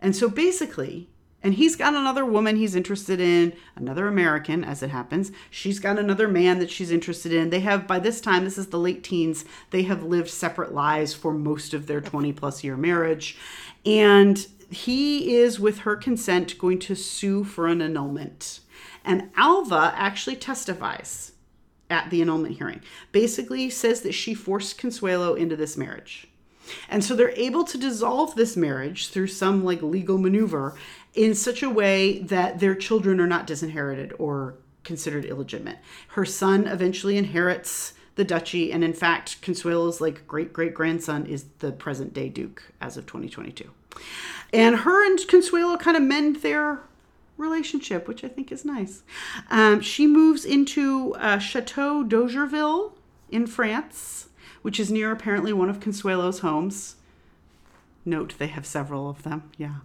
And 0.00 0.14
so 0.14 0.28
basically, 0.28 1.09
and 1.42 1.54
he's 1.54 1.76
got 1.76 1.94
another 1.94 2.24
woman 2.24 2.56
he's 2.56 2.74
interested 2.74 3.20
in, 3.20 3.54
another 3.74 4.06
American, 4.06 4.62
as 4.62 4.82
it 4.82 4.90
happens. 4.90 5.32
She's 5.50 5.78
got 5.78 5.98
another 5.98 6.28
man 6.28 6.58
that 6.58 6.70
she's 6.70 6.90
interested 6.90 7.32
in. 7.32 7.50
They 7.50 7.60
have, 7.60 7.86
by 7.86 7.98
this 7.98 8.20
time, 8.20 8.44
this 8.44 8.58
is 8.58 8.68
the 8.68 8.78
late 8.78 9.02
teens, 9.02 9.44
they 9.70 9.82
have 9.82 10.02
lived 10.02 10.28
separate 10.28 10.74
lives 10.74 11.14
for 11.14 11.32
most 11.32 11.72
of 11.72 11.86
their 11.86 12.00
20 12.00 12.32
plus 12.32 12.62
year 12.62 12.76
marriage. 12.76 13.38
And 13.86 14.46
he 14.70 15.34
is, 15.34 15.58
with 15.58 15.80
her 15.80 15.96
consent, 15.96 16.58
going 16.58 16.78
to 16.80 16.94
sue 16.94 17.44
for 17.44 17.66
an 17.66 17.80
annulment. 17.80 18.60
And 19.04 19.30
Alva 19.36 19.92
actually 19.96 20.36
testifies 20.36 21.32
at 21.88 22.10
the 22.10 22.22
annulment 22.22 22.58
hearing. 22.58 22.82
Basically, 23.12 23.68
says 23.70 24.02
that 24.02 24.12
she 24.12 24.34
forced 24.34 24.78
Consuelo 24.78 25.34
into 25.34 25.56
this 25.56 25.76
marriage. 25.76 26.29
And 26.88 27.04
so 27.04 27.14
they're 27.14 27.30
able 27.36 27.64
to 27.64 27.78
dissolve 27.78 28.34
this 28.34 28.56
marriage 28.56 29.08
through 29.08 29.28
some 29.28 29.64
like 29.64 29.82
legal 29.82 30.18
maneuver 30.18 30.74
in 31.14 31.34
such 31.34 31.62
a 31.62 31.70
way 31.70 32.20
that 32.20 32.60
their 32.60 32.74
children 32.74 33.20
are 33.20 33.26
not 33.26 33.46
disinherited 33.46 34.12
or 34.18 34.54
considered 34.84 35.24
illegitimate. 35.24 35.78
Her 36.08 36.24
son 36.24 36.66
eventually 36.66 37.16
inherits 37.16 37.94
the 38.16 38.24
duchy, 38.24 38.72
and 38.72 38.84
in 38.84 38.92
fact, 38.92 39.40
Consuelo's 39.40 40.00
like 40.00 40.26
great 40.26 40.52
great 40.52 40.74
grandson 40.74 41.26
is 41.26 41.46
the 41.60 41.72
present 41.72 42.12
day 42.12 42.28
duke 42.28 42.62
as 42.80 42.96
of 42.96 43.06
2022. 43.06 43.70
And 44.52 44.76
her 44.76 45.06
and 45.06 45.18
Consuelo 45.28 45.76
kind 45.76 45.96
of 45.96 46.02
mend 46.02 46.36
their 46.36 46.80
relationship, 47.36 48.06
which 48.06 48.22
I 48.22 48.28
think 48.28 48.52
is 48.52 48.64
nice. 48.64 49.02
Um, 49.50 49.80
she 49.80 50.06
moves 50.06 50.44
into 50.44 51.14
uh, 51.14 51.38
Chateau 51.38 52.04
d'Augerville 52.04 52.92
in 53.30 53.46
France, 53.46 54.28
which 54.62 54.78
is 54.80 54.90
near 54.90 55.10
apparently 55.10 55.52
one 55.52 55.70
of 55.70 55.80
Consuelo's 55.80 56.40
homes 56.40 56.96
Note 58.04 58.34
they 58.38 58.46
have 58.46 58.64
several 58.64 59.10
of 59.10 59.22
them. 59.24 59.50
Yeah. 59.58 59.76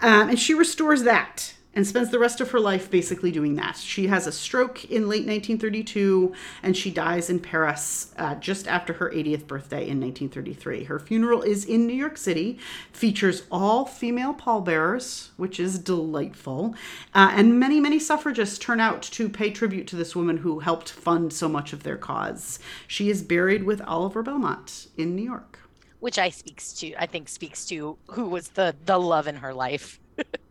Um, 0.00 0.30
and 0.30 0.38
she 0.38 0.52
restores 0.52 1.04
that 1.04 1.54
and 1.76 1.86
spends 1.86 2.10
the 2.10 2.18
rest 2.18 2.40
of 2.40 2.50
her 2.50 2.58
life 2.58 2.90
basically 2.90 3.30
doing 3.30 3.54
that. 3.56 3.76
She 3.76 4.06
has 4.06 4.26
a 4.26 4.32
stroke 4.32 4.86
in 4.86 5.02
late 5.02 5.26
1932 5.26 6.32
and 6.62 6.74
she 6.74 6.90
dies 6.90 7.28
in 7.28 7.38
Paris 7.38 8.14
uh, 8.16 8.34
just 8.36 8.66
after 8.66 8.94
her 8.94 9.10
80th 9.10 9.46
birthday 9.46 9.86
in 9.86 10.00
1933. 10.00 10.84
Her 10.84 10.98
funeral 10.98 11.42
is 11.42 11.66
in 11.66 11.86
New 11.86 11.94
York 11.94 12.16
City, 12.16 12.58
features 12.92 13.42
all 13.52 13.84
female 13.84 14.32
pallbearers, 14.32 15.30
which 15.36 15.60
is 15.60 15.78
delightful. 15.78 16.74
Uh, 17.14 17.30
and 17.34 17.60
many, 17.60 17.78
many 17.78 17.98
suffragists 17.98 18.58
turn 18.58 18.80
out 18.80 19.02
to 19.02 19.28
pay 19.28 19.50
tribute 19.50 19.86
to 19.88 19.96
this 19.96 20.16
woman 20.16 20.38
who 20.38 20.60
helped 20.60 20.90
fund 20.90 21.30
so 21.30 21.46
much 21.46 21.74
of 21.74 21.82
their 21.82 21.98
cause. 21.98 22.58
She 22.86 23.10
is 23.10 23.22
buried 23.22 23.64
with 23.64 23.82
Oliver 23.82 24.22
Belmont 24.22 24.86
in 24.96 25.14
New 25.14 25.22
York. 25.22 25.58
Which 26.00 26.18
I 26.18 26.30
speaks 26.30 26.72
to, 26.74 26.94
I 26.94 27.04
think 27.06 27.28
speaks 27.28 27.66
to 27.66 27.98
who 28.12 28.28
was 28.28 28.48
the 28.48 28.76
the 28.84 28.98
love 28.98 29.26
in 29.26 29.36
her 29.36 29.52
life. 29.52 29.98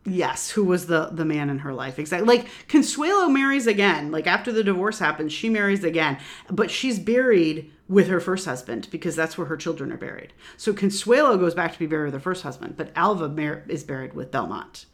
Yes, 0.08 0.52
who 0.52 0.64
was 0.64 0.86
the 0.86 1.10
the 1.12 1.26
man 1.26 1.50
in 1.50 1.60
her 1.60 1.74
life? 1.74 1.98
Exactly. 1.98 2.28
Like 2.28 2.48
Consuelo 2.68 3.28
marries 3.28 3.66
again. 3.66 4.12
Like 4.12 4.28
after 4.28 4.52
the 4.52 4.64
divorce 4.64 5.00
happens, 5.00 5.34
she 5.34 5.50
marries 5.50 5.84
again, 5.84 6.20
but 6.50 6.70
she's 6.70 7.00
buried 7.00 7.72
with 7.88 8.08
her 8.08 8.20
first 8.20 8.46
husband 8.46 8.88
because 8.92 9.16
that's 9.16 9.38
where 9.38 9.48
her 9.48 9.58
children 9.58 9.92
are 9.92 9.98
buried. 9.98 10.34
So 10.58 10.74
Consuelo 10.74 11.38
goes 11.38 11.56
back 11.56 11.74
to 11.74 11.80
be 11.80 11.88
buried 11.88 12.06
with 12.06 12.14
her 12.16 12.20
first 12.20 12.44
husband, 12.44 12.78
but 12.78 12.92
Alva 12.96 13.30
mar- 13.30 13.64
is 13.68 13.84
buried 13.84 14.14
with 14.14 14.32
Belmont. 14.32 14.86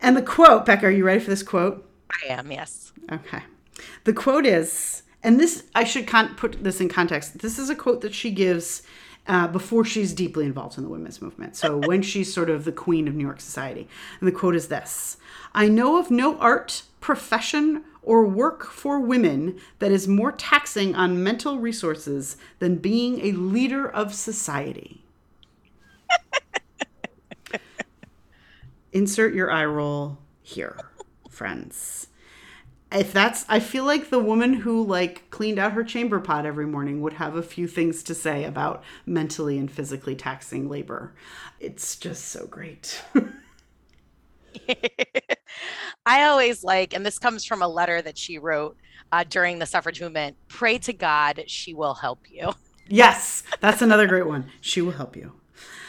And 0.00 0.16
the 0.16 0.22
quote, 0.22 0.66
Becca, 0.66 0.86
are 0.86 0.90
you 0.90 1.04
ready 1.04 1.20
for 1.20 1.30
this 1.30 1.42
quote? 1.42 1.88
I 2.24 2.32
am. 2.32 2.50
Yes. 2.50 2.92
Okay. 3.10 3.42
The 4.04 4.12
quote 4.12 4.46
is, 4.46 5.02
and 5.22 5.38
this 5.40 5.64
I 5.74 5.84
should 5.84 6.06
con- 6.06 6.34
put 6.36 6.62
this 6.62 6.80
in 6.80 6.88
context. 6.88 7.38
This 7.38 7.58
is 7.58 7.70
a 7.70 7.74
quote 7.74 8.00
that 8.02 8.14
she 8.14 8.30
gives 8.30 8.82
uh, 9.26 9.46
before 9.48 9.84
she's 9.84 10.12
deeply 10.12 10.44
involved 10.44 10.76
in 10.76 10.84
the 10.84 10.90
women's 10.90 11.22
movement. 11.22 11.56
So 11.56 11.76
when 11.78 12.02
she's 12.10 12.32
sort 12.32 12.50
of 12.50 12.64
the 12.64 12.72
queen 12.72 13.08
of 13.08 13.14
New 13.14 13.24
York 13.24 13.40
society. 13.40 13.88
And 14.20 14.28
the 14.28 14.32
quote 14.32 14.54
is 14.56 14.68
this 14.68 15.16
I 15.54 15.68
know 15.68 15.98
of 15.98 16.10
no 16.10 16.38
art, 16.38 16.82
profession, 17.00 17.84
or 18.02 18.26
work 18.26 18.64
for 18.64 18.98
women 18.98 19.60
that 19.78 19.92
is 19.92 20.08
more 20.08 20.32
taxing 20.32 20.94
on 20.94 21.22
mental 21.22 21.58
resources 21.58 22.36
than 22.58 22.76
being 22.76 23.20
a 23.20 23.32
leader 23.32 23.88
of 23.88 24.14
society. 24.14 25.04
Insert 28.92 29.34
your 29.34 29.50
eye 29.50 29.64
roll 29.64 30.18
here, 30.42 30.76
friends 31.30 32.08
if 32.94 33.12
that's 33.12 33.44
i 33.48 33.58
feel 33.58 33.84
like 33.84 34.10
the 34.10 34.18
woman 34.18 34.54
who 34.54 34.84
like 34.84 35.28
cleaned 35.30 35.58
out 35.58 35.72
her 35.72 35.84
chamber 35.84 36.20
pot 36.20 36.46
every 36.46 36.66
morning 36.66 37.00
would 37.00 37.14
have 37.14 37.36
a 37.36 37.42
few 37.42 37.66
things 37.66 38.02
to 38.02 38.14
say 38.14 38.44
about 38.44 38.82
mentally 39.06 39.58
and 39.58 39.70
physically 39.70 40.14
taxing 40.14 40.68
labor. 40.68 41.14
It's 41.60 41.96
just 41.96 42.26
so 42.26 42.46
great. 42.46 43.02
I 46.06 46.24
always 46.24 46.62
like 46.62 46.94
and 46.94 47.04
this 47.04 47.18
comes 47.18 47.44
from 47.44 47.62
a 47.62 47.68
letter 47.68 48.02
that 48.02 48.18
she 48.18 48.38
wrote 48.38 48.76
uh, 49.10 49.24
during 49.28 49.58
the 49.58 49.66
suffrage 49.66 50.00
movement 50.00 50.36
pray 50.48 50.78
to 50.78 50.92
god 50.92 51.44
she 51.46 51.74
will 51.74 51.94
help 51.94 52.20
you. 52.30 52.52
Yes 52.88 53.42
that's 53.60 53.82
another 53.82 54.06
great 54.06 54.26
one. 54.26 54.50
She 54.60 54.80
will 54.80 54.92
help 54.92 55.16
you 55.16 55.32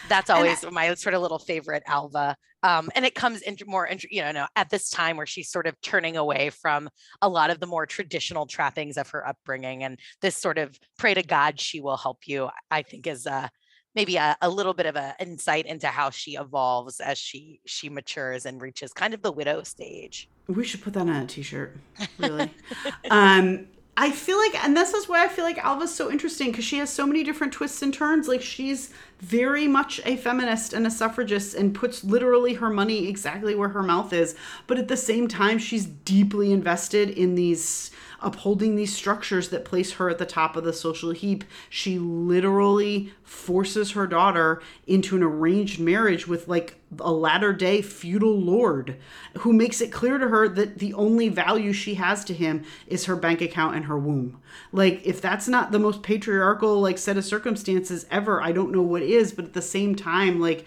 that's 0.09 0.29
always 0.29 0.63
I, 0.63 0.69
my 0.69 0.93
sort 0.95 1.15
of 1.15 1.21
little 1.21 1.39
favorite 1.39 1.83
Alva. 1.87 2.35
Um, 2.63 2.89
and 2.95 3.05
it 3.05 3.13
comes 3.13 3.41
into 3.41 3.65
more, 3.67 3.89
you 4.09 4.21
know, 4.21 4.47
at 4.55 4.69
this 4.69 4.89
time 4.89 5.17
where 5.17 5.25
she's 5.25 5.49
sort 5.49 5.67
of 5.67 5.79
turning 5.81 6.15
away 6.15 6.49
from 6.49 6.89
a 7.21 7.27
lot 7.27 7.49
of 7.49 7.59
the 7.59 7.67
more 7.67 7.85
traditional 7.85 8.45
trappings 8.45 8.97
of 8.97 9.09
her 9.09 9.27
upbringing, 9.27 9.83
and 9.83 9.99
this 10.21 10.37
sort 10.37 10.57
of 10.57 10.79
pray 10.97 11.13
to 11.13 11.23
God 11.23 11.59
she 11.59 11.81
will 11.81 11.97
help 11.97 12.19
you. 12.25 12.49
I 12.71 12.83
think 12.83 13.05
is 13.05 13.27
uh, 13.27 13.49
maybe 13.95 14.15
a, 14.15 14.37
a 14.41 14.49
little 14.49 14.73
bit 14.73 14.85
of 14.85 14.95
an 14.95 15.13
insight 15.19 15.65
into 15.65 15.87
how 15.87 16.09
she 16.09 16.35
evolves 16.35 16.99
as 16.99 17.17
she 17.17 17.59
she 17.65 17.89
matures 17.89 18.45
and 18.45 18.61
reaches 18.61 18.93
kind 18.93 19.13
of 19.13 19.21
the 19.21 19.31
widow 19.31 19.63
stage. 19.63 20.29
We 20.47 20.65
should 20.65 20.81
put 20.81 20.93
that 20.93 21.01
on 21.01 21.09
a 21.09 21.25
t-shirt, 21.25 21.77
really. 22.17 22.53
um, 23.09 23.67
I 23.95 24.11
feel 24.11 24.39
like, 24.39 24.63
and 24.63 24.75
this 24.75 24.93
is 24.93 25.07
why 25.07 25.23
I 25.23 25.27
feel 25.27 25.45
like 25.45 25.59
Alva's 25.59 25.93
so 25.93 26.09
interesting 26.09 26.49
because 26.49 26.65
she 26.65 26.79
has 26.79 26.89
so 26.91 27.05
many 27.05 27.23
different 27.23 27.53
twists 27.53 27.81
and 27.83 27.93
turns. 27.93 28.27
Like 28.27 28.41
she's 28.41 28.89
very 29.19 29.67
much 29.67 30.01
a 30.03 30.17
feminist 30.17 30.73
and 30.73 30.87
a 30.87 30.91
suffragist 30.91 31.53
and 31.53 31.75
puts 31.75 32.03
literally 32.03 32.55
her 32.55 32.71
money 32.71 33.07
exactly 33.07 33.53
where 33.53 33.69
her 33.69 33.83
mouth 33.83 34.11
is. 34.11 34.35
But 34.65 34.79
at 34.79 34.87
the 34.87 34.97
same 34.97 35.27
time, 35.27 35.59
she's 35.59 35.85
deeply 35.85 36.51
invested 36.51 37.11
in 37.11 37.35
these 37.35 37.91
upholding 38.19 38.75
these 38.75 38.95
structures 38.95 39.49
that 39.49 39.65
place 39.65 39.93
her 39.93 40.09
at 40.09 40.17
the 40.17 40.25
top 40.25 40.55
of 40.55 40.63
the 40.63 40.73
social 40.73 41.11
heap. 41.11 41.43
She 41.69 41.99
literally 41.99 43.13
forces 43.23 43.91
her 43.91 44.07
daughter 44.07 44.61
into 44.87 45.15
an 45.15 45.23
arranged 45.23 45.79
marriage 45.79 46.27
with 46.27 46.47
like 46.47 46.79
a 46.99 47.11
latter 47.11 47.53
day 47.53 47.81
feudal 47.81 48.39
lord 48.39 48.97
who 49.39 49.53
makes 49.53 49.81
it 49.81 49.91
clear 49.91 50.17
to 50.17 50.27
her 50.27 50.47
that 50.47 50.79
the 50.79 50.93
only 50.93 51.29
value 51.29 51.73
she 51.73 51.95
has 51.95 52.23
to 52.25 52.33
him 52.33 52.63
is 52.87 53.05
her 53.05 53.15
bank 53.15 53.41
account 53.41 53.75
and 53.75 53.85
her 53.85 53.97
womb. 53.97 54.39
Like, 54.71 55.01
if 55.05 55.21
that's 55.21 55.47
not 55.47 55.71
the 55.71 55.79
most 55.79 56.03
patriarchal, 56.03 56.79
like, 56.79 56.97
set 56.97 57.17
of 57.17 57.25
circumstances 57.25 58.05
ever, 58.11 58.41
I 58.41 58.51
don't 58.51 58.71
know 58.71 58.81
what 58.81 59.01
is. 59.01 59.31
But 59.31 59.45
at 59.45 59.53
the 59.53 59.61
same 59.61 59.95
time, 59.95 60.39
like, 60.39 60.65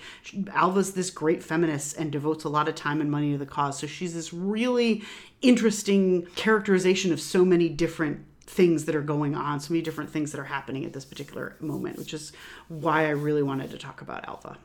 Alva's 0.52 0.94
this 0.94 1.10
great 1.10 1.42
feminist 1.42 1.96
and 1.96 2.10
devotes 2.10 2.44
a 2.44 2.48
lot 2.48 2.68
of 2.68 2.74
time 2.74 3.00
and 3.00 3.10
money 3.10 3.32
to 3.32 3.38
the 3.38 3.46
cause. 3.46 3.78
So 3.78 3.86
she's 3.86 4.14
this 4.14 4.32
really 4.32 5.02
interesting 5.42 6.26
characterization 6.34 7.12
of 7.12 7.20
so 7.20 7.44
many 7.44 7.68
different 7.68 8.24
things 8.46 8.84
that 8.84 8.94
are 8.94 9.02
going 9.02 9.34
on, 9.34 9.60
so 9.60 9.72
many 9.72 9.82
different 9.82 10.10
things 10.10 10.32
that 10.32 10.40
are 10.40 10.44
happening 10.44 10.84
at 10.84 10.92
this 10.92 11.04
particular 11.04 11.56
moment, 11.60 11.98
which 11.98 12.14
is 12.14 12.32
why 12.68 13.06
I 13.06 13.10
really 13.10 13.42
wanted 13.42 13.70
to 13.72 13.78
talk 13.78 14.02
about 14.02 14.26
Alva. 14.28 14.56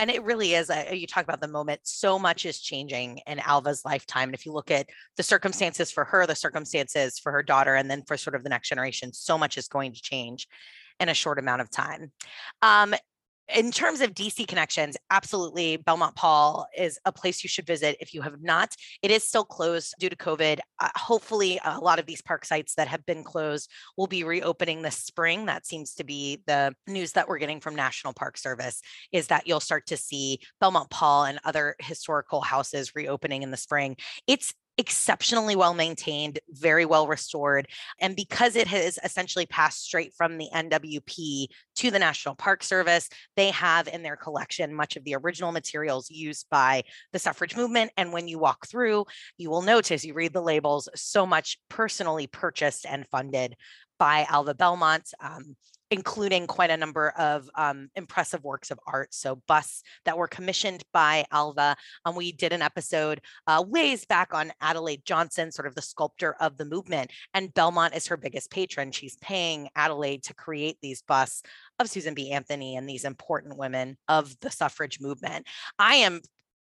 And 0.00 0.10
it 0.10 0.24
really 0.24 0.54
is. 0.54 0.70
Uh, 0.70 0.86
you 0.94 1.06
talk 1.06 1.24
about 1.24 1.42
the 1.42 1.46
moment. 1.46 1.82
So 1.84 2.18
much 2.18 2.46
is 2.46 2.58
changing 2.58 3.20
in 3.26 3.38
Alva's 3.38 3.84
lifetime. 3.84 4.30
And 4.30 4.34
if 4.34 4.46
you 4.46 4.52
look 4.52 4.70
at 4.70 4.88
the 5.18 5.22
circumstances 5.22 5.90
for 5.90 6.06
her, 6.06 6.26
the 6.26 6.34
circumstances 6.34 7.18
for 7.18 7.30
her 7.32 7.42
daughter, 7.42 7.74
and 7.74 7.90
then 7.90 8.02
for 8.06 8.16
sort 8.16 8.34
of 8.34 8.42
the 8.42 8.48
next 8.48 8.70
generation, 8.70 9.12
so 9.12 9.36
much 9.36 9.58
is 9.58 9.68
going 9.68 9.92
to 9.92 10.00
change 10.00 10.48
in 11.00 11.10
a 11.10 11.14
short 11.14 11.38
amount 11.38 11.60
of 11.60 11.68
time. 11.68 12.12
Um, 12.62 12.94
in 13.54 13.70
terms 13.70 14.00
of 14.00 14.14
DC 14.14 14.46
connections, 14.46 14.96
absolutely, 15.10 15.76
Belmont 15.76 16.14
Paul 16.14 16.66
is 16.76 16.98
a 17.04 17.12
place 17.12 17.42
you 17.42 17.48
should 17.48 17.66
visit 17.66 17.96
if 18.00 18.14
you 18.14 18.22
have 18.22 18.40
not. 18.42 18.74
It 19.02 19.10
is 19.10 19.24
still 19.24 19.44
closed 19.44 19.94
due 19.98 20.08
to 20.08 20.16
COVID. 20.16 20.60
Uh, 20.78 20.88
hopefully, 20.96 21.60
a 21.64 21.78
lot 21.78 21.98
of 21.98 22.06
these 22.06 22.22
park 22.22 22.44
sites 22.44 22.74
that 22.74 22.88
have 22.88 23.04
been 23.06 23.24
closed 23.24 23.70
will 23.96 24.06
be 24.06 24.24
reopening 24.24 24.82
this 24.82 24.96
spring. 24.96 25.46
That 25.46 25.66
seems 25.66 25.94
to 25.94 26.04
be 26.04 26.42
the 26.46 26.74
news 26.86 27.12
that 27.12 27.28
we're 27.28 27.38
getting 27.38 27.60
from 27.60 27.74
National 27.74 28.12
Park 28.12 28.36
Service 28.36 28.80
is 29.12 29.28
that 29.28 29.46
you'll 29.46 29.60
start 29.60 29.86
to 29.86 29.96
see 29.96 30.40
Belmont 30.60 30.90
Paul 30.90 31.24
and 31.24 31.38
other 31.44 31.76
historical 31.78 32.40
houses 32.40 32.94
reopening 32.94 33.42
in 33.42 33.50
the 33.50 33.56
spring. 33.56 33.96
It's 34.26 34.54
exceptionally 34.80 35.54
well 35.54 35.74
maintained, 35.74 36.38
very 36.48 36.86
well 36.86 37.06
restored. 37.06 37.68
And 38.00 38.16
because 38.16 38.56
it 38.56 38.66
has 38.66 38.98
essentially 39.04 39.44
passed 39.44 39.84
straight 39.84 40.14
from 40.16 40.38
the 40.38 40.48
NWP 40.54 41.48
to 41.76 41.90
the 41.90 41.98
National 41.98 42.34
Park 42.34 42.62
Service, 42.62 43.10
they 43.36 43.50
have 43.50 43.88
in 43.88 44.02
their 44.02 44.16
collection 44.16 44.74
much 44.74 44.96
of 44.96 45.04
the 45.04 45.16
original 45.16 45.52
materials 45.52 46.10
used 46.10 46.46
by 46.50 46.82
the 47.12 47.18
suffrage 47.18 47.54
movement. 47.54 47.92
And 47.98 48.10
when 48.10 48.26
you 48.26 48.38
walk 48.38 48.66
through, 48.66 49.04
you 49.36 49.50
will 49.50 49.62
notice, 49.62 50.02
you 50.02 50.14
read 50.14 50.32
the 50.32 50.40
labels, 50.40 50.88
so 50.94 51.26
much 51.26 51.58
personally 51.68 52.26
purchased 52.26 52.86
and 52.86 53.06
funded 53.08 53.56
by 53.98 54.26
Alva 54.30 54.54
Belmont. 54.54 55.12
Um, 55.20 55.56
including 55.90 56.46
quite 56.46 56.70
a 56.70 56.76
number 56.76 57.10
of 57.10 57.50
um, 57.56 57.88
impressive 57.96 58.42
works 58.44 58.70
of 58.70 58.78
art. 58.86 59.12
So 59.12 59.42
busts 59.48 59.82
that 60.04 60.16
were 60.16 60.28
commissioned 60.28 60.84
by 60.92 61.24
Alva. 61.32 61.76
Um, 62.04 62.14
we 62.14 62.32
did 62.32 62.52
an 62.52 62.62
episode 62.62 63.20
uh, 63.46 63.64
ways 63.66 64.04
back 64.04 64.32
on 64.32 64.52
Adelaide 64.60 65.04
Johnson, 65.04 65.50
sort 65.50 65.66
of 65.66 65.74
the 65.74 65.82
sculptor 65.82 66.34
of 66.40 66.56
the 66.56 66.64
movement, 66.64 67.10
and 67.34 67.52
Belmont 67.54 67.94
is 67.94 68.06
her 68.06 68.16
biggest 68.16 68.50
patron. 68.50 68.92
She's 68.92 69.16
paying 69.16 69.68
Adelaide 69.74 70.22
to 70.24 70.34
create 70.34 70.78
these 70.80 71.02
busts 71.02 71.42
of 71.78 71.88
Susan 71.88 72.14
B. 72.14 72.30
Anthony 72.30 72.76
and 72.76 72.88
these 72.88 73.04
important 73.04 73.56
women 73.56 73.96
of 74.08 74.38
the 74.40 74.50
suffrage 74.50 75.00
movement. 75.00 75.46
I 75.78 75.96
am 75.96 76.20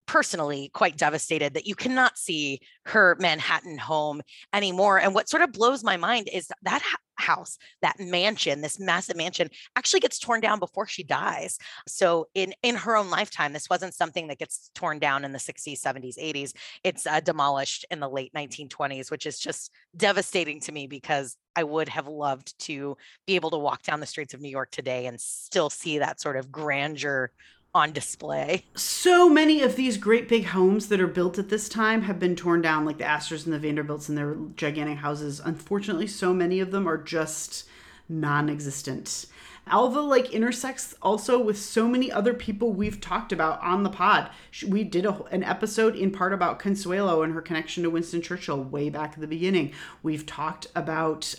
personally 0.06 0.70
quite 0.74 0.96
devastated 0.96 1.54
that 1.54 1.68
you 1.68 1.74
cannot 1.76 2.18
see 2.18 2.58
her 2.84 3.16
Manhattan 3.20 3.78
home 3.78 4.20
anymore. 4.52 4.98
And 4.98 5.14
what 5.14 5.28
sort 5.28 5.42
of 5.44 5.52
blows 5.52 5.84
my 5.84 5.96
mind 5.96 6.28
is 6.32 6.48
that 6.62 6.82
house, 7.20 7.58
that 7.82 8.00
mansion, 8.00 8.60
this 8.60 8.80
massive 8.80 9.16
mansion 9.16 9.48
actually 9.76 10.00
gets 10.00 10.18
torn 10.18 10.40
down 10.40 10.58
before 10.58 10.86
she 10.86 11.02
dies. 11.02 11.58
So 11.86 12.28
in 12.34 12.54
in 12.62 12.76
her 12.76 12.96
own 12.96 13.10
lifetime, 13.10 13.52
this 13.52 13.70
wasn't 13.70 13.94
something 13.94 14.28
that 14.28 14.38
gets 14.38 14.70
torn 14.74 14.98
down 14.98 15.24
in 15.24 15.32
the 15.32 15.38
60s, 15.38 15.80
70s, 15.80 16.18
80s. 16.18 16.52
It's 16.84 17.06
uh, 17.06 17.20
demolished 17.20 17.84
in 17.90 18.00
the 18.00 18.08
late 18.08 18.32
1920s, 18.34 19.10
which 19.10 19.26
is 19.26 19.38
just 19.38 19.70
devastating 19.96 20.60
to 20.60 20.72
me 20.72 20.86
because 20.86 21.36
I 21.56 21.64
would 21.64 21.88
have 21.88 22.06
loved 22.06 22.58
to 22.60 22.96
be 23.26 23.34
able 23.34 23.50
to 23.50 23.58
walk 23.58 23.82
down 23.82 24.00
the 24.00 24.06
streets 24.06 24.34
of 24.34 24.40
New 24.40 24.48
York 24.48 24.70
today 24.70 25.06
and 25.06 25.20
still 25.20 25.70
see 25.70 25.98
that 25.98 26.20
sort 26.20 26.36
of 26.36 26.50
grandeur 26.50 27.32
on 27.74 27.92
display. 27.92 28.64
So 28.74 29.28
many 29.28 29.62
of 29.62 29.76
these 29.76 29.96
great 29.96 30.28
big 30.28 30.46
homes 30.46 30.88
that 30.88 31.00
are 31.00 31.06
built 31.06 31.38
at 31.38 31.48
this 31.48 31.68
time 31.68 32.02
have 32.02 32.18
been 32.18 32.36
torn 32.36 32.62
down, 32.62 32.84
like 32.84 32.98
the 32.98 33.04
Astors 33.04 33.44
and 33.44 33.54
the 33.54 33.58
Vanderbilts 33.58 34.08
and 34.08 34.18
their 34.18 34.36
gigantic 34.56 34.98
houses. 34.98 35.40
Unfortunately, 35.44 36.06
so 36.06 36.34
many 36.34 36.60
of 36.60 36.72
them 36.72 36.88
are 36.88 36.98
just 36.98 37.68
non-existent. 38.08 39.26
Alva 39.66 40.00
like 40.00 40.32
intersects 40.32 40.94
also 41.00 41.38
with 41.38 41.56
so 41.56 41.86
many 41.86 42.10
other 42.10 42.34
people 42.34 42.72
we've 42.72 43.00
talked 43.00 43.30
about 43.30 43.62
on 43.62 43.84
the 43.84 43.90
pod. 43.90 44.30
We 44.66 44.82
did 44.82 45.06
a, 45.06 45.22
an 45.30 45.44
episode 45.44 45.94
in 45.94 46.10
part 46.10 46.32
about 46.32 46.58
Consuelo 46.58 47.22
and 47.22 47.34
her 47.34 47.42
connection 47.42 47.84
to 47.84 47.90
Winston 47.90 48.20
Churchill 48.20 48.64
way 48.64 48.90
back 48.90 49.12
at 49.12 49.20
the 49.20 49.28
beginning. 49.28 49.72
We've 50.02 50.26
talked 50.26 50.66
about 50.74 51.36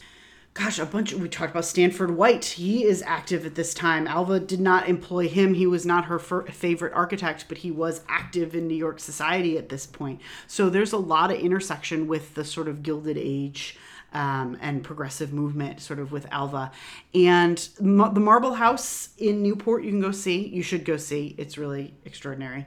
gosh, 0.54 0.80
a 0.80 0.86
bunch 0.86 1.14
of, 1.14 1.22
we 1.22 1.30
talked 1.30 1.52
about 1.52 1.66
Stanford 1.66 2.12
White. 2.12 2.44
He 2.44 2.84
is 2.84 3.02
active 3.04 3.46
at 3.46 3.56
this 3.56 3.74
time. 3.74 4.06
Alva 4.06 4.40
did 4.40 4.60
not 4.60 4.90
employ 4.90 5.30
him. 5.30 5.54
He 5.54 5.66
was 5.66 5.86
not 5.86 6.06
her 6.06 6.20
favorite 6.20 6.94
architect, 6.94 7.46
but 7.48 7.60
he 7.60 7.72
was 7.72 8.02
active 8.10 8.54
in 8.54 8.68
New 8.68 8.76
York 8.76 9.00
society 9.00 9.58
at 9.58 9.70
this 9.70 9.86
point. 9.86 10.20
So 10.48 10.70
there's 10.70 10.92
a 10.92 10.98
lot 10.98 11.32
of 11.32 11.40
intersection 11.40 12.08
with 12.08 12.36
the 12.36 12.44
sort 12.44 12.68
of 12.68 12.84
Gilded 12.84 13.18
Age 13.18 13.78
um, 14.14 14.58
and 14.60 14.84
progressive 14.84 15.32
movement, 15.32 15.80
sort 15.80 16.00
of 16.00 16.12
with 16.12 16.28
Alva. 16.32 16.72
And 17.14 17.58
the 17.80 18.20
Marble 18.20 18.56
House 18.56 19.10
in 19.18 19.42
Newport, 19.42 19.86
you 19.86 19.92
can 19.92 20.02
go 20.02 20.12
see. 20.12 20.48
You 20.48 20.64
should 20.64 20.84
go 20.84 20.98
see. 20.98 21.34
It's 21.38 21.58
really 21.58 21.94
extraordinary. 22.04 22.66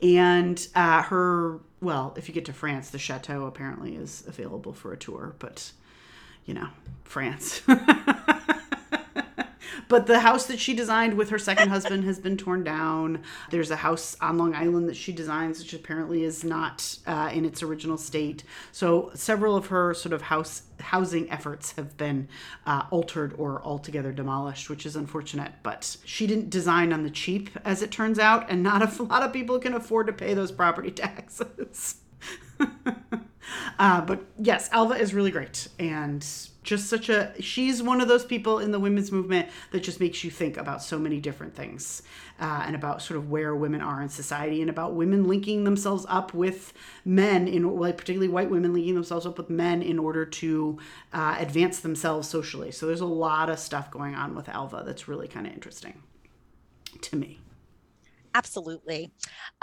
And 0.00 0.64
uh, 0.76 1.02
her, 1.02 1.58
well, 1.80 2.14
if 2.16 2.28
you 2.28 2.34
get 2.34 2.44
to 2.44 2.52
France, 2.52 2.90
the 2.90 2.98
chateau 2.98 3.46
apparently 3.46 3.96
is 3.96 4.22
available 4.28 4.72
for 4.72 4.92
a 4.92 4.96
tour, 4.96 5.34
but 5.40 5.72
you 6.46 6.54
know, 6.54 6.68
France. 7.04 7.62
but 9.88 10.06
the 10.06 10.20
house 10.20 10.46
that 10.46 10.58
she 10.58 10.74
designed 10.74 11.14
with 11.14 11.30
her 11.30 11.38
second 11.38 11.68
husband 11.68 12.04
has 12.04 12.18
been 12.18 12.36
torn 12.36 12.64
down. 12.64 13.22
There's 13.50 13.70
a 13.70 13.76
house 13.76 14.16
on 14.20 14.38
Long 14.38 14.54
Island 14.54 14.88
that 14.88 14.96
she 14.96 15.12
designs, 15.12 15.58
which 15.58 15.72
apparently 15.74 16.24
is 16.24 16.44
not 16.44 16.98
uh, 17.06 17.30
in 17.32 17.44
its 17.44 17.62
original 17.62 17.96
state. 17.96 18.44
So 18.72 19.10
several 19.14 19.56
of 19.56 19.66
her 19.66 19.94
sort 19.94 20.12
of 20.12 20.22
house 20.22 20.62
housing 20.80 21.30
efforts 21.30 21.72
have 21.72 21.96
been 21.96 22.28
uh, 22.66 22.82
altered 22.90 23.34
or 23.38 23.62
altogether 23.62 24.12
demolished, 24.12 24.68
which 24.68 24.84
is 24.84 24.96
unfortunate. 24.96 25.52
But 25.62 25.96
she 26.04 26.26
didn't 26.26 26.50
design 26.50 26.92
on 26.92 27.02
the 27.04 27.10
cheap, 27.10 27.50
as 27.64 27.82
it 27.82 27.90
turns 27.90 28.18
out, 28.18 28.50
and 28.50 28.62
not 28.62 28.98
a 28.98 29.02
lot 29.04 29.22
of 29.22 29.32
people 29.32 29.58
can 29.58 29.74
afford 29.74 30.06
to 30.08 30.12
pay 30.12 30.34
those 30.34 30.52
property 30.52 30.90
taxes. 31.04 31.96
Uh, 33.78 34.00
but 34.00 34.24
yes, 34.38 34.68
Alva 34.72 34.94
is 34.94 35.14
really 35.14 35.30
great 35.30 35.68
and 35.78 36.26
just 36.64 36.88
such 36.88 37.08
a 37.10 37.32
she's 37.40 37.82
one 37.82 38.00
of 38.00 38.08
those 38.08 38.24
people 38.24 38.58
in 38.58 38.72
the 38.72 38.80
women's 38.80 39.12
movement 39.12 39.48
that 39.70 39.82
just 39.82 40.00
makes 40.00 40.24
you 40.24 40.30
think 40.30 40.56
about 40.56 40.82
so 40.82 40.98
many 40.98 41.20
different 41.20 41.54
things 41.54 42.02
uh, 42.40 42.64
and 42.66 42.74
about 42.74 43.02
sort 43.02 43.18
of 43.18 43.30
where 43.30 43.54
women 43.54 43.80
are 43.80 44.02
in 44.02 44.08
society 44.08 44.60
and 44.60 44.70
about 44.70 44.94
women 44.94 45.24
linking 45.24 45.64
themselves 45.64 46.04
up 46.08 46.34
with 46.34 46.72
men 47.04 47.46
in 47.46 47.62
like 47.78 47.96
particularly 47.96 48.32
white 48.32 48.50
women 48.50 48.72
linking 48.72 48.94
themselves 48.94 49.26
up 49.26 49.38
with 49.38 49.50
men 49.50 49.82
in 49.82 49.98
order 49.98 50.24
to 50.24 50.78
uh, 51.12 51.36
advance 51.38 51.80
themselves 51.80 52.28
socially. 52.28 52.72
So 52.72 52.86
there's 52.86 53.00
a 53.00 53.06
lot 53.06 53.50
of 53.50 53.58
stuff 53.58 53.90
going 53.90 54.14
on 54.14 54.34
with 54.34 54.48
alva 54.48 54.82
that's 54.84 55.06
really 55.06 55.28
kind 55.28 55.46
of 55.46 55.52
interesting 55.52 56.02
to 57.02 57.16
me 57.16 57.43
Absolutely. 58.36 59.12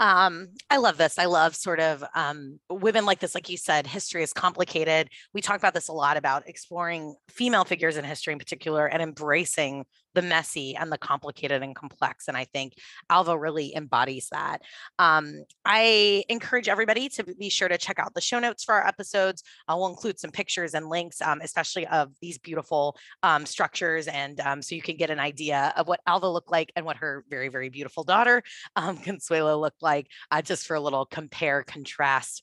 Um, 0.00 0.48
I 0.70 0.78
love 0.78 0.96
this. 0.96 1.18
I 1.18 1.26
love 1.26 1.54
sort 1.54 1.78
of 1.78 2.02
um, 2.14 2.58
women 2.70 3.04
like 3.04 3.20
this. 3.20 3.34
Like 3.34 3.50
you 3.50 3.58
said, 3.58 3.86
history 3.86 4.22
is 4.22 4.32
complicated. 4.32 5.08
We 5.34 5.42
talk 5.42 5.58
about 5.58 5.74
this 5.74 5.88
a 5.88 5.92
lot 5.92 6.16
about 6.16 6.48
exploring 6.48 7.14
female 7.28 7.64
figures 7.64 7.98
in 7.98 8.04
history 8.04 8.32
in 8.32 8.38
particular 8.38 8.86
and 8.86 9.02
embracing 9.02 9.84
the 10.14 10.22
messy 10.22 10.76
and 10.76 10.90
the 10.90 10.98
complicated 10.98 11.62
and 11.62 11.74
complex. 11.74 12.28
And 12.28 12.36
I 12.36 12.44
think 12.44 12.74
Alva 13.10 13.38
really 13.38 13.74
embodies 13.74 14.28
that. 14.32 14.62
Um, 14.98 15.44
I 15.64 16.24
encourage 16.28 16.68
everybody 16.68 17.08
to 17.10 17.24
be 17.24 17.48
sure 17.48 17.68
to 17.68 17.78
check 17.78 17.98
out 17.98 18.14
the 18.14 18.20
show 18.20 18.38
notes 18.38 18.64
for 18.64 18.74
our 18.74 18.86
episodes. 18.86 19.42
I 19.68 19.74
will 19.74 19.88
include 19.88 20.18
some 20.18 20.30
pictures 20.30 20.74
and 20.74 20.88
links, 20.88 21.20
um, 21.20 21.40
especially 21.42 21.86
of 21.86 22.12
these 22.20 22.38
beautiful 22.38 22.96
um, 23.22 23.46
structures. 23.46 24.06
And 24.08 24.40
um, 24.40 24.62
so 24.62 24.74
you 24.74 24.82
can 24.82 24.96
get 24.96 25.10
an 25.10 25.20
idea 25.20 25.72
of 25.76 25.88
what 25.88 26.00
Alva 26.06 26.28
looked 26.28 26.50
like 26.50 26.72
and 26.76 26.84
what 26.84 26.96
her 26.98 27.24
very, 27.28 27.48
very 27.48 27.68
beautiful 27.68 28.04
daughter, 28.04 28.42
um, 28.76 28.96
Consuelo, 29.02 29.58
looked 29.58 29.82
like, 29.82 30.08
uh, 30.30 30.42
just 30.42 30.66
for 30.66 30.74
a 30.74 30.80
little 30.80 31.06
compare 31.06 31.62
contrast 31.62 32.42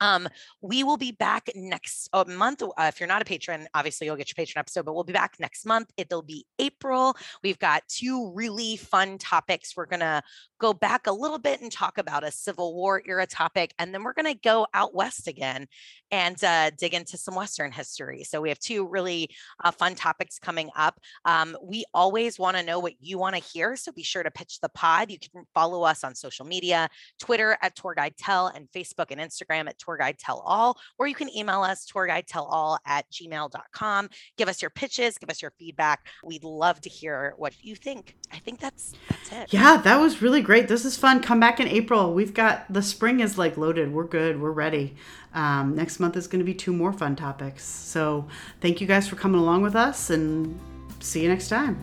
um, 0.00 0.28
we 0.60 0.84
will 0.84 0.96
be 0.96 1.12
back 1.12 1.48
next 1.54 2.08
uh, 2.12 2.24
month. 2.28 2.62
Uh, 2.62 2.68
if 2.78 3.00
you're 3.00 3.08
not 3.08 3.22
a 3.22 3.24
patron, 3.24 3.66
obviously 3.74 4.06
you'll 4.06 4.16
get 4.16 4.28
your 4.28 4.34
patron 4.34 4.60
episode, 4.60 4.84
but 4.84 4.94
we'll 4.94 5.04
be 5.04 5.12
back 5.12 5.36
next 5.38 5.66
month. 5.66 5.90
It'll 5.96 6.22
be 6.22 6.46
April. 6.58 7.16
We've 7.42 7.58
got 7.58 7.82
two 7.88 8.32
really 8.34 8.76
fun 8.76 9.18
topics. 9.18 9.76
We're 9.76 9.86
going 9.86 10.00
to 10.00 10.22
go 10.60 10.72
back 10.72 11.06
a 11.06 11.12
little 11.12 11.38
bit 11.38 11.60
and 11.60 11.70
talk 11.70 11.98
about 11.98 12.24
a 12.24 12.30
Civil 12.30 12.74
War 12.74 13.02
era 13.06 13.26
topic, 13.26 13.74
and 13.78 13.94
then 13.94 14.02
we're 14.02 14.12
going 14.12 14.32
to 14.32 14.40
go 14.40 14.66
out 14.74 14.94
west 14.94 15.28
again 15.28 15.66
and 16.10 16.42
uh, 16.44 16.70
dig 16.78 16.94
into 16.94 17.16
some 17.16 17.34
Western 17.34 17.72
history. 17.72 18.24
So 18.24 18.40
we 18.40 18.48
have 18.48 18.58
two 18.58 18.86
really 18.86 19.30
uh, 19.62 19.70
fun 19.70 19.94
topics 19.94 20.38
coming 20.38 20.70
up. 20.76 20.98
Um, 21.24 21.56
we 21.62 21.84
always 21.94 22.38
want 22.38 22.56
to 22.56 22.62
know 22.62 22.78
what 22.78 22.94
you 23.00 23.18
want 23.18 23.36
to 23.36 23.42
hear, 23.42 23.76
so 23.76 23.92
be 23.92 24.02
sure 24.02 24.22
to 24.22 24.30
pitch 24.30 24.60
the 24.60 24.68
pod. 24.70 25.10
You 25.10 25.18
can 25.18 25.44
follow 25.54 25.82
us 25.82 26.04
on 26.04 26.14
social 26.14 26.46
media, 26.46 26.88
Twitter 27.18 27.58
at 27.62 27.76
Tour 27.76 27.94
Guide 27.94 28.16
Tell, 28.18 28.48
and 28.48 28.68
Facebook 28.74 29.10
and 29.10 29.20
Instagram 29.20 29.68
at 29.68 29.78
Tour 29.78 29.96
Guide 29.96 30.18
Tell 30.18 30.40
All, 30.40 30.78
or 30.98 31.06
you 31.06 31.14
can 31.14 31.34
email 31.34 31.62
us 31.62 31.84
Tour 31.84 32.06
Guide 32.06 32.26
Tell 32.26 32.44
All 32.44 32.78
at 32.86 33.04
gmail.com. 33.10 34.08
Give 34.36 34.48
us 34.48 34.62
your 34.62 34.70
pitches, 34.70 35.18
give 35.18 35.30
us 35.30 35.42
your 35.42 35.52
feedback. 35.58 36.06
We'd 36.24 36.44
love 36.44 36.80
to 36.82 36.88
hear 36.88 37.34
what 37.36 37.54
you 37.62 37.74
think. 37.76 38.16
I 38.32 38.38
think 38.38 38.60
that's 38.60 38.92
that's 39.08 39.17
it. 39.38 39.52
Yeah, 39.52 39.76
that 39.78 39.96
was 39.96 40.22
really 40.22 40.42
great. 40.42 40.68
This 40.68 40.84
is 40.84 40.96
fun. 40.96 41.22
Come 41.22 41.40
back 41.40 41.60
in 41.60 41.68
April. 41.68 42.12
We've 42.12 42.34
got 42.34 42.70
the 42.72 42.82
spring 42.82 43.20
is 43.20 43.38
like 43.38 43.56
loaded. 43.56 43.92
We're 43.92 44.04
good. 44.04 44.40
We're 44.40 44.50
ready. 44.50 44.96
Um, 45.34 45.74
next 45.74 46.00
month 46.00 46.16
is 46.16 46.26
going 46.26 46.40
to 46.40 46.44
be 46.44 46.54
two 46.54 46.72
more 46.72 46.92
fun 46.92 47.16
topics. 47.16 47.64
So 47.64 48.26
thank 48.60 48.80
you 48.80 48.86
guys 48.86 49.08
for 49.08 49.16
coming 49.16 49.40
along 49.40 49.62
with 49.62 49.76
us 49.76 50.10
and 50.10 50.58
see 51.00 51.22
you 51.22 51.28
next 51.28 51.48
time. 51.48 51.78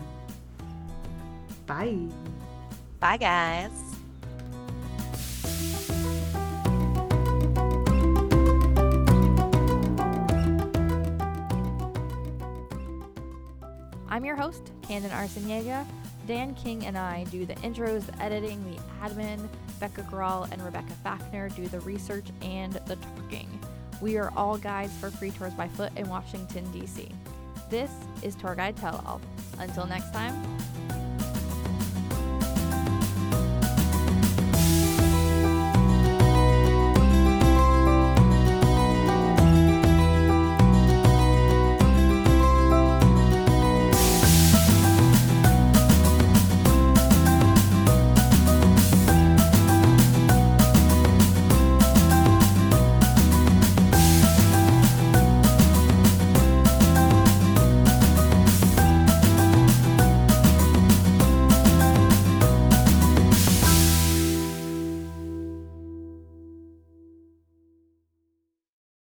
Bye. 1.66 1.98
Bye, 3.00 3.16
guys. 3.16 3.70
I'm 14.08 14.24
your 14.24 14.36
host, 14.36 14.72
Candon 14.82 15.10
Arciniega. 15.10 15.84
Dan 16.26 16.54
King 16.54 16.86
and 16.86 16.98
I 16.98 17.24
do 17.24 17.46
the 17.46 17.54
intros, 17.56 18.06
the 18.06 18.22
editing, 18.22 18.62
the 18.70 18.80
admin. 19.06 19.48
Becca 19.78 20.02
Grawl 20.02 20.50
and 20.50 20.62
Rebecca 20.62 20.92
Fafner 21.04 21.54
do 21.54 21.68
the 21.68 21.80
research 21.80 22.26
and 22.42 22.72
the 22.86 22.96
talking. 22.96 23.60
We 24.00 24.16
are 24.18 24.32
all 24.36 24.56
guides 24.58 24.96
for 24.98 25.10
free 25.10 25.30
tours 25.30 25.54
by 25.54 25.68
foot 25.68 25.92
in 25.96 26.08
Washington, 26.08 26.70
D.C. 26.72 27.08
This 27.70 27.90
is 28.22 28.34
Tour 28.34 28.54
Guide 28.54 28.76
Tell 28.76 29.02
All. 29.06 29.20
Until 29.58 29.86
next 29.86 30.12
time. 30.12 30.34